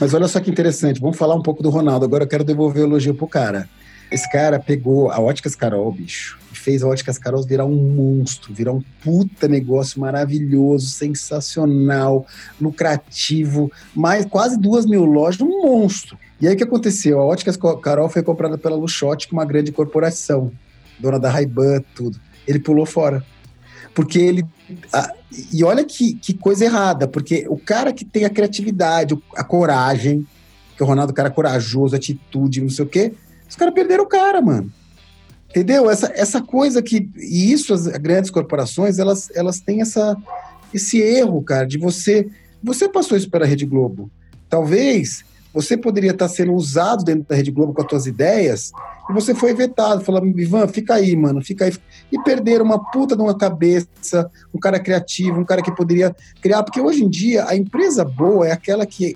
mas 0.00 0.14
olha 0.14 0.28
só 0.28 0.40
que 0.40 0.50
interessante, 0.50 1.00
vamos 1.00 1.18
falar 1.18 1.34
um 1.34 1.42
pouco 1.42 1.62
do 1.62 1.70
Ronaldo, 1.70 2.04
agora 2.04 2.24
eu 2.24 2.28
quero 2.28 2.44
devolver 2.44 2.82
o 2.82 2.86
elogio 2.86 3.14
pro 3.14 3.26
cara. 3.26 3.68
Esse 4.12 4.30
cara 4.30 4.60
pegou 4.60 5.10
a 5.10 5.18
Óticas 5.18 5.56
Carol, 5.56 5.90
bicho, 5.90 6.38
e 6.52 6.56
fez 6.56 6.82
a 6.82 6.88
Óticas 6.88 7.18
Carol 7.18 7.42
virar 7.42 7.64
um 7.64 7.74
monstro, 7.74 8.52
virar 8.52 8.72
um 8.72 8.82
puta 9.02 9.48
negócio 9.48 10.00
maravilhoso, 10.00 10.86
sensacional, 10.86 12.26
lucrativo, 12.60 13.72
mais 13.94 14.26
quase 14.26 14.58
duas 14.58 14.84
mil 14.84 15.04
lojas, 15.04 15.40
um 15.40 15.62
monstro. 15.62 16.18
E 16.40 16.46
aí 16.46 16.54
o 16.54 16.56
que 16.56 16.64
aconteceu? 16.64 17.20
A 17.20 17.24
Óticas 17.24 17.56
Carol 17.82 18.08
foi 18.08 18.22
comprada 18.22 18.58
pela 18.58 18.76
Luxotti, 18.76 19.28
é 19.30 19.32
uma 19.32 19.44
grande 19.44 19.72
corporação, 19.72 20.52
dona 20.98 21.18
da 21.18 21.30
Ray-Ban, 21.30 21.82
tudo. 21.94 22.20
Ele 22.46 22.58
pulou 22.58 22.84
fora. 22.84 23.24
Porque 23.94 24.18
ele. 24.18 24.44
A, 24.92 25.12
e 25.52 25.62
olha 25.64 25.84
que, 25.84 26.14
que 26.14 26.34
coisa 26.34 26.64
errada, 26.64 27.06
porque 27.06 27.46
o 27.48 27.56
cara 27.56 27.92
que 27.92 28.04
tem 28.04 28.24
a 28.24 28.30
criatividade, 28.30 29.16
a 29.36 29.44
coragem, 29.44 30.26
que 30.76 30.82
o 30.82 30.86
Ronaldo, 30.86 31.12
é 31.12 31.14
cara 31.14 31.30
corajoso, 31.30 31.94
atitude, 31.94 32.60
não 32.60 32.70
sei 32.70 32.84
o 32.84 32.88
quê, 32.88 33.12
os 33.52 33.56
caras 33.56 33.74
perderam 33.74 34.04
o 34.04 34.08
cara, 34.08 34.40
mano. 34.40 34.72
Entendeu? 35.50 35.90
Essa, 35.90 36.10
essa 36.14 36.40
coisa 36.40 36.82
que. 36.82 37.10
E 37.18 37.52
isso, 37.52 37.74
as 37.74 37.86
grandes 37.86 38.30
corporações, 38.30 38.98
elas, 38.98 39.28
elas 39.34 39.60
têm 39.60 39.82
essa, 39.82 40.16
esse 40.72 40.98
erro, 40.98 41.42
cara, 41.42 41.66
de 41.66 41.76
você. 41.76 42.26
Você 42.64 42.88
passou 42.88 43.14
isso 43.14 43.28
pela 43.28 43.44
Rede 43.44 43.66
Globo. 43.66 44.10
Talvez 44.48 45.22
você 45.52 45.76
poderia 45.76 46.12
estar 46.12 46.28
sendo 46.28 46.54
usado 46.54 47.04
dentro 47.04 47.28
da 47.28 47.36
Rede 47.36 47.50
Globo 47.50 47.74
com 47.74 47.82
as 47.82 47.90
suas 47.90 48.06
ideias 48.06 48.72
e 49.10 49.12
você 49.12 49.34
foi 49.34 49.52
vetado. 49.52 50.02
Falando, 50.02 50.40
Ivan, 50.40 50.66
fica 50.68 50.94
aí, 50.94 51.14
mano, 51.14 51.44
fica 51.44 51.66
aí. 51.66 51.74
E 52.10 52.18
perderam 52.22 52.64
uma 52.64 52.82
puta 52.90 53.14
de 53.14 53.20
uma 53.20 53.36
cabeça, 53.36 54.30
um 54.54 54.58
cara 54.58 54.80
criativo, 54.80 55.38
um 55.38 55.44
cara 55.44 55.60
que 55.60 55.74
poderia 55.76 56.16
criar. 56.40 56.62
Porque 56.62 56.80
hoje 56.80 57.04
em 57.04 57.10
dia, 57.10 57.46
a 57.46 57.54
empresa 57.54 58.02
boa 58.02 58.48
é 58.48 58.52
aquela 58.52 58.86
que, 58.86 59.14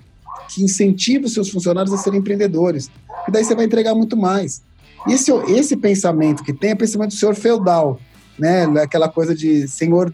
que 0.49 0.63
incentiva 0.63 1.25
os 1.25 1.33
seus 1.33 1.49
funcionários 1.49 1.93
a 1.93 1.97
serem 1.97 2.19
empreendedores 2.19 2.89
e 3.27 3.31
daí 3.31 3.43
você 3.43 3.53
vai 3.53 3.65
entregar 3.65 3.93
muito 3.93 4.15
mais. 4.15 4.61
Esse, 5.07 5.31
esse 5.49 5.75
pensamento 5.75 6.43
que 6.43 6.53
tem 6.53 6.71
é 6.71 6.73
o 6.73 6.77
pensamento 6.77 7.09
do 7.09 7.15
senhor 7.15 7.35
feudal, 7.35 7.99
né? 8.39 8.63
Aquela 8.81 9.09
coisa 9.09 9.35
de 9.35 9.67
senhor 9.67 10.13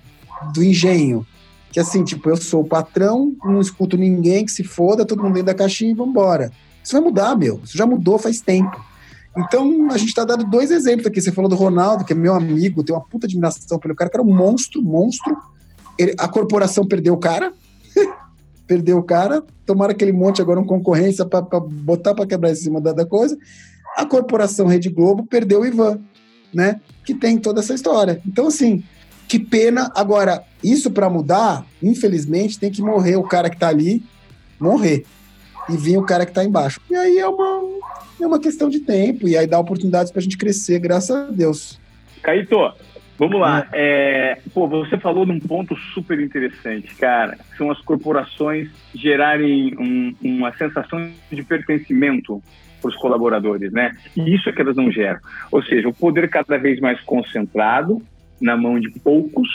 do 0.53 0.63
engenho. 0.63 1.25
Que 1.71 1.79
assim, 1.79 2.03
tipo, 2.03 2.29
eu 2.29 2.37
sou 2.37 2.61
o 2.61 2.67
patrão, 2.67 3.35
não 3.43 3.61
escuto 3.61 3.97
ninguém 3.97 4.45
que 4.45 4.51
se 4.51 4.63
foda, 4.63 5.05
todo 5.05 5.21
mundo 5.23 5.33
dentro 5.33 5.47
da 5.47 5.53
caixinha 5.53 5.91
e 5.91 5.95
vambora. 5.95 6.51
Isso 6.83 6.93
vai 6.93 7.01
mudar, 7.01 7.35
meu. 7.35 7.61
Isso 7.63 7.77
já 7.77 7.85
mudou 7.85 8.19
faz 8.19 8.41
tempo. 8.41 8.83
Então, 9.35 9.89
a 9.89 9.97
gente 9.97 10.09
está 10.09 10.23
dando 10.23 10.43
dois 10.43 10.69
exemplos 10.69 11.07
aqui. 11.07 11.19
Você 11.19 11.31
falou 11.31 11.49
do 11.49 11.55
Ronaldo, 11.55 12.05
que 12.05 12.13
é 12.13 12.15
meu 12.15 12.35
amigo, 12.35 12.83
tem 12.83 12.95
uma 12.95 13.03
puta 13.03 13.25
admiração 13.25 13.79
pelo 13.79 13.95
cara, 13.95 14.09
que 14.09 14.15
era 14.15 14.23
um 14.23 14.35
monstro, 14.35 14.81
monstro. 14.81 15.35
Ele, 15.97 16.13
a 16.19 16.27
corporação 16.27 16.85
perdeu 16.85 17.13
o 17.15 17.17
cara, 17.17 17.51
perdeu 18.67 18.97
o 18.97 19.03
cara, 19.03 19.43
tomaram 19.65 19.91
aquele 19.91 20.11
monte 20.11 20.41
agora 20.41 20.59
uma 20.59 20.67
concorrência 20.67 21.25
para 21.25 21.41
botar 21.41 22.13
para 22.13 22.25
quebrar 22.25 22.51
em 22.51 22.55
cima 22.55 22.79
da, 22.79 22.93
da, 22.93 23.05
coisa. 23.05 23.37
A 23.97 24.05
corporação 24.05 24.67
Rede 24.67 24.89
Globo 24.89 25.25
perdeu 25.25 25.61
o 25.61 25.65
Ivan, 25.65 25.99
né? 26.53 26.79
Que 27.05 27.13
tem 27.13 27.37
toda 27.37 27.59
essa 27.59 27.73
história. 27.73 28.21
Então, 28.25 28.47
assim, 28.47 28.83
que 29.27 29.39
pena. 29.39 29.91
Agora, 29.95 30.43
isso 30.63 30.91
para 30.91 31.09
mudar, 31.09 31.65
infelizmente, 31.81 32.59
tem 32.59 32.71
que 32.71 32.81
morrer 32.81 33.15
o 33.15 33.23
cara 33.23 33.49
que 33.49 33.55
está 33.55 33.67
ali, 33.67 34.03
morrer. 34.59 35.05
E 35.69 35.77
vir 35.77 35.97
o 35.97 36.05
cara 36.05 36.25
que 36.25 36.31
está 36.31 36.43
embaixo. 36.43 36.81
E 36.89 36.95
aí 36.95 37.17
é 37.17 37.27
uma, 37.27 37.61
é 38.19 38.27
uma 38.27 38.39
questão 38.39 38.69
de 38.69 38.81
tempo, 38.81 39.27
e 39.27 39.37
aí 39.37 39.47
dá 39.47 39.59
oportunidades 39.59 40.11
para 40.11 40.19
a 40.19 40.23
gente 40.23 40.37
crescer, 40.37 40.79
graças 40.79 41.15
a 41.15 41.31
Deus. 41.31 41.79
Caíto, 42.21 42.57
Vamos 43.17 43.39
lá. 43.39 43.67
É, 43.71 44.39
pô, 44.53 44.67
você 44.67 44.97
falou 44.97 45.25
num 45.25 45.39
ponto 45.39 45.75
super 45.93 46.19
interessante, 46.19 46.93
cara. 46.95 47.37
São 47.57 47.69
as 47.69 47.79
corporações 47.81 48.69
gerarem 48.93 49.75
um, 49.77 50.15
uma 50.21 50.51
sensação 50.53 51.11
de 51.31 51.43
pertencimento 51.43 52.41
para 52.81 52.89
os 52.89 52.95
colaboradores, 52.97 53.71
né? 53.71 53.95
E 54.15 54.35
isso 54.35 54.49
é 54.49 54.51
que 54.51 54.61
elas 54.61 54.75
não 54.75 54.91
geram. 54.91 55.19
Ou 55.51 55.63
seja, 55.63 55.87
o 55.87 55.93
poder 55.93 56.29
cada 56.29 56.57
vez 56.57 56.79
mais 56.79 56.99
concentrado 57.01 58.01
na 58.41 58.57
mão 58.57 58.79
de 58.79 58.89
poucos 58.99 59.47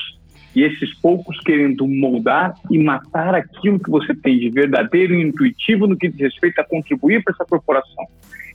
e 0.55 0.63
esses 0.63 0.95
poucos 1.01 1.39
querendo 1.41 1.87
moldar 1.87 2.55
e 2.71 2.79
matar 2.79 3.35
aquilo 3.35 3.79
que 3.79 3.91
você 3.91 4.15
tem 4.15 4.39
de 4.39 4.51
verdadeiro 4.51 5.15
e 5.15 5.23
intuitivo 5.23 5.87
no 5.87 5.97
que 5.97 6.09
diz 6.09 6.21
respeito 6.21 6.61
a 6.61 6.65
contribuir 6.65 7.23
para 7.23 7.35
essa 7.35 7.45
corporação. 7.45 8.07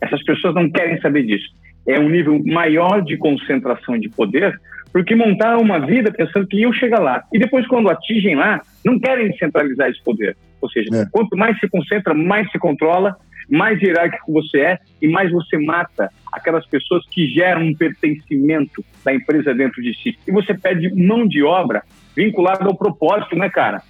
Essas 0.02 0.24
pessoas 0.24 0.56
não 0.56 0.70
querem 0.70 1.00
saber 1.00 1.24
disso. 1.24 1.54
É 1.88 2.00
um 2.00 2.10
nível 2.10 2.42
maior 2.46 3.02
de 3.04 3.16
concentração 3.18 3.98
de 4.00 4.10
poder 4.10 4.60
porque 4.94 5.16
montaram 5.16 5.60
uma 5.60 5.80
vida 5.80 6.12
pensando 6.12 6.46
que 6.46 6.58
iam 6.58 6.72
chegar 6.72 7.00
lá. 7.00 7.24
E 7.34 7.40
depois, 7.40 7.66
quando 7.68 7.90
atingem 7.90 8.36
lá, 8.36 8.62
não 8.86 9.00
querem 9.00 9.36
centralizar 9.38 9.90
esse 9.90 10.02
poder. 10.04 10.38
Ou 10.62 10.70
seja, 10.70 10.88
é. 10.96 11.06
quanto 11.12 11.36
mais 11.36 11.60
se 11.60 11.68
concentra, 11.68 12.14
mais 12.14 12.50
se 12.52 12.60
controla, 12.60 13.18
mais 13.50 13.82
hierárquico 13.82 14.32
você 14.32 14.60
é 14.60 14.80
e 15.02 15.08
mais 15.08 15.32
você 15.32 15.58
mata 15.58 16.10
aquelas 16.32 16.66
pessoas 16.68 17.04
que 17.10 17.28
geram 17.28 17.64
um 17.64 17.76
pertencimento 17.76 18.86
da 19.04 19.14
empresa 19.14 19.54
dentro 19.54 19.82
de 19.82 19.94
si. 19.96 20.18
E 20.28 20.32
você 20.32 20.54
pede 20.54 20.94
mão 20.96 21.28
de 21.28 21.44
obra 21.44 21.82
vinculada 22.16 22.64
ao 22.64 22.78
propósito, 22.78 23.36
né, 23.36 23.50
cara? 23.50 23.82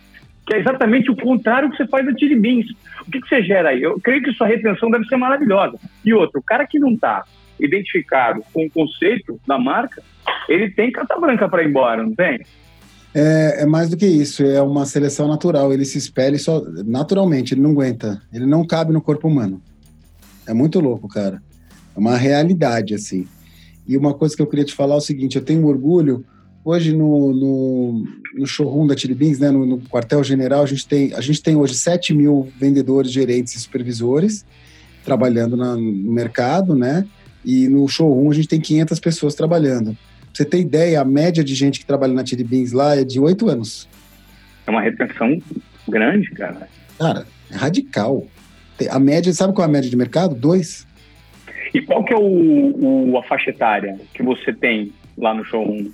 Que 0.48 0.56
é 0.56 0.60
exatamente 0.60 1.12
o 1.12 1.16
contrário 1.16 1.70
que 1.70 1.78
você 1.78 1.88
faz 1.88 2.06
da 2.06 2.14
Tiribins. 2.14 2.66
O 3.06 3.12
que, 3.12 3.20
que 3.20 3.28
você 3.28 3.44
gera 3.44 3.70
aí? 3.70 3.84
Eu 3.84 4.00
creio 4.00 4.24
que 4.24 4.32
sua 4.32 4.48
retenção 4.48 4.90
deve 4.90 5.06
ser 5.06 5.18
maravilhosa. 5.18 5.78
E 6.04 6.14
outro, 6.14 6.40
o 6.40 6.44
cara 6.44 6.66
que 6.66 6.80
não 6.80 6.94
está 6.94 7.24
identificado 7.60 8.44
com 8.54 8.66
o 8.66 8.70
conceito 8.70 9.40
da 9.48 9.58
marca, 9.58 10.02
ele 10.48 10.70
tem 10.70 10.92
carta 10.92 11.20
branca 11.20 11.48
para 11.48 11.64
ir 11.64 11.70
embora, 11.70 12.04
não 12.04 12.14
tem? 12.14 12.42
É, 13.16 13.62
é, 13.62 13.66
mais 13.66 13.90
do 13.90 13.98
que 13.98 14.08
isso, 14.08 14.44
é 14.44 14.62
uma 14.62 14.86
seleção 14.86 15.28
natural. 15.28 15.72
Ele 15.72 15.86
se 15.86 15.98
espelha 15.98 16.38
só 16.40 16.62
naturalmente, 16.86 17.54
ele 17.54 17.62
não 17.62 17.72
aguenta, 17.72 18.22
ele 18.34 18.46
não 18.46 18.66
cabe 18.66 18.92
no 18.92 19.02
corpo 19.02 19.28
humano. 19.28 19.62
É 20.48 20.54
muito 20.54 20.80
louco, 20.80 21.08
cara. 21.08 21.42
É 21.96 22.00
uma 22.00 22.18
realidade, 22.18 22.96
assim. 22.96 23.28
E 23.88 23.96
uma 23.96 24.14
coisa 24.14 24.36
que 24.36 24.42
eu 24.42 24.48
queria 24.48 24.66
te 24.66 24.74
falar 24.74 24.96
é 24.96 24.98
o 24.98 25.02
seguinte: 25.02 25.36
eu 25.36 25.46
tenho 25.46 25.66
orgulho. 25.68 26.26
Hoje 26.66 26.96
no, 26.96 27.34
no, 27.34 28.06
no 28.36 28.48
showroom 28.48 28.88
da 28.88 28.96
Chili 28.96 29.14
Beans, 29.14 29.38
né, 29.38 29.52
no, 29.52 29.66
no 29.66 29.82
quartel-general, 29.82 30.64
a, 30.64 30.66
gente 30.66 30.88
tem, 30.88 31.14
a 31.14 31.20
gente 31.20 31.44
tem 31.44 31.58
hoje 31.58 31.76
7 31.76 32.14
mil 32.14 32.48
vendedores, 32.58 33.12
gerentes 33.12 33.54
e 33.54 33.60
supervisores 33.60 34.46
trabalhando 35.04 35.58
na, 35.58 35.76
no 35.76 36.12
mercado, 36.12 36.74
né? 36.74 37.06
E 37.46 37.68
no 37.68 37.88
showroom 37.88 38.32
a 38.32 38.34
gente 38.34 38.48
tem 38.48 38.60
500 38.60 39.00
pessoas 39.00 39.36
trabalhando. 39.36 39.98
Pra 40.22 40.30
você 40.34 40.46
ter 40.46 40.60
ideia, 40.60 41.02
a 41.02 41.06
média 41.06 41.44
de 41.44 41.54
gente 41.54 41.80
que 41.80 41.86
trabalha 41.86 42.14
na 42.14 42.26
Chili 42.26 42.44
Beans 42.44 42.72
lá 42.72 42.96
é 42.96 43.04
de 43.04 43.20
8 43.20 43.50
anos. 43.50 43.88
É 44.66 44.72
uma 44.72 44.82
retenção 44.82 45.40
grande, 45.88 46.30
cara. 46.32 46.68
Cara, 46.98 47.26
é 47.52 47.56
radical. 47.56 48.26
A 48.90 49.00
média, 49.00 49.32
sabe 49.34 49.54
qual 49.54 49.66
é 49.66 49.70
a 49.70 49.72
média 49.72 49.90
de 49.90 49.96
mercado? 49.96 50.34
Dois. 50.34 50.88
E 51.74 51.82
qual 51.82 52.04
que 52.04 52.14
é 52.14 52.18
o, 52.18 53.12
o, 53.12 53.18
a 53.18 53.24
faixa 53.24 53.50
etária 53.50 54.00
que 54.14 54.24
você 54.24 54.54
tem 54.54 54.92
lá 55.18 55.34
no 55.34 55.44
showroom? 55.44 55.92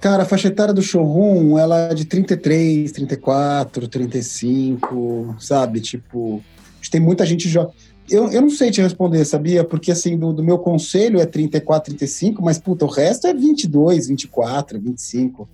Cara, 0.00 0.24
a 0.24 0.26
faixa 0.26 0.48
etária 0.48 0.74
do 0.74 0.82
showroom, 0.82 1.58
ela 1.58 1.90
é 1.90 1.94
de 1.94 2.04
33, 2.04 2.90
34, 2.90 3.86
35, 3.86 5.36
sabe? 5.38 5.80
Tipo, 5.80 6.42
a 6.72 6.76
gente 6.76 6.90
tem 6.90 7.00
muita 7.00 7.24
gente 7.24 7.48
jovem 7.48 7.72
eu, 8.12 8.30
eu 8.30 8.42
não 8.42 8.50
sei 8.50 8.70
te 8.70 8.82
responder, 8.82 9.24
sabia? 9.24 9.64
Porque, 9.64 9.90
assim, 9.90 10.18
do, 10.18 10.32
do, 10.32 10.44
meu 10.44 10.58
conselho 10.58 11.18
é 11.18 11.24
34, 11.24 11.94
35, 11.94 12.42
mas, 12.42 12.58
puta, 12.58 12.84
o 12.84 12.88
resto 12.88 13.26
é 13.26 13.32
22, 13.32 14.08
24, 14.08 14.78
25. 14.78 15.48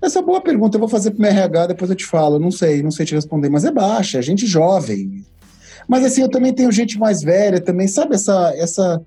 Essa 0.00 0.20
é 0.20 0.22
boa 0.22 0.40
pergunta, 0.40 0.76
eu 0.76 0.80
vou 0.80 0.88
fazer 0.88 1.10
pro 1.10 1.20
meu 1.20 1.30
RH, 1.30 1.68
depois 1.68 1.90
eu 1.90 1.96
te 1.96 2.06
falo. 2.06 2.38
Não 2.38 2.50
sei, 2.50 2.82
não 2.82 2.90
sei 2.90 3.04
te 3.04 3.14
responder, 3.14 3.50
mas 3.50 3.64
é 3.64 3.70
baixa, 3.70 4.18
é 4.18 4.22
gente 4.22 4.46
jovem. 4.46 5.24
Mas, 5.86 6.04
assim, 6.04 6.22
eu 6.22 6.30
também 6.30 6.54
tenho 6.54 6.72
gente 6.72 6.98
mais 6.98 7.22
velha 7.22 7.60
também, 7.60 7.86
sabe? 7.86 8.14
Essa, 8.14 8.54
essa, 8.56 9.02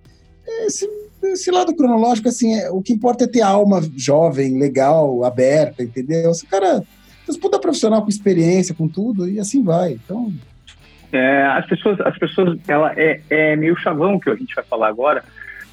esse, 0.67 0.87
esse 1.23 1.49
lado 1.49 1.75
cronológico, 1.75 2.29
assim, 2.29 2.53
é, 2.53 2.69
o 2.69 2.81
que 2.81 2.93
importa 2.93 3.23
é 3.23 3.27
ter 3.27 3.41
alma 3.41 3.81
jovem, 3.95 4.59
legal, 4.59 5.23
aberta, 5.23 5.81
entendeu? 5.81 6.29
Esse 6.29 6.45
cara, 6.45 6.83
disputa 7.27 7.57
profissional 7.57 8.03
com 8.03 8.09
experiência, 8.09 8.75
com 8.75 8.87
tudo, 8.87 9.27
e 9.27 9.39
assim 9.39 9.63
vai. 9.63 9.93
Então, 9.93 10.31
é, 11.13 11.45
as 11.45 11.65
pessoas, 11.67 12.01
as 12.01 12.17
pessoas, 12.17 12.57
ela 12.67 12.91
é, 12.97 13.21
é 13.29 13.55
meio 13.55 13.77
chavão 13.77 14.19
que 14.19 14.29
a 14.29 14.35
gente 14.35 14.53
vai 14.55 14.63
falar 14.63 14.87
agora, 14.87 15.23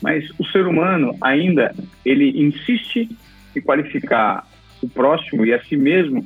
mas 0.02 0.28
o 0.38 0.44
ser 0.46 0.66
humano 0.66 1.16
ainda 1.20 1.74
ele 2.04 2.42
insiste 2.42 3.08
em 3.56 3.60
qualificar 3.60 4.46
o 4.82 4.88
próximo 4.88 5.44
e 5.44 5.52
a 5.52 5.62
si 5.64 5.76
mesmo 5.76 6.24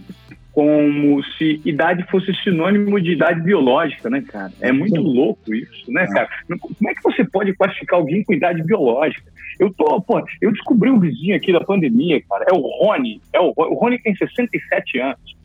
como 0.52 1.20
se 1.36 1.60
idade 1.64 2.04
fosse 2.08 2.32
sinônimo 2.42 3.00
de 3.00 3.12
idade 3.12 3.40
biológica, 3.40 4.08
né, 4.08 4.22
cara? 4.22 4.52
É 4.60 4.70
muito 4.70 5.00
louco 5.00 5.52
isso, 5.52 5.90
né, 5.90 6.06
cara? 6.06 6.28
Como 6.46 6.90
é 6.90 6.94
que 6.94 7.02
você 7.02 7.24
pode 7.24 7.52
classificar 7.54 7.98
alguém 7.98 8.22
com 8.22 8.32
idade 8.32 8.62
biológica? 8.62 9.32
Eu 9.58 9.72
tô, 9.72 10.00
pô, 10.00 10.24
eu 10.40 10.52
descobri 10.52 10.90
um 10.90 11.00
vizinho 11.00 11.34
aqui 11.34 11.52
da 11.52 11.60
pandemia, 11.60 12.22
cara, 12.28 12.46
é 12.48 12.52
o 12.52 12.60
Rony, 12.60 13.20
é 13.32 13.40
o, 13.40 13.52
o 13.56 13.74
Rony 13.74 13.98
tem 13.98 14.14
67 14.14 14.98
anos. 15.00 15.36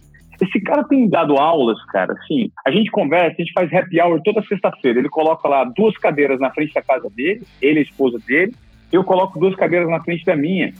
Esse 0.41 0.61
cara 0.61 0.83
tem 0.83 1.07
dado 1.07 1.35
aulas, 1.35 1.83
cara, 1.85 2.13
assim, 2.13 2.51
a 2.65 2.71
gente 2.71 2.89
conversa, 2.89 3.35
a 3.37 3.43
gente 3.43 3.53
faz 3.53 3.73
happy 3.73 3.99
hour 4.01 4.21
toda 4.23 4.41
sexta-feira. 4.43 4.99
Ele 4.99 5.09
coloca 5.09 5.47
lá 5.47 5.63
duas 5.63 5.97
cadeiras 5.97 6.39
na 6.39 6.49
frente 6.51 6.73
da 6.73 6.81
casa 6.81 7.09
dele, 7.09 7.41
ele 7.61 7.79
e 7.79 7.81
a 7.81 7.83
esposa 7.83 8.19
dele, 8.25 8.53
eu 8.91 9.03
coloco 9.03 9.39
duas 9.39 9.55
cadeiras 9.55 9.89
na 9.89 10.01
frente 10.01 10.25
da 10.25 10.35
minha. 10.35 10.73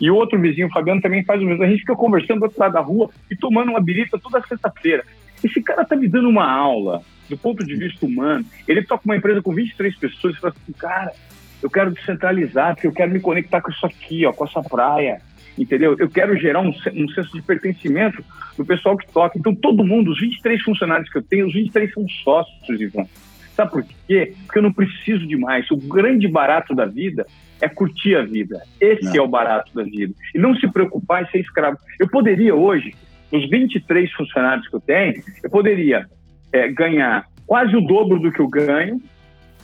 E 0.00 0.10
o 0.10 0.14
outro 0.14 0.40
vizinho, 0.40 0.68
o 0.68 0.70
Fabiano, 0.70 1.00
também 1.00 1.24
faz 1.24 1.42
o 1.42 1.44
mesmo. 1.44 1.62
A 1.62 1.68
gente 1.68 1.80
fica 1.80 1.96
conversando 1.96 2.40
do 2.40 2.44
outro 2.44 2.60
lado 2.60 2.72
da 2.72 2.80
rua 2.80 3.10
e 3.30 3.36
tomando 3.36 3.70
uma 3.70 3.80
birita 3.80 4.18
toda 4.18 4.46
sexta-feira. 4.46 5.04
Esse 5.42 5.60
cara 5.62 5.84
tá 5.84 5.96
me 5.96 6.08
dando 6.08 6.28
uma 6.28 6.48
aula 6.48 7.02
do 7.28 7.36
ponto 7.36 7.64
de 7.64 7.74
vista 7.74 8.06
humano. 8.06 8.44
Ele 8.66 8.82
toca 8.82 9.02
uma 9.04 9.16
empresa 9.16 9.42
com 9.42 9.52
23 9.52 9.96
pessoas 9.96 10.36
e 10.36 10.40
fala 10.40 10.54
assim, 10.56 10.72
cara, 10.72 11.12
Eu 11.60 11.68
quero 11.68 11.90
descentralizar, 11.90 12.74
porque 12.74 12.86
eu 12.86 12.92
quero 12.92 13.10
me 13.10 13.18
conectar 13.18 13.60
com 13.60 13.70
isso 13.70 13.84
aqui, 13.84 14.24
ó, 14.24 14.32
com 14.32 14.44
essa 14.44 14.62
praia, 14.62 15.20
entendeu? 15.58 15.96
Eu 15.98 16.08
quero 16.08 16.36
gerar 16.36 16.60
um, 16.60 16.68
um 16.68 17.08
senso 17.08 17.32
de 17.32 17.42
pertencimento 17.42 18.24
do 18.56 18.64
pessoal 18.64 18.96
que 18.96 19.10
toca. 19.12 19.38
Então, 19.38 19.54
todo 19.54 19.84
mundo, 19.84 20.12
os 20.12 20.20
23 20.20 20.62
funcionários 20.62 21.10
que 21.10 21.18
eu 21.18 21.22
tenho, 21.22 21.46
os 21.46 21.54
23 21.54 21.92
são 21.92 22.08
sócios, 22.08 22.80
Ivan. 22.80 23.06
Sabe 23.54 23.72
por 23.72 23.84
quê? 24.06 24.34
Porque 24.46 24.58
eu 24.58 24.62
não 24.62 24.72
preciso 24.72 25.26
de 25.26 25.36
mais. 25.36 25.68
O 25.70 25.76
grande 25.76 26.28
barato 26.28 26.74
da 26.74 26.86
vida 26.86 27.26
é 27.60 27.68
curtir 27.68 28.14
a 28.14 28.22
vida. 28.22 28.62
Esse 28.80 29.06
não. 29.06 29.16
é 29.16 29.20
o 29.20 29.28
barato 29.28 29.74
da 29.74 29.82
vida. 29.82 30.14
E 30.34 30.38
não 30.38 30.54
se 30.54 30.70
preocupar 30.70 31.24
em 31.24 31.30
ser 31.30 31.40
escravo. 31.40 31.76
Eu 31.98 32.08
poderia 32.08 32.54
hoje, 32.54 32.94
nos 33.32 33.48
23 33.50 34.12
funcionários 34.12 34.68
que 34.68 34.76
eu 34.76 34.80
tenho, 34.80 35.22
eu 35.42 35.50
poderia 35.50 36.06
é, 36.52 36.68
ganhar 36.68 37.26
quase 37.46 37.74
o 37.74 37.80
dobro 37.80 38.20
do 38.20 38.30
que 38.30 38.40
eu 38.40 38.48
ganho, 38.48 39.02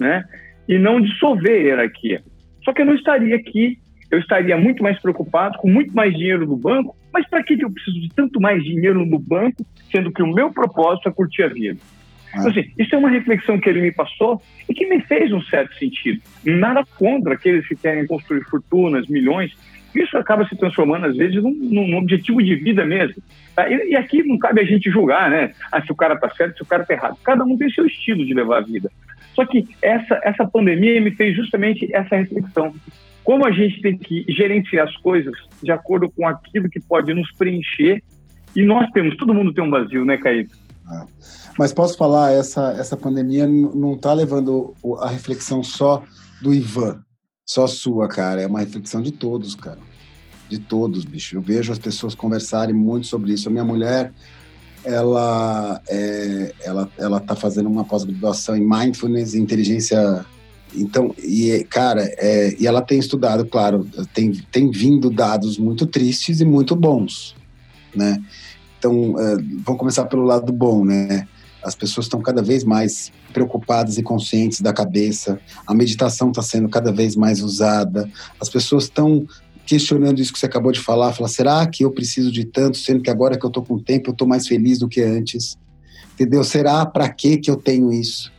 né? 0.01 0.25
E 0.69 0.79
não 0.79 1.01
dissolver 1.01 1.53
a 1.53 1.63
hierarquia. 1.63 2.23
Só 2.65 2.73
que 2.73 2.83
eu 2.83 2.87
não 2.87 2.95
estaria 2.95 3.37
aqui, 3.37 3.79
eu 4.15 4.21
estaria 4.21 4.57
muito 4.57 4.83
mais 4.83 4.99
preocupado, 5.01 5.59
com 5.59 5.69
muito 5.69 5.95
mais 5.95 6.13
dinheiro 6.15 6.47
no 6.47 6.57
banco. 6.57 6.97
Mas 7.13 7.29
para 7.29 7.43
que 7.43 7.61
eu 7.61 7.71
preciso 7.71 8.01
de 8.01 8.09
tanto 8.09 8.41
mais 8.41 8.63
dinheiro 8.63 9.05
no 9.05 9.19
banco, 9.19 9.65
sendo 9.91 10.13
que 10.13 10.23
o 10.23 10.33
meu 10.33 10.53
propósito 10.53 11.09
é 11.09 11.13
curtir 11.13 11.43
a 11.45 11.49
vida? 11.49 11.79
Então, 12.35 12.51
assim, 12.51 12.65
isso 12.77 12.95
é 12.95 12.99
uma 12.99 13.11
reflexão 13.11 13.59
que 13.61 13.69
ele 13.69 13.81
me 13.81 13.93
passou 13.93 14.43
e 14.69 14.75
que 14.75 14.87
me 14.87 15.01
fez 15.03 15.33
um 15.33 15.41
certo 15.43 15.75
sentido. 15.77 16.21
Nada 16.45 16.85
contra 16.99 17.35
aqueles 17.35 17.67
que 17.67 17.77
querem 17.77 18.07
construir 18.07 18.43
fortunas, 18.45 19.07
milhões. 19.07 19.53
Isso 19.95 20.19
acaba 20.19 20.45
se 20.49 20.57
transformando, 20.57 21.07
às 21.07 21.17
vezes, 21.17 21.41
num, 21.41 21.53
num 21.53 21.97
objetivo 21.97 22.43
de 22.43 22.57
vida 22.57 22.85
mesmo. 22.85 23.23
Tá? 23.55 23.69
E, 23.69 23.91
e, 23.91 23.97
aqui 23.97 24.25
não 24.25 24.37
cabe 24.37 24.61
a 24.61 24.65
gente 24.65 24.91
julgar, 24.91 25.31
né? 25.31 25.53
Ah, 25.71 25.81
se 25.81 25.93
o 25.93 25.95
cara 25.95 26.15
está 26.15 26.29
certo, 26.31 26.57
se 26.57 26.63
o 26.63 26.67
cara 26.67 26.83
está 26.83 26.95
errado. 26.95 27.17
Cada 27.23 27.45
um 27.45 27.57
tem 27.57 27.71
seu 27.71 27.87
estilo 27.87 28.27
de 28.27 28.35
levar 28.35 28.59
a 28.59 28.63
vida. 28.63 28.91
Só 29.35 29.47
que 29.47 29.69
essa, 29.81 30.21
essa 30.25 30.45
pandemia 30.45 31.01
me 31.01 31.13
fez 31.13 31.37
justamente 31.37 31.89
essa 31.95 32.17
reflexão. 32.17 32.75
Como 33.25 33.47
a 33.47 33.51
gente 33.51 33.81
tem 33.81 33.97
que 33.97 34.25
gerenciar 34.29 34.87
as 34.87 34.97
coisas 34.99 35.35
de 35.63 35.73
acordo 35.73 36.11
com 36.11 36.29
aquilo 36.29 36.69
que 36.69 36.79
pode 36.79 37.13
nos 37.15 37.33
preencher. 37.33 38.03
E 38.55 38.63
nós 38.63 38.89
temos, 38.91 39.17
todo 39.17 39.35
mundo 39.35 39.53
tem 39.53 39.65
um 39.65 39.71
vazio, 39.71 40.05
né, 40.05 40.17
Caíto? 40.19 40.57
Ah. 40.87 41.07
Mas 41.59 41.73
posso 41.73 41.97
falar, 41.97 42.33
essa, 42.33 42.73
essa 42.79 42.97
pandemia 42.97 43.47
não 43.47 43.95
está 43.95 44.13
levando 44.13 44.75
a 45.01 45.09
reflexão 45.09 45.63
só 45.63 46.05
do 46.43 46.53
Ivan, 46.53 47.03
só 47.47 47.67
sua, 47.67 48.07
cara. 48.09 48.43
É 48.43 48.47
uma 48.47 48.61
reflexão 48.61 49.01
de 49.01 49.11
todos, 49.11 49.55
cara. 49.55 49.79
De 50.49 50.59
todos, 50.59 51.05
bicho. 51.05 51.37
Eu 51.37 51.43
vejo 51.43 51.73
as 51.73 51.79
pessoas 51.79 52.15
conversarem 52.15 52.75
muito 52.75 53.07
sobre 53.07 53.33
isso. 53.33 53.49
A 53.49 53.53
minha 53.53 53.65
mulher, 53.65 54.13
ela 54.85 55.81
é, 55.89 56.53
ela 56.63 56.91
ela 56.99 57.21
tá 57.21 57.35
fazendo 57.35 57.69
uma 57.69 57.85
pós-graduação 57.85 58.57
em 58.57 58.69
mindfulness 58.69 59.35
inteligência 59.35 60.25
então 60.75 61.15
e 61.19 61.65
cara 61.71 62.03
é, 62.19 62.57
e 62.59 62.67
ela 62.67 62.83
tem 62.83 62.99
estudado 62.99 63.45
claro 63.47 63.87
tem 64.13 64.33
tem 64.51 64.71
vindo 64.71 65.11
dados 65.11 65.59
muito 65.59 65.87
tristes 65.87 66.41
e 66.41 66.45
muito 66.45 66.75
bons 66.75 67.35
né 67.95 68.23
então 68.79 69.19
é, 69.19 69.37
vamos 69.65 69.79
começar 69.79 70.05
pelo 70.07 70.25
lado 70.25 70.53
bom 70.53 70.85
né 70.85 71.27
as 71.65 71.75
pessoas 71.75 72.07
estão 72.07 72.21
cada 72.21 72.43
vez 72.43 72.63
mais 72.63 73.11
preocupadas 73.33 73.97
e 73.97 74.03
conscientes 74.03 74.61
da 74.61 74.73
cabeça, 74.73 75.41
a 75.67 75.75
meditação 75.75 76.29
está 76.29 76.43
sendo 76.43 76.69
cada 76.69 76.93
vez 76.93 77.17
mais 77.17 77.43
usada, 77.43 78.09
as 78.39 78.49
pessoas 78.49 78.85
estão 78.85 79.27
questionando 79.67 80.21
isso 80.21 80.33
que 80.33 80.39
você 80.39 80.45
acabou 80.47 80.71
de 80.71 80.79
falar, 80.79 81.15
falar, 81.15 81.29
será 81.29 81.67
que 81.67 81.85
eu 81.85 81.91
preciso 81.91 82.31
de 82.31 82.45
tanto, 82.45 82.77
sendo 82.77 83.03
que 83.03 83.09
agora 83.09 83.39
que 83.39 83.45
eu 83.45 83.49
estou 83.49 83.65
com 83.65 83.79
tempo 83.79 84.11
eu 84.11 84.13
estou 84.13 84.29
mais 84.29 84.47
feliz 84.47 84.79
do 84.79 84.89
que 84.89 85.01
antes? 85.01 85.59
Entendeu? 86.13 86.45
Será 86.45 86.85
para 86.85 87.09
que 87.09 87.39
que 87.39 87.51
eu 87.51 87.57
tenho 87.57 87.91
isso? 87.91 88.31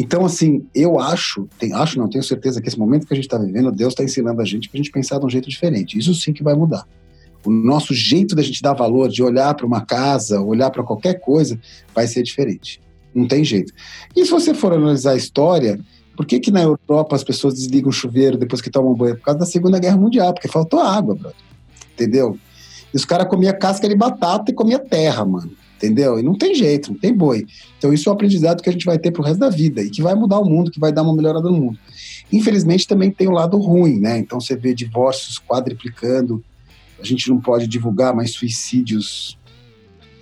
Então, 0.00 0.24
assim, 0.24 0.64
eu 0.72 1.00
acho, 1.00 1.48
tem, 1.58 1.72
acho 1.72 1.98
não, 1.98 2.08
tenho 2.08 2.22
certeza 2.22 2.62
que 2.62 2.68
esse 2.68 2.78
momento 2.78 3.04
que 3.04 3.12
a 3.12 3.16
gente 3.16 3.26
está 3.26 3.36
vivendo, 3.36 3.72
Deus 3.72 3.92
está 3.92 4.04
ensinando 4.04 4.40
a 4.40 4.44
gente 4.44 4.68
para 4.68 4.76
a 4.76 4.82
gente 4.82 4.92
pensar 4.92 5.18
de 5.18 5.26
um 5.26 5.28
jeito 5.28 5.48
diferente. 5.48 5.98
Isso 5.98 6.14
sim 6.14 6.32
que 6.32 6.42
vai 6.42 6.54
mudar 6.54 6.86
o 7.44 7.50
nosso 7.50 7.94
jeito 7.94 8.34
da 8.34 8.42
gente 8.42 8.60
dar 8.60 8.74
valor, 8.74 9.08
de 9.08 9.22
olhar 9.22 9.54
para 9.54 9.66
uma 9.66 9.80
casa, 9.80 10.40
olhar 10.40 10.70
para 10.70 10.82
qualquer 10.82 11.14
coisa, 11.14 11.58
vai 11.94 12.06
ser 12.06 12.22
diferente. 12.22 12.80
Não 13.14 13.26
tem 13.26 13.44
jeito. 13.44 13.72
E 14.14 14.24
se 14.24 14.30
você 14.30 14.52
for 14.52 14.72
analisar 14.72 15.12
a 15.12 15.16
história, 15.16 15.80
por 16.16 16.26
que, 16.26 16.40
que 16.40 16.50
na 16.50 16.62
Europa 16.62 17.16
as 17.16 17.24
pessoas 17.24 17.54
desligam 17.54 17.90
o 17.90 17.92
chuveiro 17.92 18.36
depois 18.36 18.60
que 18.60 18.70
tomam 18.70 18.94
banho? 18.94 19.16
Por 19.16 19.22
causa 19.22 19.40
da 19.40 19.46
Segunda 19.46 19.78
Guerra 19.78 19.96
Mundial, 19.96 20.34
porque 20.34 20.48
faltou 20.48 20.80
água, 20.80 21.14
brother. 21.14 21.38
Entendeu? 21.94 22.38
E 22.92 22.96
os 22.96 23.04
caras 23.04 23.28
comiam 23.28 23.56
casca 23.58 23.88
de 23.88 23.94
batata 23.94 24.50
e 24.50 24.54
comia 24.54 24.78
terra, 24.78 25.24
mano. 25.24 25.50
Entendeu? 25.78 26.18
E 26.18 26.22
não 26.24 26.36
tem 26.36 26.56
jeito, 26.56 26.92
não 26.92 26.98
tem 26.98 27.14
boi. 27.14 27.46
Então 27.78 27.92
isso 27.92 28.08
é 28.08 28.12
um 28.12 28.14
aprendizado 28.14 28.60
que 28.60 28.68
a 28.68 28.72
gente 28.72 28.84
vai 28.84 28.98
ter 28.98 29.12
pro 29.12 29.22
resto 29.22 29.38
da 29.38 29.48
vida 29.48 29.80
e 29.80 29.88
que 29.88 30.02
vai 30.02 30.14
mudar 30.14 30.40
o 30.40 30.44
mundo, 30.44 30.72
que 30.72 30.80
vai 30.80 30.92
dar 30.92 31.04
uma 31.04 31.14
melhorada 31.14 31.48
no 31.48 31.56
mundo. 31.56 31.78
Infelizmente 32.32 32.86
também 32.86 33.12
tem 33.12 33.28
o 33.28 33.32
lado 33.32 33.56
ruim, 33.58 34.00
né? 34.00 34.18
Então 34.18 34.40
você 34.40 34.56
vê 34.56 34.74
divórcios 34.74 35.38
quadriplicando, 35.38 36.42
a 37.00 37.04
gente 37.04 37.28
não 37.30 37.40
pode 37.40 37.68
divulgar 37.68 38.12
mais 38.12 38.32
suicídios 38.32 39.38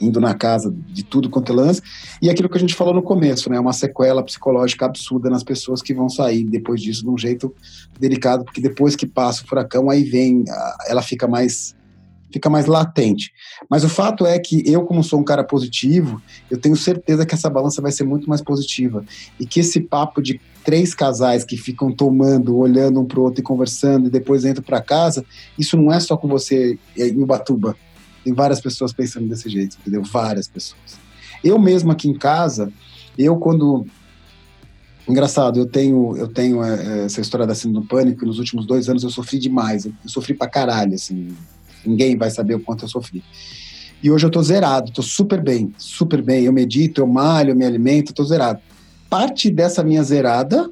indo 0.00 0.20
na 0.20 0.34
casa 0.34 0.74
de 0.88 1.02
tudo 1.02 1.30
quanto 1.30 1.52
é 1.52 1.54
lance. 1.54 1.80
E 2.20 2.28
aquilo 2.28 2.48
que 2.48 2.56
a 2.56 2.60
gente 2.60 2.74
falou 2.74 2.92
no 2.92 3.02
começo, 3.02 3.50
né? 3.50 3.58
Uma 3.58 3.72
sequela 3.72 4.22
psicológica 4.22 4.84
absurda 4.84 5.30
nas 5.30 5.42
pessoas 5.42 5.82
que 5.82 5.94
vão 5.94 6.08
sair 6.08 6.44
depois 6.44 6.80
disso 6.80 7.02
de 7.02 7.08
um 7.08 7.16
jeito 7.16 7.54
delicado, 7.98 8.44
porque 8.44 8.60
depois 8.60 8.94
que 8.94 9.06
passa 9.06 9.42
o 9.42 9.46
furacão, 9.46 9.88
aí 9.88 10.04
vem, 10.04 10.44
ela 10.86 11.02
fica 11.02 11.26
mais 11.26 11.74
fica 12.36 12.50
mais 12.50 12.66
latente. 12.66 13.32
Mas 13.68 13.82
o 13.82 13.88
fato 13.88 14.26
é 14.26 14.38
que 14.38 14.62
eu, 14.70 14.82
como 14.82 15.02
sou 15.02 15.18
um 15.18 15.24
cara 15.24 15.42
positivo, 15.42 16.20
eu 16.50 16.58
tenho 16.58 16.76
certeza 16.76 17.24
que 17.24 17.34
essa 17.34 17.48
balança 17.48 17.80
vai 17.80 17.90
ser 17.90 18.04
muito 18.04 18.28
mais 18.28 18.42
positiva. 18.42 19.02
E 19.40 19.46
que 19.46 19.60
esse 19.60 19.80
papo 19.80 20.20
de 20.20 20.38
três 20.62 20.94
casais 20.94 21.44
que 21.44 21.56
ficam 21.56 21.90
tomando, 21.90 22.54
olhando 22.58 23.00
um 23.00 23.06
pro 23.06 23.22
outro 23.22 23.40
e 23.40 23.42
conversando, 23.42 24.08
e 24.08 24.10
depois 24.10 24.44
entram 24.44 24.62
para 24.62 24.82
casa, 24.82 25.24
isso 25.58 25.78
não 25.78 25.90
é 25.90 25.98
só 25.98 26.14
com 26.14 26.28
você 26.28 26.78
em 26.94 27.22
Ubatuba. 27.22 27.74
Tem 28.22 28.34
várias 28.34 28.60
pessoas 28.60 28.92
pensando 28.92 29.28
desse 29.28 29.48
jeito, 29.48 29.78
entendeu? 29.80 30.02
Várias 30.02 30.46
pessoas. 30.46 30.98
Eu 31.42 31.58
mesmo 31.58 31.90
aqui 31.90 32.08
em 32.08 32.14
casa, 32.14 32.70
eu 33.16 33.36
quando 33.36 33.86
Engraçado, 35.08 35.60
eu 35.60 35.66
tenho, 35.66 36.16
eu 36.16 36.26
tenho 36.26 36.64
é, 36.64 37.04
essa 37.04 37.20
história 37.20 37.46
da 37.46 37.54
síndrome 37.54 37.86
do 37.86 37.88
pânico, 37.88 38.24
e 38.24 38.26
nos 38.26 38.40
últimos 38.40 38.66
dois 38.66 38.88
anos 38.88 39.04
eu 39.04 39.10
sofri 39.10 39.38
demais, 39.38 39.86
eu 39.86 39.92
sofri 40.04 40.34
pra 40.34 40.48
caralho, 40.48 40.94
assim, 40.94 41.28
Ninguém 41.86 42.16
vai 42.16 42.30
saber 42.30 42.54
o 42.54 42.60
quanto 42.60 42.84
eu 42.84 42.88
sofri. 42.88 43.22
E 44.02 44.10
hoje 44.10 44.26
eu 44.26 44.30
tô 44.30 44.42
zerado, 44.42 44.92
tô 44.92 45.02
super 45.02 45.42
bem, 45.42 45.72
super 45.78 46.22
bem. 46.22 46.44
Eu 46.44 46.52
medito, 46.52 47.00
eu 47.00 47.06
malho, 47.06 47.50
eu 47.50 47.56
me 47.56 47.64
alimento, 47.64 48.12
tô 48.12 48.24
zerado. 48.24 48.60
Parte 49.08 49.50
dessa 49.50 49.82
minha 49.82 50.02
zerada, 50.02 50.70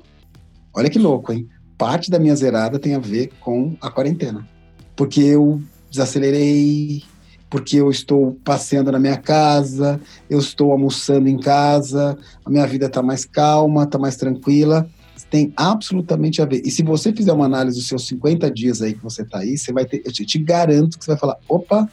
olha 0.73 0.91
que 0.91 0.99
louco, 0.99 1.33
hein? 1.33 1.49
Parte 1.79 2.11
da 2.11 2.19
minha 2.19 2.37
zerada 2.37 2.79
tem 2.79 2.95
a 2.95 2.99
ver 2.99 3.31
com 3.41 3.77
a 3.81 3.91
quarentena. 3.91 4.47
Porque 4.95 5.21
eu 5.21 5.61
desacelerei, 5.91 7.03
porque 7.49 7.77
eu 7.77 7.91
estou 7.91 8.37
passeando 8.45 8.93
na 8.93 8.99
minha 8.99 9.17
casa, 9.17 10.01
eu 10.29 10.39
estou 10.39 10.73
almoçando 10.73 11.29
em 11.29 11.39
casa, 11.39 12.19
a 12.45 12.51
minha 12.51 12.67
vida 12.67 12.87
está 12.87 13.03
mais 13.03 13.25
calma, 13.25 13.85
está 13.85 13.99
mais 13.99 14.17
tranquila 14.17 14.89
tem 15.35 15.53
absolutamente 15.57 16.41
a 16.41 16.45
ver. 16.45 16.62
E 16.64 16.70
se 16.70 16.85
você 16.85 17.12
fizer 17.12 17.32
uma 17.32 17.47
análise 17.47 17.76
dos 17.76 17.89
seus 17.89 18.07
50 18.07 18.49
dias 18.53 18.80
aí 18.80 18.95
que 18.95 19.03
você 19.03 19.22
está 19.22 19.41
aí, 19.41 19.59
você 19.59 19.72
vai 19.72 19.85
ter, 19.85 20.01
eu 20.07 20.12
te, 20.12 20.24
te 20.24 20.39
garanto 20.39 20.97
que 20.97 21.05
você 21.05 21.11
vai 21.11 21.18
falar, 21.18 21.37
opa, 21.49 21.91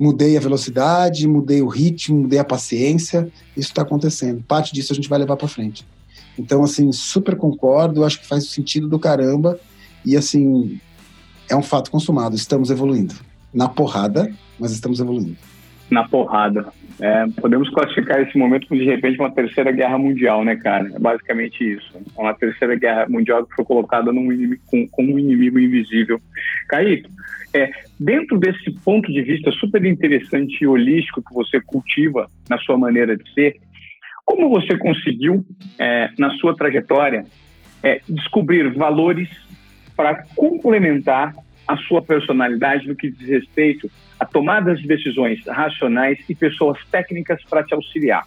mudei 0.00 0.34
a 0.34 0.40
velocidade, 0.40 1.28
mudei 1.28 1.60
o 1.60 1.68
ritmo, 1.68 2.22
mudei 2.22 2.38
a 2.38 2.44
paciência, 2.44 3.30
isso 3.54 3.68
está 3.68 3.82
acontecendo. 3.82 4.42
Parte 4.48 4.72
disso 4.72 4.94
a 4.94 4.96
gente 4.96 5.10
vai 5.10 5.18
levar 5.18 5.36
para 5.36 5.46
frente. 5.46 5.86
Então, 6.38 6.64
assim, 6.64 6.90
super 6.90 7.36
concordo, 7.36 8.02
acho 8.02 8.18
que 8.18 8.26
faz 8.26 8.48
sentido 8.48 8.88
do 8.88 8.98
caramba 8.98 9.60
e, 10.02 10.16
assim, 10.16 10.80
é 11.50 11.54
um 11.54 11.62
fato 11.62 11.90
consumado, 11.90 12.34
estamos 12.34 12.70
evoluindo. 12.70 13.14
Na 13.52 13.68
porrada, 13.68 14.34
mas 14.58 14.72
estamos 14.72 15.00
evoluindo. 15.00 15.36
Na 15.90 16.08
porrada. 16.08 16.72
É, 17.00 17.26
podemos 17.40 17.68
classificar 17.70 18.20
esse 18.20 18.38
momento 18.38 18.68
como 18.68 18.78
de 18.78 18.86
repente 18.86 19.18
uma 19.18 19.30
terceira 19.30 19.72
guerra 19.72 19.98
mundial, 19.98 20.44
né, 20.44 20.56
cara? 20.56 20.88
É 20.94 20.98
basicamente 20.98 21.72
isso. 21.72 21.92
Uma 22.16 22.34
terceira 22.34 22.76
guerra 22.76 23.06
mundial 23.08 23.44
que 23.44 23.54
foi 23.54 23.64
colocada 23.64 24.12
inimigo, 24.32 24.62
com, 24.66 24.86
como 24.88 25.14
um 25.14 25.18
inimigo 25.18 25.58
invisível. 25.58 26.20
Caíto, 26.68 27.10
é, 27.52 27.70
dentro 27.98 28.38
desse 28.38 28.70
ponto 28.84 29.12
de 29.12 29.22
vista 29.22 29.50
super 29.52 29.84
interessante 29.84 30.62
e 30.62 30.66
holístico 30.66 31.22
que 31.22 31.34
você 31.34 31.60
cultiva 31.60 32.28
na 32.48 32.58
sua 32.58 32.78
maneira 32.78 33.16
de 33.16 33.32
ser, 33.32 33.56
como 34.24 34.48
você 34.48 34.76
conseguiu, 34.78 35.44
é, 35.78 36.10
na 36.18 36.30
sua 36.36 36.56
trajetória, 36.56 37.24
é, 37.82 38.00
descobrir 38.08 38.72
valores 38.72 39.28
para 39.96 40.24
complementar 40.34 41.34
a 41.66 41.76
sua 41.76 42.02
personalidade 42.02 42.86
no 42.86 42.94
que 42.94 43.10
diz 43.10 43.28
respeito 43.28 43.90
a 44.18 44.24
tomadas 44.24 44.80
de 44.80 44.86
decisões 44.86 45.40
racionais 45.46 46.18
e 46.28 46.34
pessoas 46.34 46.78
técnicas 46.90 47.42
para 47.48 47.62
te 47.62 47.74
auxiliar. 47.74 48.26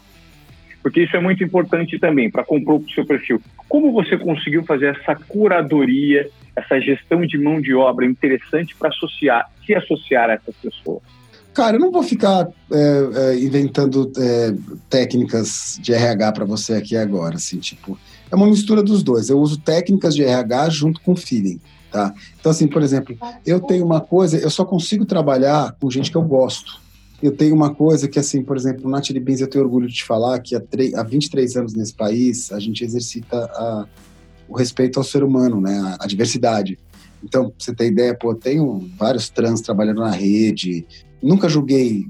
Porque 0.82 1.02
isso 1.02 1.16
é 1.16 1.20
muito 1.20 1.44
importante 1.44 2.00
também 2.00 2.30
para 2.30 2.44
compor 2.44 2.82
o 2.82 2.90
seu 2.92 3.06
perfil. 3.06 3.42
Como 3.68 3.92
você 3.92 4.18
conseguiu 4.18 4.64
fazer 4.64 4.98
essa 4.98 5.16
curadoria, 5.16 6.30
essa 6.56 6.80
gestão 6.80 7.26
de 7.26 7.38
mão 7.38 7.60
de 7.60 7.74
obra 7.74 8.06
interessante 8.06 8.76
para 8.76 8.90
associar, 8.90 9.50
se 9.66 9.76
associar 9.76 10.30
a 10.30 10.34
essas 10.34 10.56
pessoas? 10.56 11.02
Cara, 11.54 11.76
eu 11.76 11.80
não 11.80 11.92
vou 11.92 12.04
ficar 12.04 12.48
é, 12.72 13.32
é, 13.34 13.40
inventando 13.40 14.12
é, 14.16 14.54
técnicas 14.88 15.80
de 15.82 15.92
RH 15.92 16.32
para 16.32 16.46
você 16.46 16.76
aqui 16.76 16.96
agora, 16.96 17.36
assim, 17.36 17.58
tipo, 17.58 17.98
é 18.32 18.36
uma 18.36 18.46
mistura 18.46 18.84
dos 18.84 19.02
dois. 19.02 19.30
Eu 19.30 19.40
uso 19.40 19.60
técnicas 19.60 20.14
de 20.14 20.24
RH 20.24 20.70
junto 20.70 21.02
com 21.02 21.16
feeling, 21.16 21.60
tá? 21.98 22.14
Então, 22.40 22.52
assim, 22.52 22.68
por 22.68 22.84
exemplo, 22.84 23.18
eu 23.46 23.60
tenho 23.60 23.84
uma 23.84 24.00
coisa, 24.00 24.38
eu 24.38 24.50
só 24.52 24.64
consigo 24.64 25.04
trabalhar 25.04 25.76
com 25.80 25.90
gente 25.90 26.12
que 26.12 26.18
eu 26.18 26.22
gosto. 26.22 26.80
Eu 27.22 27.36
tenho 27.36 27.56
uma 27.56 27.74
coisa 27.74 28.08
que, 28.08 28.20
assim, 28.20 28.44
por 28.44 28.56
exemplo, 28.56 28.88
na 28.88 29.02
Chili 29.02 29.20
Beans 29.20 29.42
eu 29.42 29.48
tenho 29.48 29.64
orgulho 29.64 29.88
de 29.88 29.96
te 29.96 30.04
falar 30.04 30.40
que 30.40 30.56
há, 30.56 30.62
há 30.96 31.04
23 31.04 31.56
anos 31.56 31.74
nesse 31.74 31.94
país 31.94 32.52
a 32.52 32.60
gente 32.60 32.84
exercita 32.84 33.36
a, 33.36 33.88
o 34.48 34.56
respeito 34.56 35.00
ao 35.00 35.04
ser 35.04 35.24
humano, 35.24 35.60
né? 35.60 35.80
A, 36.00 36.04
a 36.04 36.08
diversidade. 36.08 36.78
Então, 37.24 37.46
pra 37.46 37.54
você 37.58 37.74
ter 37.74 37.88
ideia, 37.88 38.16
pô, 38.16 38.32
eu 38.32 38.36
tenho 38.36 38.88
vários 38.96 39.30
trans 39.30 39.62
trabalhando 39.62 40.02
na 40.02 40.12
rede, 40.12 40.86
nunca 41.22 41.50
julguei 41.50 42.08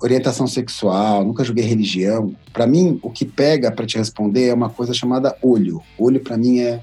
orientação 0.00 0.46
sexual, 0.46 1.22
nunca 1.24 1.44
julguei 1.44 1.64
religião. 1.64 2.34
Para 2.54 2.66
mim, 2.66 2.98
o 3.02 3.10
que 3.10 3.26
pega 3.26 3.70
para 3.70 3.84
te 3.84 3.98
responder 3.98 4.46
é 4.46 4.54
uma 4.54 4.70
coisa 4.70 4.94
chamada 4.94 5.36
olho. 5.42 5.82
Olho 5.98 6.20
para 6.20 6.38
mim 6.38 6.60
é 6.60 6.80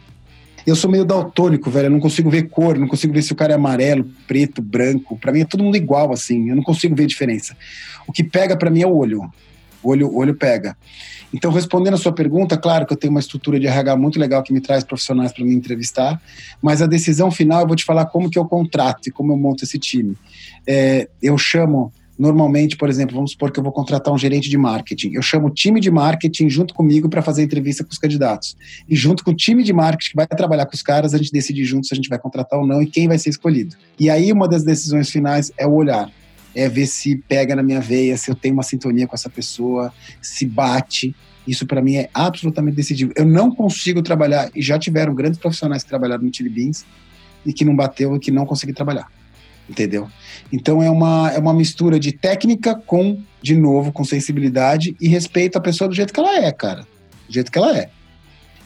eu 0.65 0.75
sou 0.75 0.89
meio 0.89 1.05
daltônico, 1.05 1.69
velho. 1.69 1.87
Eu 1.87 1.91
não 1.91 1.99
consigo 1.99 2.29
ver 2.29 2.49
cor, 2.49 2.77
não 2.77 2.87
consigo 2.87 3.13
ver 3.13 3.21
se 3.21 3.33
o 3.33 3.35
cara 3.35 3.53
é 3.53 3.55
amarelo, 3.55 4.05
preto, 4.27 4.61
branco. 4.61 5.17
Para 5.17 5.31
mim 5.31 5.41
é 5.41 5.45
todo 5.45 5.63
mundo 5.63 5.75
igual, 5.75 6.11
assim. 6.11 6.49
Eu 6.49 6.55
não 6.55 6.63
consigo 6.63 6.95
ver 6.95 7.05
diferença. 7.05 7.55
O 8.07 8.11
que 8.11 8.23
pega 8.23 8.55
para 8.55 8.69
mim 8.69 8.81
é 8.81 8.87
o 8.87 8.95
olho. 8.95 9.29
O 9.81 9.89
olho, 9.89 10.15
olho 10.15 10.35
pega. 10.35 10.77
Então, 11.33 11.51
respondendo 11.51 11.95
a 11.95 11.97
sua 11.97 12.13
pergunta, 12.13 12.55
claro 12.55 12.85
que 12.85 12.93
eu 12.93 12.97
tenho 12.97 13.11
uma 13.11 13.19
estrutura 13.19 13.59
de 13.59 13.65
RH 13.65 13.97
muito 13.97 14.19
legal 14.19 14.43
que 14.43 14.53
me 14.53 14.61
traz 14.61 14.83
profissionais 14.83 15.33
para 15.33 15.43
me 15.43 15.53
entrevistar, 15.53 16.21
mas 16.61 16.81
a 16.81 16.85
decisão 16.85 17.31
final 17.31 17.61
eu 17.61 17.67
vou 17.67 17.75
te 17.75 17.83
falar 17.83 18.05
como 18.05 18.29
que 18.29 18.37
eu 18.37 18.45
contrato 18.45 19.07
e 19.07 19.11
como 19.11 19.33
eu 19.33 19.37
monto 19.37 19.63
esse 19.63 19.79
time. 19.79 20.15
É, 20.65 21.09
eu 21.21 21.37
chamo 21.37 21.91
Normalmente, 22.23 22.77
por 22.77 22.87
exemplo, 22.87 23.15
vamos 23.15 23.31
supor 23.31 23.51
que 23.51 23.59
eu 23.59 23.63
vou 23.65 23.73
contratar 23.73 24.13
um 24.13 24.17
gerente 24.17 24.49
de 24.49 24.57
marketing. 24.57 25.11
Eu 25.11 25.21
chamo 25.21 25.47
o 25.47 25.49
time 25.49 25.81
de 25.81 25.91
marketing 25.91 26.47
junto 26.47 26.73
comigo 26.73 27.09
para 27.09 27.21
fazer 27.21 27.43
entrevista 27.43 27.83
com 27.83 27.91
os 27.91 27.97
candidatos. 27.97 28.55
E 28.87 28.95
junto 28.95 29.25
com 29.25 29.31
o 29.31 29.35
time 29.35 29.61
de 29.61 29.73
marketing 29.73 30.11
que 30.11 30.15
vai 30.15 30.25
trabalhar 30.25 30.65
com 30.65 30.73
os 30.73 30.81
caras, 30.81 31.13
a 31.13 31.17
gente 31.17 31.33
decide 31.33 31.65
junto 31.65 31.85
se 31.85 31.93
a 31.93 31.97
gente 31.97 32.07
vai 32.07 32.17
contratar 32.17 32.57
ou 32.57 32.65
não 32.65 32.81
e 32.81 32.85
quem 32.85 33.09
vai 33.09 33.17
ser 33.17 33.29
escolhido. 33.29 33.75
E 33.99 34.09
aí, 34.09 34.31
uma 34.31 34.47
das 34.47 34.63
decisões 34.63 35.09
finais 35.09 35.51
é 35.57 35.67
o 35.67 35.73
olhar. 35.73 36.09
É 36.55 36.69
ver 36.69 36.87
se 36.87 37.17
pega 37.27 37.57
na 37.57 37.61
minha 37.61 37.81
veia, 37.81 38.15
se 38.15 38.31
eu 38.31 38.35
tenho 38.35 38.53
uma 38.53 38.63
sintonia 38.63 39.05
com 39.05 39.15
essa 39.15 39.29
pessoa, 39.29 39.91
se 40.21 40.45
bate. 40.45 41.13
Isso 41.45 41.67
para 41.67 41.81
mim 41.81 41.95
é 41.95 42.09
absolutamente 42.13 42.77
decisivo. 42.77 43.11
Eu 43.17 43.25
não 43.25 43.53
consigo 43.53 44.01
trabalhar, 44.01 44.49
e 44.55 44.61
já 44.61 44.79
tiveram 44.79 45.13
grandes 45.13 45.37
profissionais 45.37 45.83
que 45.83 45.89
trabalharam 45.89 46.23
no 46.23 46.33
Chili 46.33 46.47
Beans 46.49 46.85
e 47.45 47.51
que 47.51 47.65
não 47.65 47.75
bateu 47.75 48.15
e 48.15 48.19
que 48.19 48.31
não 48.31 48.45
consegui 48.45 48.71
trabalhar 48.71 49.11
entendeu? 49.69 50.07
Então 50.51 50.81
é 50.81 50.89
uma, 50.89 51.31
é 51.31 51.39
uma 51.39 51.53
mistura 51.53 51.99
de 51.99 52.11
técnica 52.11 52.75
com, 52.75 53.19
de 53.41 53.55
novo, 53.55 53.91
com 53.91 54.03
sensibilidade 54.03 54.95
e 54.99 55.07
respeito 55.07 55.57
à 55.57 55.61
pessoa 55.61 55.87
do 55.87 55.95
jeito 55.95 56.13
que 56.13 56.19
ela 56.19 56.37
é, 56.37 56.51
cara. 56.51 56.81
Do 57.27 57.33
jeito 57.33 57.51
que 57.51 57.57
ela 57.57 57.77
é. 57.77 57.89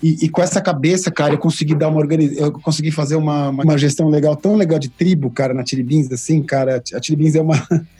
E, 0.01 0.25
e 0.25 0.29
com 0.29 0.41
essa 0.41 0.61
cabeça, 0.61 1.09
cara, 1.09 1.33
eu 1.33 1.39
consegui 1.39 1.73
dar 1.73 1.89
uma 1.89 1.97
organiz... 1.97 2.37
eu 2.37 2.51
consegui 2.51 2.91
fazer 2.91 3.15
uma, 3.15 3.49
uma 3.49 3.77
gestão 3.77 4.09
legal, 4.09 4.35
tão 4.35 4.55
legal 4.55 4.77
de 4.77 4.89
tribo, 4.89 5.31
cara, 5.31 5.53
na 5.53 5.63
Tiribins, 5.63 6.11
assim, 6.11 6.43
cara. 6.43 6.81
A 6.93 6.99
Tiribins 6.99 7.35
é 7.35 7.41
uma 7.41 7.55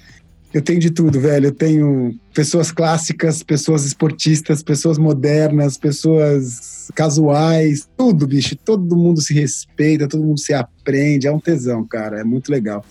Eu 0.54 0.62
tenho 0.62 0.80
de 0.80 0.90
tudo, 0.90 1.20
velho. 1.20 1.48
Eu 1.48 1.52
tenho 1.52 2.16
pessoas 2.34 2.72
clássicas, 2.72 3.44
pessoas 3.44 3.86
esportistas, 3.86 4.64
pessoas 4.64 4.98
modernas, 4.98 5.78
pessoas 5.78 6.77
casuais, 6.94 7.88
tudo, 7.98 8.28
bicho. 8.28 8.56
Todo 8.56 8.96
mundo 8.96 9.22
se 9.22 9.34
respeita, 9.34 10.08
todo 10.08 10.24
mundo 10.24 10.40
se 10.40 10.54
aprende. 10.54 11.28
É 11.28 11.32
um 11.32 11.40
tesão, 11.40 11.86
cara. 11.86 12.20
É 12.20 12.24
muito 12.24 12.52
legal. 12.52 12.84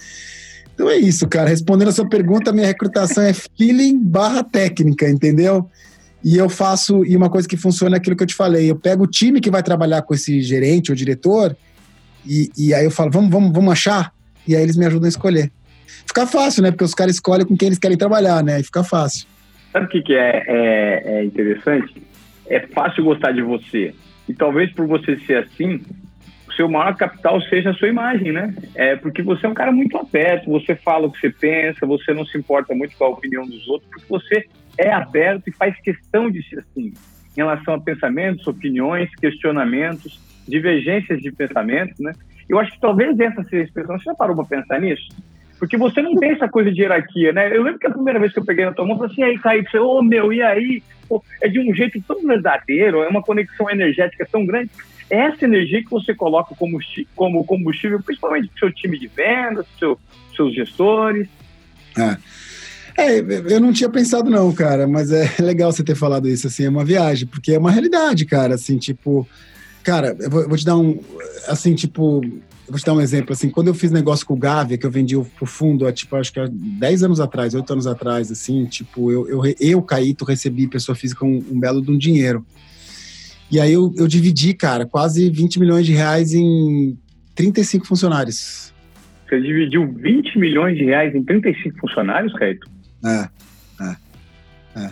Então 0.74 0.90
é 0.90 0.97
isso, 0.97 1.26
cara. 1.28 1.49
Respondendo 1.49 1.88
a 1.88 1.92
sua 1.92 2.09
pergunta, 2.09 2.53
minha 2.53 2.66
recrutação 2.66 3.24
é 3.24 3.32
feeling 3.32 3.99
barra 3.99 4.44
técnica, 4.44 5.09
entendeu? 5.09 5.68
E 6.22 6.36
eu 6.36 6.49
faço, 6.49 7.05
e 7.05 7.16
uma 7.16 7.30
coisa 7.30 7.47
que 7.47 7.57
funciona 7.57 7.97
é 7.97 7.99
aquilo 7.99 8.16
que 8.16 8.22
eu 8.22 8.26
te 8.26 8.34
falei. 8.34 8.70
Eu 8.70 8.76
pego 8.76 9.05
o 9.05 9.07
time 9.07 9.40
que 9.40 9.51
vai 9.51 9.62
trabalhar 9.62 10.03
com 10.03 10.14
esse 10.14 10.40
gerente 10.42 10.90
ou 10.90 10.97
diretor, 10.97 11.57
e, 12.26 12.51
e 12.59 12.74
aí 12.74 12.84
eu 12.84 12.90
falo, 12.90 13.11
vamos, 13.11 13.30
vamos, 13.30 13.53
vamos 13.53 13.72
achar? 13.72 14.12
E 14.47 14.57
aí 14.57 14.62
eles 14.62 14.76
me 14.76 14.84
ajudam 14.86 15.07
a 15.07 15.09
escolher 15.09 15.53
fica 16.07 16.26
fácil, 16.26 16.62
né? 16.62 16.70
Porque 16.70 16.84
os 16.84 16.94
caras 16.94 17.14
escolhem 17.14 17.47
com 17.47 17.57
quem 17.57 17.66
eles 17.66 17.78
querem 17.78 17.97
trabalhar, 17.97 18.42
né? 18.42 18.61
E 18.61 18.62
fica 18.62 18.82
fácil. 18.82 19.26
Sabe 19.72 19.86
o 19.86 19.88
que, 19.88 20.03
que 20.03 20.14
é, 20.14 20.44
é, 20.47 21.03
é 21.18 21.24
interessante? 21.24 22.03
É 22.49 22.61
fácil 22.61 23.05
gostar 23.05 23.32
de 23.32 23.42
você. 23.42 23.94
E 24.28 24.34
talvez 24.34 24.72
por 24.72 24.86
você 24.86 25.18
ser 25.20 25.38
assim, 25.38 25.80
o 26.49 26.53
seu 26.53 26.68
maior 26.68 26.97
capital 26.97 27.40
seja 27.42 27.70
a 27.70 27.74
sua 27.74 27.88
imagem, 27.88 28.32
né? 28.32 28.55
É 28.74 28.97
porque 28.97 29.22
você 29.22 29.47
é 29.47 29.49
um 29.49 29.55
cara 29.55 29.72
muito 29.72 29.97
aberto, 29.97 30.51
você 30.51 30.74
fala 30.74 31.07
o 31.07 31.12
que 31.12 31.20
você 31.20 31.30
pensa, 31.30 31.86
você 31.86 32.12
não 32.12 32.24
se 32.24 32.36
importa 32.36 32.74
muito 32.74 32.97
com 32.97 33.05
a 33.05 33.09
opinião 33.09 33.44
dos 33.47 33.66
outros, 33.68 33.90
porque 33.90 34.07
você 34.09 34.47
é 34.78 34.92
aberto 34.92 35.49
e 35.49 35.53
faz 35.53 35.78
questão 35.80 36.30
de 36.30 36.42
ser 36.49 36.61
assim, 36.61 36.86
em 36.88 37.36
relação 37.36 37.74
a 37.74 37.80
pensamentos, 37.80 38.47
opiniões, 38.47 39.14
questionamentos, 39.16 40.20
divergências 40.47 41.20
de 41.20 41.32
pensamentos, 41.32 41.99
né? 41.99 42.12
Eu 42.49 42.59
acho 42.59 42.72
que 42.72 42.80
talvez 42.80 43.18
essa 43.18 43.42
seja 43.44 43.62
a 43.62 43.66
expressão. 43.66 43.99
Você 43.99 44.05
já 44.05 44.14
parou 44.14 44.36
para 44.36 44.61
pensar 44.61 44.80
nisso? 44.80 45.09
Porque 45.59 45.76
você 45.76 46.02
não 46.02 46.14
tem 46.16 46.32
essa 46.32 46.48
coisa 46.48 46.70
de 46.70 46.82
hierarquia, 46.82 47.32
né? 47.32 47.57
Eu 47.57 47.62
lembro 47.62 47.78
que 47.78 47.86
a 47.86 47.92
primeira 47.92 48.20
vez 48.20 48.32
que 48.32 48.38
eu 48.38 48.44
peguei 48.44 48.64
na 48.64 48.72
tua 48.72 48.84
mão, 48.84 48.94
eu 48.94 49.09
falei 49.09 49.12
assim, 49.12 49.22
aí, 49.22 49.38
Kaique, 49.38 49.70
você, 49.70 49.78
ô 49.78 49.98
oh, 49.98 50.02
meu, 50.02 50.32
e 50.32 50.42
aí? 50.42 50.82
Pô, 51.09 51.22
é 51.42 51.48
de 51.48 51.59
um 51.59 51.74
jeito 51.74 52.00
tão 52.07 52.20
verdadeiro, 52.22 53.02
é 53.02 53.09
uma 53.09 53.22
conexão 53.22 53.70
energética 53.70 54.28
tão 54.30 54.44
grande. 54.44 54.70
Essa 55.09 55.44
energia 55.44 55.82
que 55.82 55.90
você 55.90 56.14
coloca 56.14 56.54
como, 56.57 56.78
como 57.14 57.44
combustível, 57.44 58.02
principalmente 58.02 58.48
para 58.48 58.57
o 58.57 58.59
seu 58.59 58.72
time 58.72 58.98
de 58.98 59.07
vendas, 59.07 59.64
seu, 59.78 59.98
seus 60.34 60.54
gestores. 60.54 61.28
É. 61.96 62.16
É, 62.98 63.18
eu 63.20 63.61
não 63.61 63.72
tinha 63.72 63.90
pensado 63.90 64.30
não, 64.30 64.52
cara, 64.52 64.86
mas 64.86 65.12
é 65.12 65.30
legal 65.42 65.70
você 65.70 65.84
ter 65.84 65.94
falado 65.94 66.28
isso, 66.28 66.46
assim, 66.46 66.64
é 66.64 66.68
uma 66.68 66.84
viagem, 66.84 67.26
porque 67.26 67.52
é 67.52 67.59
uma 67.59 67.70
realidade, 67.70 68.24
cara, 68.24 68.54
assim, 68.54 68.78
tipo, 68.78 69.28
cara, 69.84 70.16
eu 70.18 70.30
vou, 70.30 70.42
eu 70.42 70.48
vou 70.48 70.57
te 70.57 70.64
dar 70.64 70.76
um, 70.76 70.98
assim, 71.46 71.74
tipo, 71.74 72.22
eu 72.67 72.73
vou 72.73 72.79
te 72.81 72.85
dar 72.85 72.95
um 72.95 73.01
exemplo, 73.01 73.33
assim, 73.33 73.49
quando 73.49 73.69
eu 73.69 73.75
fiz 73.75 73.93
negócio 73.93 74.27
com 74.27 74.35
o 74.35 74.37
Gávea, 74.37 74.77
que 74.77 74.85
eu 74.85 74.91
vendi 74.91 75.17
pro 75.37 75.47
fundo, 75.47 75.91
tipo, 75.93 76.17
acho 76.17 76.33
que 76.33 76.41
há 76.41 76.49
10 76.51 77.05
anos 77.05 77.21
atrás, 77.21 77.55
8 77.55 77.73
anos 77.73 77.87
atrás, 77.87 78.31
assim, 78.31 78.64
tipo, 78.64 79.12
eu, 79.12 79.29
eu, 79.29 79.55
eu 79.61 79.83
Caíto, 79.83 80.25
recebi 80.25 80.67
pessoa 80.67 80.97
física 80.97 81.25
um, 81.25 81.45
um 81.51 81.61
belo 81.61 81.81
de 81.81 81.93
um 81.93 81.97
dinheiro. 81.97 82.45
E 83.51 83.61
aí 83.61 83.73
eu, 83.73 83.95
eu 83.97 84.09
dividi, 84.09 84.53
cara, 84.53 84.85
quase 84.85 85.31
20 85.31 85.61
milhões 85.61 85.87
de 85.87 85.93
reais 85.93 86.35
em 86.35 86.99
35 87.37 87.87
funcionários. 87.87 88.75
Você 89.29 89.41
dividiu 89.41 89.87
20 89.93 90.37
milhões 90.37 90.77
de 90.77 90.85
reais 90.85 91.14
em 91.14 91.23
35 91.23 91.79
funcionários, 91.79 92.33
Caíto? 92.33 92.69
É, 93.05 93.29
é, 93.81 93.97
é. 94.81 94.91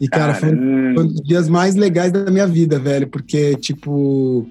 E, 0.00 0.08
cara, 0.08 0.32
um, 0.32 0.94
foi 0.94 1.04
um 1.04 1.06
dos 1.06 1.22
dias 1.22 1.50
mais 1.50 1.74
legais 1.74 2.10
da 2.10 2.30
minha 2.30 2.46
vida, 2.46 2.78
velho, 2.78 3.06
porque, 3.08 3.56
tipo 3.56 4.50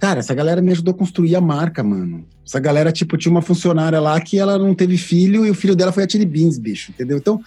Cara, 0.00 0.20
essa 0.20 0.34
galera 0.34 0.62
me 0.62 0.70
ajudou 0.70 0.94
a 0.94 0.96
construir 0.96 1.34
a 1.34 1.40
marca, 1.40 1.82
mano. 1.82 2.24
Essa 2.46 2.60
galera, 2.60 2.92
tipo, 2.92 3.16
tinha 3.16 3.30
uma 3.32 3.42
funcionária 3.42 4.00
lá 4.00 4.20
que 4.20 4.38
ela 4.38 4.56
não 4.56 4.74
teve 4.74 4.96
filho 4.96 5.44
e 5.44 5.50
o 5.50 5.54
filho 5.54 5.74
dela 5.74 5.92
foi 5.92 6.04
a 6.04 6.06
Tilly 6.06 6.24
Beans, 6.24 6.56
bicho, 6.56 6.92
entendeu? 6.92 7.18
Então, 7.18 7.40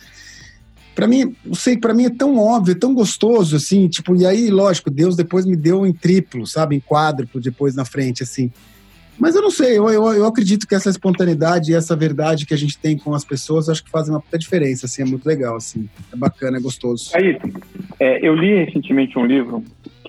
para 0.93 1.07
mim, 1.07 1.33
não 1.45 1.55
sei, 1.55 1.77
para 1.77 1.93
mim 1.93 2.05
é 2.05 2.09
tão 2.09 2.37
óbvio, 2.37 2.73
é 2.73 2.75
tão 2.75 2.93
gostoso, 2.93 3.55
assim, 3.55 3.87
tipo, 3.87 4.15
e 4.15 4.25
aí, 4.25 4.49
lógico, 4.49 4.91
Deus 4.91 5.15
depois 5.15 5.45
me 5.45 5.55
deu 5.55 5.85
em 5.85 5.93
triplo, 5.93 6.45
sabe, 6.45 6.75
em 6.75 6.79
quádruplo 6.81 7.39
depois 7.39 7.73
na 7.73 7.85
frente, 7.85 8.21
assim. 8.21 8.51
Mas 9.17 9.35
eu 9.35 9.41
não 9.41 9.51
sei, 9.51 9.77
eu, 9.77 9.89
eu, 9.89 10.13
eu 10.13 10.25
acredito 10.25 10.67
que 10.67 10.75
essa 10.75 10.89
espontaneidade 10.89 11.71
e 11.71 11.75
essa 11.75 11.95
verdade 11.95 12.45
que 12.45 12.53
a 12.53 12.57
gente 12.57 12.77
tem 12.77 12.97
com 12.97 13.13
as 13.13 13.23
pessoas, 13.23 13.69
acho 13.69 13.83
que 13.83 13.89
fazem 13.89 14.13
uma 14.13 14.19
puta 14.19 14.37
diferença, 14.37 14.85
assim, 14.85 15.03
é 15.03 15.05
muito 15.05 15.25
legal, 15.25 15.55
assim, 15.55 15.87
é 16.11 16.15
bacana, 16.15 16.57
é 16.57 16.59
gostoso. 16.59 17.11
Aí, 17.13 17.37
é, 17.99 18.27
eu 18.27 18.35
li 18.35 18.65
recentemente 18.65 19.17
um 19.17 19.25
livro 19.25 19.63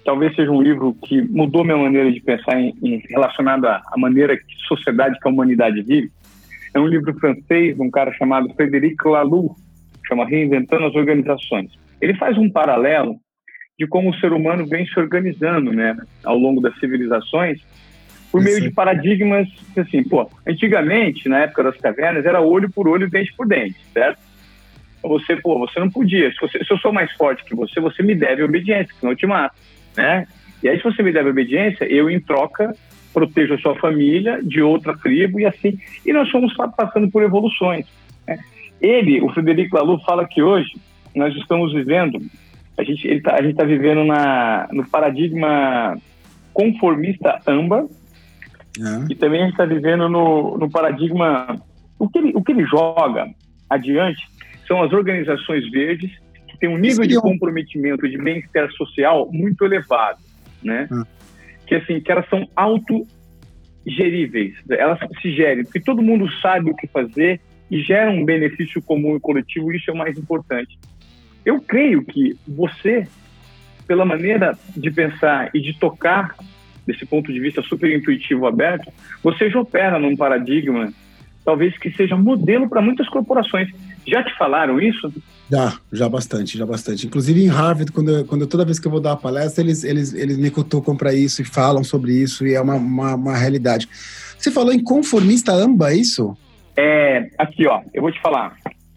talvez 0.05 0.35
seja 0.35 0.51
um 0.51 0.63
livro 0.63 0.95
que 1.05 1.23
mudou 1.23 1.65
minha 1.65 1.77
maneira 1.77 2.11
de 2.11 2.21
pensar 2.21 2.61
em, 2.61 2.75
em 2.83 3.03
relacionado 3.09 3.67
à, 3.67 3.83
à, 3.87 3.99
maneira 3.99 4.37
que 4.37 4.43
a 4.43 4.69
sociedade, 4.69 5.19
que 5.19 5.29
a 5.29 5.31
humanidade 5.31 5.83
vive. 5.83 6.11
É 6.75 6.81
um 6.81 6.87
livro 6.87 7.15
francês 7.19 7.77
de 7.77 7.83
um 7.83 7.91
cara 7.91 8.13
chamado 8.13 8.53
Frédéric 8.55 8.97
Laloux, 9.07 9.55
chama 10.07 10.27
Reinventando 10.27 10.87
as 10.87 10.95
Organizações. 10.95 11.71
Ele 12.01 12.15
faz 12.15 12.37
um 12.37 12.51
paralelo 12.51 13.17
de 13.79 13.87
como 13.87 14.11
o 14.11 14.15
ser 14.15 14.33
humano 14.33 14.67
vem 14.67 14.87
se 14.87 14.99
organizando, 14.99 15.73
né, 15.73 15.97
ao 16.25 16.37
longo 16.37 16.61
das 16.61 16.79
civilizações, 16.79 17.61
por 18.31 18.43
meio 18.43 18.61
de 18.61 18.71
paradigmas, 18.71 19.47
assim, 19.77 20.03
pô, 20.03 20.29
antigamente, 20.47 21.29
na 21.29 21.41
época 21.41 21.65
das 21.65 21.77
cavernas, 21.77 22.25
era 22.25 22.41
olho 22.41 22.71
por 22.71 22.89
olho, 22.89 23.11
dente 23.11 23.33
por 23.37 23.47
dente, 23.47 23.77
certo? 23.93 24.19
Você, 25.03 25.37
pô, 25.37 25.59
você 25.59 25.79
não 25.79 25.91
podia. 25.91 26.31
Se, 26.31 26.41
você, 26.41 26.65
se 26.65 26.73
eu 26.73 26.79
sou 26.79 26.93
mais 26.93 27.13
forte 27.13 27.45
que 27.45 27.55
você, 27.55 27.79
você 27.81 28.03
me 28.03 28.15
deve 28.15 28.43
obediência, 28.43 28.95
senão 28.99 29.13
eu 29.13 29.17
te 29.17 29.27
mato 29.27 29.55
né? 29.97 30.27
E 30.63 30.69
aí, 30.69 30.77
se 30.77 30.85
você 30.85 31.03
me 31.03 31.13
deve 31.13 31.31
obediência, 31.31 31.85
eu, 31.85 32.09
em 32.09 32.21
troca, 32.21 32.75
protejo 33.13 33.55
a 33.55 33.59
sua 33.59 33.75
família 33.77 34.41
de 34.43 34.63
outra 34.63 34.97
tribo 34.97 35.41
e 35.41 35.47
assim. 35.47 35.79
E 36.05 36.13
nós 36.13 36.31
fomos 36.31 36.55
passando 36.77 37.11
por 37.11 37.23
evoluções. 37.23 37.87
Né? 38.27 38.39
Ele, 38.81 39.21
o 39.21 39.29
Frederico 39.31 39.77
Lalu, 39.77 40.01
fala 40.01 40.27
que 40.27 40.43
hoje 40.43 40.73
nós 41.15 41.35
estamos 41.37 41.73
vivendo, 41.73 42.19
a 42.79 42.83
gente 42.83 43.07
ele 43.07 43.21
tá, 43.21 43.39
está 43.41 43.65
vivendo 43.65 44.05
na, 44.05 44.69
no 44.73 44.89
paradigma 44.89 45.97
conformista 46.55 47.41
âmbar 47.47 47.85
é. 48.79 49.13
e 49.13 49.15
também 49.15 49.41
a 49.41 49.45
gente 49.45 49.53
está 49.53 49.65
vivendo 49.65 50.09
no, 50.09 50.57
no 50.57 50.71
paradigma. 50.71 51.61
O 51.99 52.09
que, 52.09 52.19
ele, 52.19 52.33
o 52.35 52.43
que 52.43 52.53
ele 52.53 52.65
joga 52.65 53.29
adiante 53.69 54.27
são 54.67 54.83
as 54.83 54.93
organizações 54.93 55.71
verdes 55.71 56.11
tem 56.63 56.71
um 56.71 56.79
nível 56.79 57.05
de 57.05 57.17
comprometimento 57.17 58.09
de 58.09 58.17
bem-estar 58.17 58.71
social 58.75 59.29
muito 59.33 59.65
elevado. 59.65 60.21
né? 60.63 60.87
Hum. 60.93 61.03
Que 61.67 61.75
assim, 61.75 62.01
que 62.01 62.13
elas 62.13 62.25
são 62.29 62.49
autogeríveis, 62.55 64.55
elas 64.71 65.01
se 65.21 65.35
gerem, 65.35 65.65
porque 65.65 65.81
todo 65.81 66.01
mundo 66.01 66.31
sabe 66.41 66.71
o 66.71 66.77
que 66.77 66.87
fazer 66.87 67.41
e 67.69 67.81
gera 67.81 68.13
um 68.13 68.25
benefício 68.25 68.81
comum 68.81 69.17
e 69.17 69.21
coletivo, 69.21 69.73
isso 69.73 69.91
é 69.91 69.93
o 69.93 69.97
mais 69.97 70.17
importante. 70.17 70.79
Eu 71.45 71.61
creio 71.61 72.05
que 72.05 72.39
você, 72.47 73.09
pela 73.85 74.05
maneira 74.05 74.57
de 74.77 74.89
pensar 74.89 75.51
e 75.53 75.61
de 75.61 75.77
tocar 75.77 76.37
desse 76.87 77.05
ponto 77.05 77.33
de 77.33 77.41
vista 77.41 77.61
super 77.63 77.93
intuitivo 77.93 78.47
aberto, 78.47 78.89
você 79.21 79.51
já 79.51 79.59
opera 79.59 79.99
num 79.99 80.17
paradigma 80.17 80.93
talvez 81.45 81.77
que 81.77 81.91
seja 81.91 82.17
modelo 82.17 82.69
para 82.69 82.81
muitas 82.81 83.09
corporações. 83.09 83.69
Já 84.07 84.23
te 84.23 84.33
falaram 84.37 84.81
isso? 84.81 85.13
Já, 85.51 85.79
já 85.93 86.09
bastante, 86.09 86.57
já 86.57 86.65
bastante. 86.65 87.07
Inclusive 87.07 87.43
em 87.43 87.49
Harvard, 87.49 87.93
quando, 87.93 88.25
quando 88.25 88.47
toda 88.47 88.65
vez 88.65 88.79
que 88.79 88.87
eu 88.87 88.91
vou 88.91 89.01
dar 89.01 89.11
uma 89.11 89.21
palestra, 89.21 89.63
eles, 89.63 89.85
eles, 89.85 90.15
eles 90.15 90.39
me 90.39 90.51
cutucam 90.51 90.97
para 90.97 91.13
isso 91.13 91.43
e 91.43 91.45
falam 91.45 91.85
sobre 91.85 92.13
isso, 92.13 92.47
e 92.47 92.55
é 92.55 92.61
uma, 92.61 92.75
uma, 92.75 93.15
uma, 93.15 93.37
realidade. 93.37 93.89
Você 94.39 94.51
falou 94.51 94.73
em 94.73 94.83
conformista 94.83 95.53
amba, 95.53 95.93
é 95.93 95.97
isso? 95.97 96.37
É, 96.77 97.29
aqui, 97.39 97.67
ó, 97.67 97.83
eu 97.93 98.01
vou 98.01 98.11
te 98.11 98.21
falar. 98.21 98.57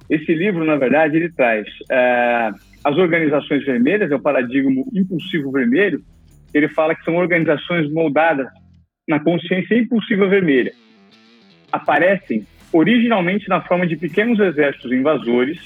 Esse 0.09 0.33
livro, 0.33 0.63
na 0.63 0.77
verdade, 0.77 1.17
ele 1.17 1.31
traz 1.31 1.67
é, 1.91 2.51
as 2.83 2.95
organizações 2.97 3.65
vermelhas, 3.65 4.11
é 4.11 4.15
o 4.15 4.19
paradigma 4.19 4.83
impulsivo 4.93 5.51
vermelho. 5.51 6.01
Ele 6.53 6.69
fala 6.69 6.95
que 6.95 7.03
são 7.03 7.15
organizações 7.15 7.91
moldadas 7.91 8.47
na 9.07 9.19
consciência 9.19 9.75
impulsiva 9.77 10.27
vermelha. 10.27 10.71
Aparecem 11.71 12.45
originalmente 12.71 13.49
na 13.49 13.61
forma 13.61 13.87
de 13.87 13.95
pequenos 13.95 14.39
exércitos 14.39 14.91
invasores, 14.91 15.59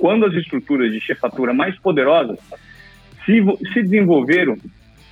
quando 0.00 0.24
as 0.24 0.34
estruturas 0.34 0.90
de 0.90 1.00
chefatura 1.00 1.52
mais 1.52 1.78
poderosas 1.78 2.38
se, 3.24 3.40
se 3.72 3.82
desenvolveram 3.82 4.56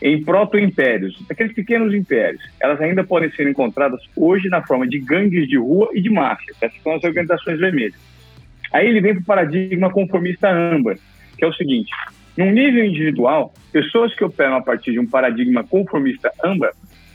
em 0.01 0.25
proto-impérios, 0.25 1.23
aqueles 1.31 1.53
pequenos 1.53 1.93
impérios. 1.95 2.43
Elas 2.61 2.81
ainda 2.81 3.05
podem 3.05 3.31
ser 3.33 3.49
encontradas 3.49 4.01
hoje 4.17 4.49
na 4.49 4.63
forma 4.63 4.89
de 4.89 4.99
gangues 4.99 5.47
de 5.47 5.59
rua 5.59 5.91
e 5.93 6.01
de 6.01 6.09
máfia. 6.09 6.55
Essas 6.61 6.81
são 6.83 6.95
as 6.95 7.05
organizações 7.05 7.59
vermelhas. 7.59 8.01
Aí 8.73 8.87
ele 8.87 9.01
vem 9.01 9.15
para 9.15 9.23
o 9.23 9.27
paradigma 9.27 9.91
conformista 9.91 10.49
âmbar, 10.51 10.97
que 11.37 11.45
é 11.45 11.49
o 11.49 11.53
seguinte: 11.53 11.91
num 12.37 12.51
nível 12.51 12.85
individual, 12.85 13.53
pessoas 13.73 14.15
que 14.15 14.25
operam 14.25 14.57
a 14.57 14.63
partir 14.63 14.93
de 14.93 15.01
um 15.01 15.07
paradigma 15.07 15.65
conformista 15.65 16.31
âmbar 16.45 16.73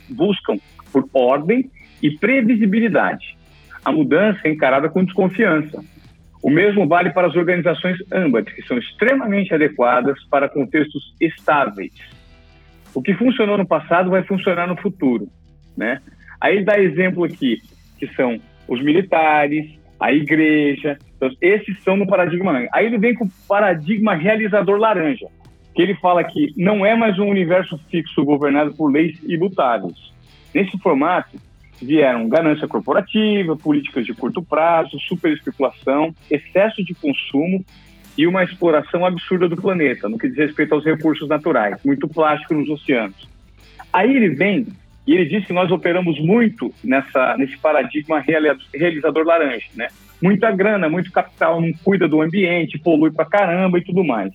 buscam 0.08 0.58
por 0.92 1.08
ordem 1.12 1.70
e 2.02 2.10
previsibilidade. 2.10 3.36
A 3.84 3.90
mudança 3.90 4.40
é 4.44 4.50
encarada 4.50 4.88
com 4.88 5.04
desconfiança. 5.04 5.82
O 6.44 6.50
mesmo 6.50 6.86
vale 6.86 7.08
para 7.08 7.26
as 7.26 7.34
organizações 7.36 7.96
âmbar, 8.12 8.44
que 8.44 8.60
são 8.66 8.76
extremamente 8.76 9.54
adequadas 9.54 10.22
para 10.28 10.46
contextos 10.46 11.14
estáveis. 11.18 11.94
O 12.94 13.00
que 13.00 13.14
funcionou 13.14 13.56
no 13.56 13.66
passado 13.66 14.10
vai 14.10 14.22
funcionar 14.24 14.66
no 14.66 14.76
futuro, 14.76 15.26
né? 15.74 16.02
Aí 16.38 16.56
ele 16.56 16.64
dá 16.66 16.78
exemplo 16.78 17.24
aqui, 17.24 17.62
que 17.98 18.06
são 18.08 18.38
os 18.68 18.82
militares, 18.82 19.72
a 19.98 20.12
igreja. 20.12 20.98
Então, 21.16 21.30
esses 21.40 21.82
são 21.82 21.96
no 21.96 22.06
paradigma. 22.06 22.68
Aí 22.74 22.84
ele 22.84 22.98
vem 22.98 23.14
com 23.14 23.24
o 23.24 23.30
paradigma 23.48 24.14
realizador 24.14 24.78
laranja, 24.78 25.28
que 25.74 25.80
ele 25.80 25.94
fala 25.94 26.22
que 26.22 26.52
não 26.58 26.84
é 26.84 26.94
mais 26.94 27.18
um 27.18 27.26
universo 27.26 27.80
fixo 27.90 28.22
governado 28.22 28.74
por 28.74 28.92
leis 28.92 29.18
imutáveis. 29.24 30.12
Nesse 30.52 30.76
formato, 30.80 31.38
vieram 31.84 32.28
ganância 32.28 32.66
corporativa, 32.66 33.56
políticas 33.56 34.04
de 34.04 34.14
curto 34.14 34.42
prazo, 34.42 34.98
superespeculação, 35.00 36.14
excesso 36.30 36.84
de 36.84 36.94
consumo 36.94 37.64
e 38.16 38.26
uma 38.26 38.44
exploração 38.44 39.04
absurda 39.04 39.48
do 39.48 39.56
planeta, 39.56 40.08
no 40.08 40.18
que 40.18 40.28
diz 40.28 40.36
respeito 40.36 40.74
aos 40.74 40.84
recursos 40.84 41.28
naturais, 41.28 41.78
muito 41.84 42.08
plástico 42.08 42.54
nos 42.54 42.68
oceanos. 42.68 43.28
Aí 43.92 44.14
ele 44.14 44.30
vem 44.30 44.66
e 45.06 45.12
ele 45.12 45.26
diz 45.26 45.46
que 45.46 45.52
nós 45.52 45.70
operamos 45.70 46.18
muito 46.20 46.72
nessa, 46.82 47.36
nesse 47.36 47.58
paradigma 47.58 48.24
realizador 48.72 49.24
laranja, 49.24 49.66
né? 49.74 49.88
Muita 50.22 50.50
grana, 50.50 50.88
muito 50.88 51.12
capital, 51.12 51.60
não 51.60 51.72
cuida 51.84 52.08
do 52.08 52.22
ambiente, 52.22 52.78
polui 52.78 53.10
pra 53.10 53.26
caramba 53.26 53.78
e 53.78 53.84
tudo 53.84 54.02
mais. 54.02 54.32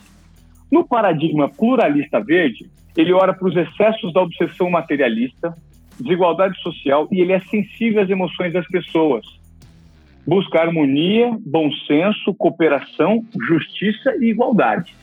No 0.72 0.88
paradigma 0.88 1.50
pluralista 1.50 2.20
verde, 2.20 2.70
ele 2.96 3.12
ora 3.14 3.34
para 3.34 3.48
os 3.48 3.56
excessos 3.56 4.14
da 4.14 4.22
obsessão 4.22 4.70
materialista, 4.70 5.56
desigualdade 6.00 6.60
social 6.62 7.08
e 7.12 7.22
ele 7.22 7.34
é 7.34 7.40
sensível 7.40 8.02
às 8.02 8.10
emoções 8.10 8.54
das 8.54 8.68
pessoas. 8.68 9.26
Busca 10.26 10.62
harmonia, 10.62 11.36
bom 11.46 11.72
senso, 11.88 12.34
cooperação, 12.36 13.26
justiça 13.48 14.16
e 14.20 14.30
igualdade. 14.30 14.96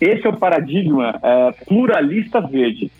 Esse 0.00 0.26
é 0.26 0.30
o 0.30 0.36
paradigma 0.36 1.18
é, 1.22 1.52
pluralista 1.64 2.40
verde. 2.40 2.90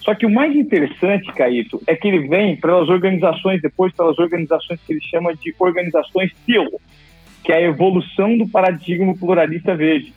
Só 0.00 0.14
que 0.14 0.26
o 0.26 0.30
mais 0.30 0.56
interessante, 0.56 1.32
Caíto, 1.32 1.80
é 1.86 1.94
que 1.94 2.08
ele 2.08 2.26
vem 2.26 2.56
pelas 2.56 2.88
organizações, 2.88 3.60
depois 3.60 3.92
pelas 3.92 4.18
organizações 4.18 4.80
que 4.80 4.92
ele 4.94 5.02
chama 5.02 5.34
de 5.34 5.54
organizações 5.58 6.32
TIL, 6.46 6.66
que 7.44 7.52
é 7.52 7.56
a 7.56 7.62
evolução 7.62 8.36
do 8.36 8.48
paradigma 8.48 9.14
pluralista 9.14 9.76
verde. 9.76 10.12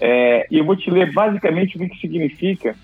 É, 0.00 0.46
e 0.50 0.58
eu 0.58 0.64
vou 0.64 0.76
te 0.76 0.90
ler 0.90 1.12
basicamente 1.12 1.76
o 1.76 1.80
que, 1.80 1.88
que 1.88 2.00
significa 2.00 2.76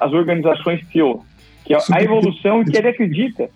as 0.00 0.12
organizações 0.12 0.80
TIL, 0.88 1.24
que 1.64 1.74
é 1.74 1.78
a 1.92 2.02
evolução 2.02 2.64
que 2.64 2.76
ele 2.76 2.88
acredita. 2.88 3.48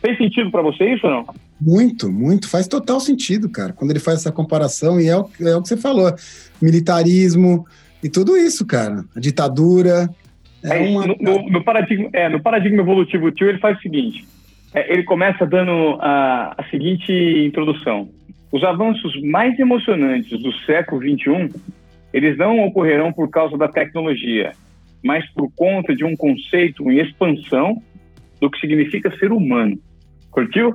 Fez 0.00 0.16
sentido 0.16 0.50
para 0.50 0.62
você 0.62 0.94
isso 0.94 1.06
ou 1.06 1.12
não? 1.12 1.26
Muito, 1.60 2.10
muito. 2.10 2.48
Faz 2.48 2.66
total 2.66 3.00
sentido, 3.00 3.50
cara. 3.50 3.72
Quando 3.72 3.90
ele 3.90 4.00
faz 4.00 4.20
essa 4.20 4.32
comparação, 4.32 4.98
e 4.98 5.08
é 5.08 5.16
o, 5.16 5.28
é 5.40 5.56
o 5.56 5.62
que 5.62 5.68
você 5.68 5.76
falou: 5.76 6.10
militarismo 6.60 7.66
e 8.02 8.08
tudo 8.08 8.36
isso, 8.36 8.66
cara. 8.66 9.04
A 9.14 9.20
ditadura, 9.20 10.08
é 10.62 10.78
uma... 10.78 11.06
no, 11.06 11.16
no, 11.18 11.50
no, 11.50 11.64
paradigma, 11.64 12.08
é, 12.12 12.28
no 12.28 12.40
paradigma 12.40 12.82
evolutivo 12.82 13.30
tio, 13.30 13.48
ele 13.48 13.58
faz 13.58 13.78
o 13.78 13.82
seguinte: 13.82 14.24
é, 14.74 14.92
ele 14.92 15.02
começa 15.04 15.46
dando 15.46 15.98
a, 16.00 16.54
a 16.56 16.64
seguinte 16.70 17.12
introdução. 17.12 18.08
Os 18.52 18.64
avanços 18.64 19.20
mais 19.22 19.58
emocionantes 19.58 20.42
do 20.42 20.52
século 20.64 21.00
XXI, 21.00 21.54
eles 22.12 22.36
não 22.36 22.64
ocorrerão 22.64 23.12
por 23.12 23.30
causa 23.30 23.56
da 23.56 23.68
tecnologia, 23.68 24.52
mas 25.02 25.28
por 25.32 25.50
conta 25.52 25.94
de 25.94 26.04
um 26.04 26.16
conceito 26.16 26.90
em 26.90 26.98
expansão 26.98 27.82
do 28.40 28.50
que 28.50 28.58
significa 28.58 29.16
ser 29.18 29.32
humano. 29.32 29.78
Curtiu? 30.30 30.74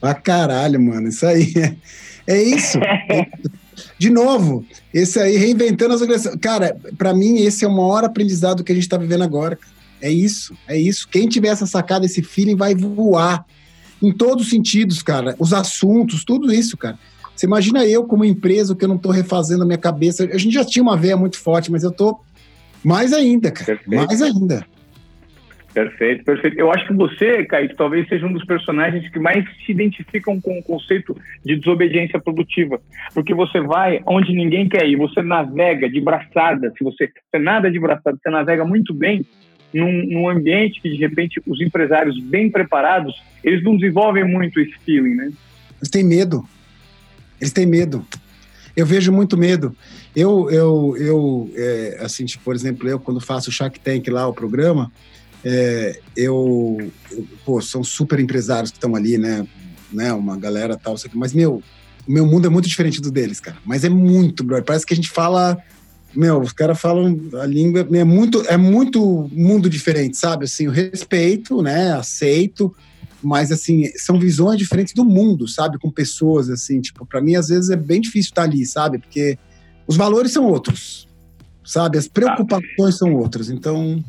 Pra 0.00 0.14
caralho, 0.14 0.80
mano. 0.80 1.08
Isso 1.08 1.26
aí. 1.26 1.52
É, 1.56 1.76
é 2.34 2.42
isso. 2.42 2.78
De 3.98 4.08
novo, 4.08 4.64
esse 4.92 5.18
aí 5.18 5.36
reinventando 5.36 5.94
as 5.94 6.00
organizações. 6.00 6.40
Cara, 6.40 6.76
para 6.96 7.12
mim, 7.12 7.38
esse 7.38 7.64
é 7.64 7.68
o 7.68 7.72
maior 7.72 8.04
aprendizado 8.04 8.62
que 8.62 8.70
a 8.70 8.74
gente 8.74 8.84
está 8.84 8.96
vivendo 8.96 9.24
agora. 9.24 9.58
É 10.00 10.10
isso, 10.10 10.54
é 10.68 10.78
isso. 10.78 11.08
Quem 11.08 11.26
tiver 11.26 11.48
essa 11.48 11.66
sacada, 11.66 12.06
esse 12.06 12.22
feeling, 12.22 12.56
vai 12.56 12.74
voar. 12.74 13.44
Em 14.02 14.12
todos 14.12 14.44
os 14.44 14.50
sentidos, 14.50 15.02
cara. 15.02 15.34
Os 15.38 15.52
assuntos, 15.52 16.24
tudo 16.24 16.52
isso, 16.52 16.76
cara. 16.76 16.98
Você 17.34 17.46
imagina 17.46 17.84
eu, 17.84 18.04
como 18.04 18.24
empresa, 18.24 18.76
que 18.76 18.84
eu 18.84 18.88
não 18.88 18.96
estou 18.96 19.10
refazendo 19.10 19.62
a 19.62 19.66
minha 19.66 19.78
cabeça. 19.78 20.24
A 20.24 20.38
gente 20.38 20.54
já 20.54 20.64
tinha 20.64 20.82
uma 20.82 20.96
veia 20.96 21.16
muito 21.16 21.38
forte, 21.38 21.70
mas 21.70 21.82
eu 21.82 21.90
tô 21.90 22.20
mais 22.84 23.12
ainda, 23.12 23.50
cara. 23.50 23.66
Perfeito. 23.66 24.06
Mais 24.06 24.22
ainda. 24.22 24.66
Perfeito, 25.74 26.24
perfeito. 26.24 26.56
Eu 26.56 26.70
acho 26.70 26.86
que 26.86 26.94
você, 26.94 27.44
Caio, 27.44 27.74
talvez 27.74 28.08
seja 28.08 28.24
um 28.24 28.32
dos 28.32 28.44
personagens 28.44 29.10
que 29.10 29.18
mais 29.18 29.44
se 29.66 29.72
identificam 29.72 30.40
com 30.40 30.56
o 30.56 30.62
conceito 30.62 31.16
de 31.44 31.56
desobediência 31.56 32.20
produtiva. 32.20 32.80
Porque 33.12 33.34
você 33.34 33.60
vai 33.60 34.00
onde 34.06 34.32
ninguém 34.32 34.68
quer 34.68 34.86
ir, 34.86 34.94
você 34.94 35.20
navega 35.20 35.90
de 35.90 36.00
braçada, 36.00 36.72
se 36.78 36.84
você, 36.84 37.08
você 37.08 37.40
nada 37.40 37.68
de 37.68 37.80
braçada, 37.80 38.16
você 38.22 38.30
navega 38.30 38.64
muito 38.64 38.94
bem 38.94 39.26
num, 39.72 40.06
num, 40.06 40.28
ambiente 40.28 40.80
que, 40.80 40.88
de 40.88 40.96
repente, 40.96 41.42
os 41.44 41.60
empresários 41.60 42.22
bem 42.22 42.48
preparados, 42.48 43.20
eles 43.42 43.60
não 43.64 43.76
desenvolvem 43.76 44.24
muito 44.24 44.60
esse 44.60 44.74
feeling, 44.84 45.16
né? 45.16 45.32
Eles 45.80 45.90
têm 45.90 46.04
medo. 46.04 46.44
Eles 47.40 47.52
têm 47.52 47.66
medo. 47.66 48.06
Eu 48.76 48.84
vejo 48.84 49.12
muito 49.12 49.36
medo. 49.36 49.74
Eu, 50.14 50.50
eu, 50.50 50.96
eu 50.96 51.50
é, 51.54 51.98
assim, 52.00 52.24
tipo, 52.24 52.42
por 52.44 52.54
exemplo, 52.54 52.88
eu 52.88 52.98
quando 52.98 53.20
faço 53.20 53.50
o 53.50 53.52
Shark 53.52 53.78
Tank 53.80 54.08
lá, 54.08 54.26
o 54.26 54.32
programa, 54.32 54.90
é, 55.44 56.00
eu, 56.16 56.78
eu, 57.10 57.26
pô, 57.44 57.60
são 57.60 57.84
super 57.84 58.18
empresários 58.18 58.70
que 58.70 58.76
estão 58.76 58.96
ali, 58.96 59.18
né? 59.18 59.46
né? 59.92 60.12
Uma 60.12 60.36
galera 60.36 60.76
tal, 60.76 60.96
mas, 61.14 61.32
meu, 61.32 61.62
o 62.06 62.12
meu 62.12 62.26
mundo 62.26 62.46
é 62.46 62.50
muito 62.50 62.68
diferente 62.68 63.00
do 63.00 63.10
deles, 63.10 63.40
cara. 63.40 63.56
Mas 63.64 63.84
é 63.84 63.88
muito, 63.88 64.44
brother. 64.44 64.64
Parece 64.64 64.84
que 64.84 64.92
a 64.92 64.96
gente 64.96 65.10
fala. 65.10 65.58
Meu, 66.14 66.40
os 66.40 66.52
caras 66.52 66.80
falam 66.80 67.18
a 67.40 67.46
língua. 67.46 67.86
É 67.92 68.04
muito, 68.04 68.42
é 68.46 68.56
muito 68.56 69.28
mundo 69.32 69.68
diferente, 69.70 70.16
sabe? 70.16 70.44
Assim, 70.44 70.68
o 70.68 70.70
respeito, 70.70 71.62
né? 71.62 71.92
Aceito. 71.92 72.74
Mas, 73.24 73.50
assim, 73.50 73.84
são 73.96 74.18
visões 74.18 74.58
diferentes 74.58 74.94
do 74.94 75.04
mundo, 75.04 75.48
sabe? 75.48 75.78
Com 75.78 75.90
pessoas, 75.90 76.50
assim. 76.50 76.80
Tipo, 76.80 77.06
para 77.06 77.20
mim, 77.20 77.34
às 77.34 77.48
vezes 77.48 77.70
é 77.70 77.76
bem 77.76 78.00
difícil 78.00 78.30
estar 78.30 78.42
ali, 78.42 78.64
sabe? 78.64 78.98
Porque 78.98 79.38
os 79.86 79.96
valores 79.96 80.32
são 80.32 80.46
outros, 80.46 81.08
sabe? 81.64 81.98
As 81.98 82.08
preocupações 82.08 82.96
são 82.96 83.14
outras. 83.14 83.50
Então, 83.50 84.02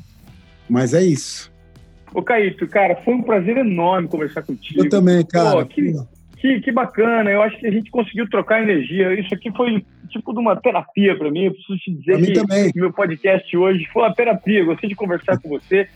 mas 0.70 0.94
é 0.94 1.04
isso. 1.04 1.52
Ô, 2.14 2.22
Caíto, 2.22 2.68
cara, 2.68 2.96
foi 3.04 3.14
um 3.14 3.22
prazer 3.22 3.58
enorme 3.58 4.08
conversar 4.08 4.42
contigo. 4.42 4.80
Eu 4.80 4.90
também, 4.90 5.26
cara. 5.26 5.52
Pô, 5.52 5.66
que, 5.66 5.94
que, 6.38 6.62
que 6.62 6.72
bacana. 6.72 7.30
Eu 7.30 7.42
acho 7.42 7.60
que 7.60 7.68
a 7.68 7.72
gente 7.72 7.92
conseguiu 7.92 8.30
trocar 8.30 8.62
energia. 8.62 9.20
Isso 9.20 9.34
aqui 9.34 9.52
foi 9.52 9.84
tipo 10.10 10.34
de 10.34 10.40
uma 10.40 10.56
terapia 10.56 11.18
para 11.18 11.30
mim. 11.30 11.46
Eu 11.46 11.54
preciso 11.54 11.78
te 11.80 11.92
dizer 11.92 12.26
que 12.26 12.34
também. 12.34 12.72
meu 12.74 12.94
podcast 12.94 13.58
hoje 13.58 13.86
foi 13.92 14.04
uma 14.04 14.14
terapia. 14.14 14.64
Gostei 14.64 14.90
de 14.90 14.96
conversar 14.96 15.40
com 15.40 15.50
você. 15.50 15.90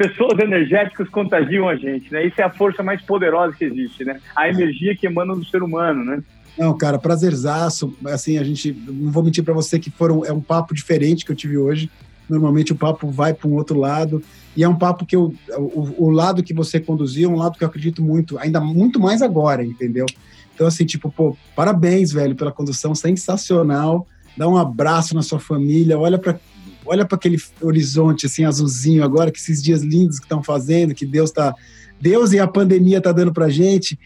Pessoas 0.00 0.38
energéticas 0.38 1.10
contagiam 1.10 1.68
a 1.68 1.76
gente, 1.76 2.10
né? 2.10 2.24
Isso 2.24 2.40
é 2.40 2.44
a 2.44 2.48
força 2.48 2.82
mais 2.82 3.02
poderosa 3.02 3.54
que 3.54 3.66
existe, 3.66 4.02
né? 4.02 4.18
A 4.34 4.48
energia 4.48 4.96
que 4.96 5.06
emana 5.06 5.36
do 5.36 5.44
ser 5.44 5.62
humano, 5.62 6.02
né? 6.02 6.22
Não, 6.56 6.74
cara, 6.74 6.98
prazerzaço. 6.98 7.94
Assim, 8.06 8.38
a 8.38 8.42
gente, 8.42 8.72
não 8.72 9.12
vou 9.12 9.22
mentir 9.22 9.44
para 9.44 9.52
você 9.52 9.78
que 9.78 9.90
foram, 9.90 10.24
é 10.24 10.32
um 10.32 10.40
papo 10.40 10.74
diferente 10.74 11.22
que 11.22 11.30
eu 11.30 11.36
tive 11.36 11.58
hoje. 11.58 11.90
Normalmente 12.26 12.72
o 12.72 12.76
papo 12.76 13.10
vai 13.10 13.34
para 13.34 13.46
um 13.46 13.52
outro 13.52 13.78
lado. 13.78 14.22
E 14.56 14.64
é 14.64 14.68
um 14.70 14.74
papo 14.74 15.04
que 15.04 15.14
eu, 15.14 15.34
o, 15.58 16.06
o, 16.06 16.10
lado 16.10 16.42
que 16.42 16.54
você 16.54 16.80
conduziu 16.80 17.28
é 17.28 17.34
um 17.34 17.36
lado 17.36 17.58
que 17.58 17.62
eu 17.62 17.68
acredito 17.68 18.02
muito, 18.02 18.38
ainda 18.38 18.58
muito 18.58 18.98
mais 18.98 19.20
agora, 19.20 19.62
entendeu? 19.62 20.06
Então, 20.54 20.66
assim, 20.66 20.86
tipo, 20.86 21.12
pô, 21.12 21.36
parabéns, 21.54 22.10
velho, 22.10 22.34
pela 22.34 22.50
condução 22.50 22.94
sensacional. 22.94 24.06
Dá 24.34 24.48
um 24.48 24.56
abraço 24.56 25.14
na 25.14 25.20
sua 25.20 25.38
família, 25.38 25.98
olha 25.98 26.16
para 26.16 26.40
olha 26.84 27.04
para 27.04 27.16
aquele 27.16 27.36
horizonte 27.60 28.26
assim 28.26 28.44
azulzinho 28.44 29.04
agora, 29.04 29.30
que 29.30 29.38
esses 29.38 29.62
dias 29.62 29.82
lindos 29.82 30.18
que 30.18 30.24
estão 30.24 30.42
fazendo, 30.42 30.94
que 30.94 31.06
Deus 31.06 31.30
tá 31.30 31.54
Deus 32.00 32.32
e 32.32 32.38
a 32.38 32.46
pandemia 32.46 33.00
tá 33.00 33.12
dando 33.12 33.32
pra 33.32 33.48
gente. 33.48 33.98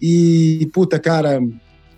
E 0.00 0.68
puta, 0.72 0.98
cara, 0.98 1.40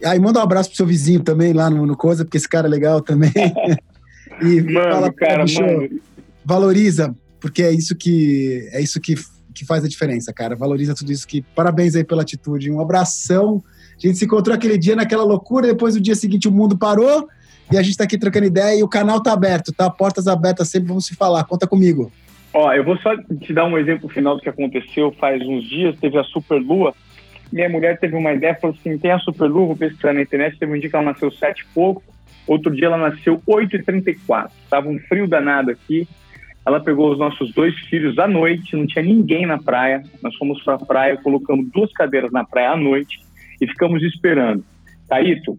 aí 0.05 0.19
manda 0.19 0.41
um 0.41 0.43
abraço 0.43 0.71
pro 0.71 0.77
seu 0.77 0.87
vizinho 0.87 1.21
também 1.21 1.53
lá 1.53 1.71
no, 1.71 1.87
no 1.87 1.97
coisa, 1.97 2.25
porque 2.25 2.37
esse 2.37 2.49
cara 2.49 2.67
é 2.67 2.71
legal 2.71 3.01
também. 3.01 3.33
e 4.43 4.61
mano, 4.63 4.91
fala, 4.91 5.13
cara, 5.13 5.45
bicho, 5.45 5.61
mano. 5.61 5.89
valoriza, 6.45 7.15
porque 7.41 7.63
é 7.63 7.73
isso 7.73 7.95
que 7.95 8.69
é 8.73 8.81
isso 8.81 9.01
que, 9.01 9.15
que 9.55 9.65
faz 9.65 9.85
a 9.85 9.89
diferença, 9.89 10.33
cara. 10.33 10.57
Valoriza 10.57 10.95
tudo 10.95 11.13
isso 11.13 11.27
que 11.27 11.43
parabéns 11.55 11.95
aí 11.95 12.05
pela 12.05 12.23
atitude, 12.23 12.71
um 12.71 12.81
abração. 12.81 13.63
A 13.97 14.07
gente 14.07 14.19
se 14.19 14.25
encontrou 14.25 14.55
aquele 14.55 14.77
dia 14.77 14.97
naquela 14.97 15.25
loucura, 15.25 15.69
depois 15.69 15.95
no 15.95 16.01
dia 16.01 16.15
seguinte 16.15 16.49
o 16.49 16.53
mundo 16.53 16.77
parou 16.77 17.29
e 17.71 17.77
a 17.77 17.83
gente 17.83 17.97
tá 17.97 18.05
aqui 18.05 18.19
trocando 18.19 18.47
ideia 18.47 18.79
e 18.79 18.83
o 18.83 18.89
canal 18.89 19.23
tá 19.23 19.33
aberto, 19.33 19.73
tá? 19.73 19.91
Portas 19.91 20.29
abertas 20.29 20.69
sempre, 20.69 20.89
vamos 20.89 21.07
se 21.07 21.15
falar. 21.15 21.45
Conta 21.45 21.67
comigo. 21.67 22.13
Ó, 22.55 22.73
eu 22.73 22.85
vou 22.85 22.97
só 22.99 23.15
te 23.41 23.53
dar 23.53 23.65
um 23.65 23.77
exemplo 23.77 24.09
final 24.09 24.37
do 24.37 24.43
que 24.43 24.49
aconteceu 24.49 25.13
faz 25.21 25.43
uns 25.43 25.65
dias, 25.69 25.97
teve 25.99 26.19
a 26.19 26.25
Superlua. 26.25 26.95
Minha 27.53 27.69
mulher 27.69 27.99
teve 27.99 28.17
uma 28.17 28.33
ideia, 28.33 28.57
falou 28.61 28.77
assim, 28.79 28.97
tem 28.99 29.11
a 29.11 29.19
Superlua, 29.19 29.67
vou 29.67 29.77
pesquisar 29.77 30.13
na 30.13 30.23
internet, 30.23 30.59
teve 30.59 30.73
um 30.73 30.81
dia 30.81 30.89
que 30.89 30.97
ela 30.97 31.05
nasceu 31.05 31.31
sete 31.31 31.61
e 31.61 31.75
pouco, 31.75 32.03
outro 32.47 32.75
dia 32.75 32.87
ela 32.87 32.97
nasceu 32.97 33.43
8h34. 33.47 34.51
Tava 34.71 34.89
um 34.89 34.99
frio 35.01 35.29
danado 35.29 35.71
aqui, 35.71 36.09
ela 36.65 36.81
pegou 36.81 37.13
os 37.13 37.19
nossos 37.19 37.53
dois 37.53 37.75
filhos 37.91 38.19
à 38.19 38.27
noite, 38.27 38.75
não 38.75 38.87
tinha 38.87 39.05
ninguém 39.05 39.47
na 39.47 39.59
praia. 39.59 40.03
Nós 40.23 40.35
fomos 40.35 40.63
para 40.65 40.75
a 40.75 40.79
praia, 40.79 41.17
colocamos 41.17 41.71
duas 41.71 41.93
cadeiras 41.93 42.33
na 42.33 42.45
praia 42.45 42.71
à 42.71 42.77
noite 42.77 43.21
e 43.61 43.67
ficamos 43.69 44.03
esperando. 44.03 44.65
Taito, 45.09 45.57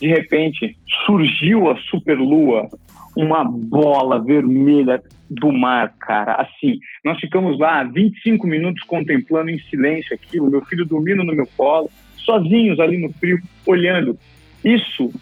de 0.00 0.08
repente, 0.08 0.76
surgiu 1.04 1.70
a 1.70 1.76
superlua, 1.76 2.68
uma 3.16 3.44
bola 3.44 4.22
vermelha 4.22 5.02
do 5.28 5.52
mar, 5.52 5.94
cara. 6.00 6.34
Assim, 6.34 6.78
nós 7.04 7.18
ficamos 7.20 7.58
lá 7.58 7.84
25 7.84 8.46
minutos 8.46 8.82
contemplando 8.84 9.50
em 9.50 9.58
silêncio 9.58 10.14
aquilo, 10.14 10.50
meu 10.50 10.64
filho 10.64 10.86
dormindo 10.86 11.22
no 11.22 11.34
meu 11.34 11.46
colo, 11.56 11.90
sozinhos 12.16 12.80
ali 12.80 12.98
no 12.98 13.12
frio, 13.12 13.38
olhando. 13.66 14.18
Isso 14.64 15.12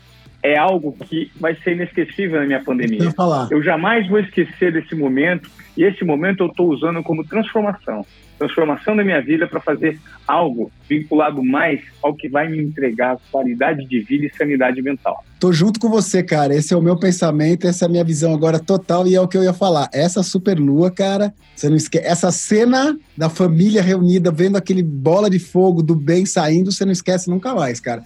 é 0.42 0.56
algo 0.56 0.96
que 1.08 1.30
vai 1.40 1.54
ser 1.56 1.72
inesquecível 1.72 2.40
na 2.40 2.46
minha 2.46 2.62
pandemia. 2.62 3.04
Eu, 3.04 3.12
falar. 3.12 3.48
eu 3.50 3.62
jamais 3.62 4.08
vou 4.08 4.20
esquecer 4.20 4.72
desse 4.72 4.94
momento, 4.94 5.50
e 5.76 5.84
esse 5.84 6.04
momento 6.04 6.44
eu 6.44 6.46
estou 6.48 6.68
usando 6.70 7.02
como 7.02 7.24
transformação 7.24 8.04
transformação 8.38 8.96
da 8.96 9.04
minha 9.04 9.20
vida 9.20 9.46
para 9.46 9.60
fazer 9.60 9.98
algo 10.26 10.70
vinculado 10.88 11.42
mais 11.42 11.80
ao 12.02 12.14
que 12.14 12.28
vai 12.28 12.48
me 12.48 12.62
entregar 12.62 13.18
qualidade 13.30 13.84
de 13.86 14.00
vida 14.00 14.26
e 14.26 14.36
sanidade 14.36 14.80
mental. 14.80 15.24
Tô 15.40 15.52
junto 15.52 15.78
com 15.80 15.88
você, 15.88 16.22
cara. 16.22 16.54
Esse 16.54 16.72
é 16.72 16.76
o 16.76 16.82
meu 16.82 16.96
pensamento, 16.96 17.66
essa 17.66 17.84
é 17.84 17.86
a 17.86 17.90
minha 17.90 18.04
visão 18.04 18.32
agora 18.32 18.58
total 18.58 19.06
e 19.06 19.14
é 19.14 19.20
o 19.20 19.28
que 19.28 19.36
eu 19.36 19.42
ia 19.42 19.52
falar. 19.52 19.88
Essa 19.92 20.22
super 20.22 20.58
lua, 20.58 20.90
cara, 20.90 21.34
você 21.54 21.68
não 21.68 21.76
esquece. 21.76 22.06
Essa 22.06 22.30
cena 22.30 22.96
da 23.16 23.28
família 23.28 23.82
reunida 23.82 24.30
vendo 24.30 24.56
aquele 24.56 24.82
bola 24.82 25.28
de 25.28 25.38
fogo 25.38 25.82
do 25.82 25.94
bem 25.94 26.24
saindo, 26.24 26.70
você 26.72 26.84
não 26.84 26.92
esquece 26.92 27.28
nunca 27.28 27.54
mais, 27.54 27.80
cara. 27.80 28.04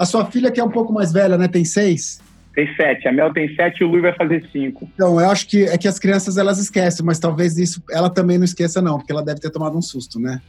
A 0.00 0.06
sua 0.06 0.24
filha, 0.24 0.50
que 0.50 0.58
é 0.58 0.64
um 0.64 0.70
pouco 0.70 0.94
mais 0.94 1.12
velha, 1.12 1.36
né? 1.36 1.46
Tem 1.46 1.62
seis? 1.62 2.22
Tem 2.54 2.66
sete. 2.74 3.06
A 3.06 3.12
Mel 3.12 3.34
tem 3.34 3.54
sete 3.54 3.82
e 3.82 3.84
o 3.84 3.88
Lui 3.88 4.00
vai 4.00 4.14
fazer 4.14 4.48
cinco. 4.50 4.88
Então, 4.94 5.20
eu 5.20 5.28
acho 5.28 5.46
que 5.46 5.64
é 5.64 5.76
que 5.76 5.86
as 5.86 5.98
crianças 5.98 6.38
elas 6.38 6.58
esquecem, 6.58 7.04
mas 7.04 7.18
talvez 7.18 7.58
isso 7.58 7.84
ela 7.90 8.08
também 8.08 8.38
não 8.38 8.46
esqueça, 8.46 8.80
não, 8.80 8.96
porque 8.96 9.12
ela 9.12 9.22
deve 9.22 9.40
ter 9.40 9.50
tomado 9.50 9.76
um 9.76 9.82
susto, 9.82 10.18
né? 10.18 10.40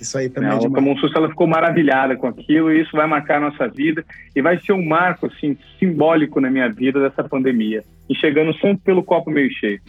Isso 0.00 0.18
aí 0.18 0.28
também 0.28 0.50
é 0.50 0.58
demais. 0.58 0.74
tomou 0.74 0.94
um 0.94 0.96
susto, 0.96 1.16
ela 1.16 1.28
ficou 1.28 1.46
maravilhada 1.46 2.16
com 2.16 2.26
aquilo, 2.26 2.72
e 2.72 2.80
isso 2.80 2.90
vai 2.90 3.06
marcar 3.06 3.36
a 3.36 3.50
nossa 3.50 3.68
vida 3.68 4.04
e 4.34 4.42
vai 4.42 4.58
ser 4.58 4.72
um 4.72 4.84
marco 4.84 5.26
assim, 5.26 5.56
simbólico 5.78 6.40
na 6.40 6.50
minha 6.50 6.68
vida 6.68 7.00
dessa 7.00 7.22
pandemia. 7.22 7.84
E 8.10 8.16
chegando 8.16 8.52
sempre 8.54 8.80
pelo 8.84 9.04
copo 9.04 9.30
meio 9.30 9.50
cheio. 9.52 9.80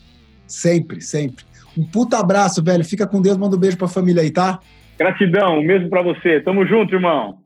Sempre, 0.46 1.02
sempre. 1.02 1.44
Um 1.76 1.84
puta 1.84 2.20
abraço, 2.20 2.64
velho. 2.64 2.86
Fica 2.86 3.08
com 3.08 3.24
Deus, 3.24 3.38
manda 3.38 3.56
um 3.56 3.60
beijo 3.60 3.76
pra 3.76 3.88
família 3.88 4.22
aí, 4.22 4.30
tá? 4.30 4.60
Gratidão, 5.00 5.64
mesmo 5.64 5.90
para 5.90 6.04
você. 6.04 6.40
Tamo 6.42 6.64
junto, 6.68 6.94
irmão. 6.94 7.40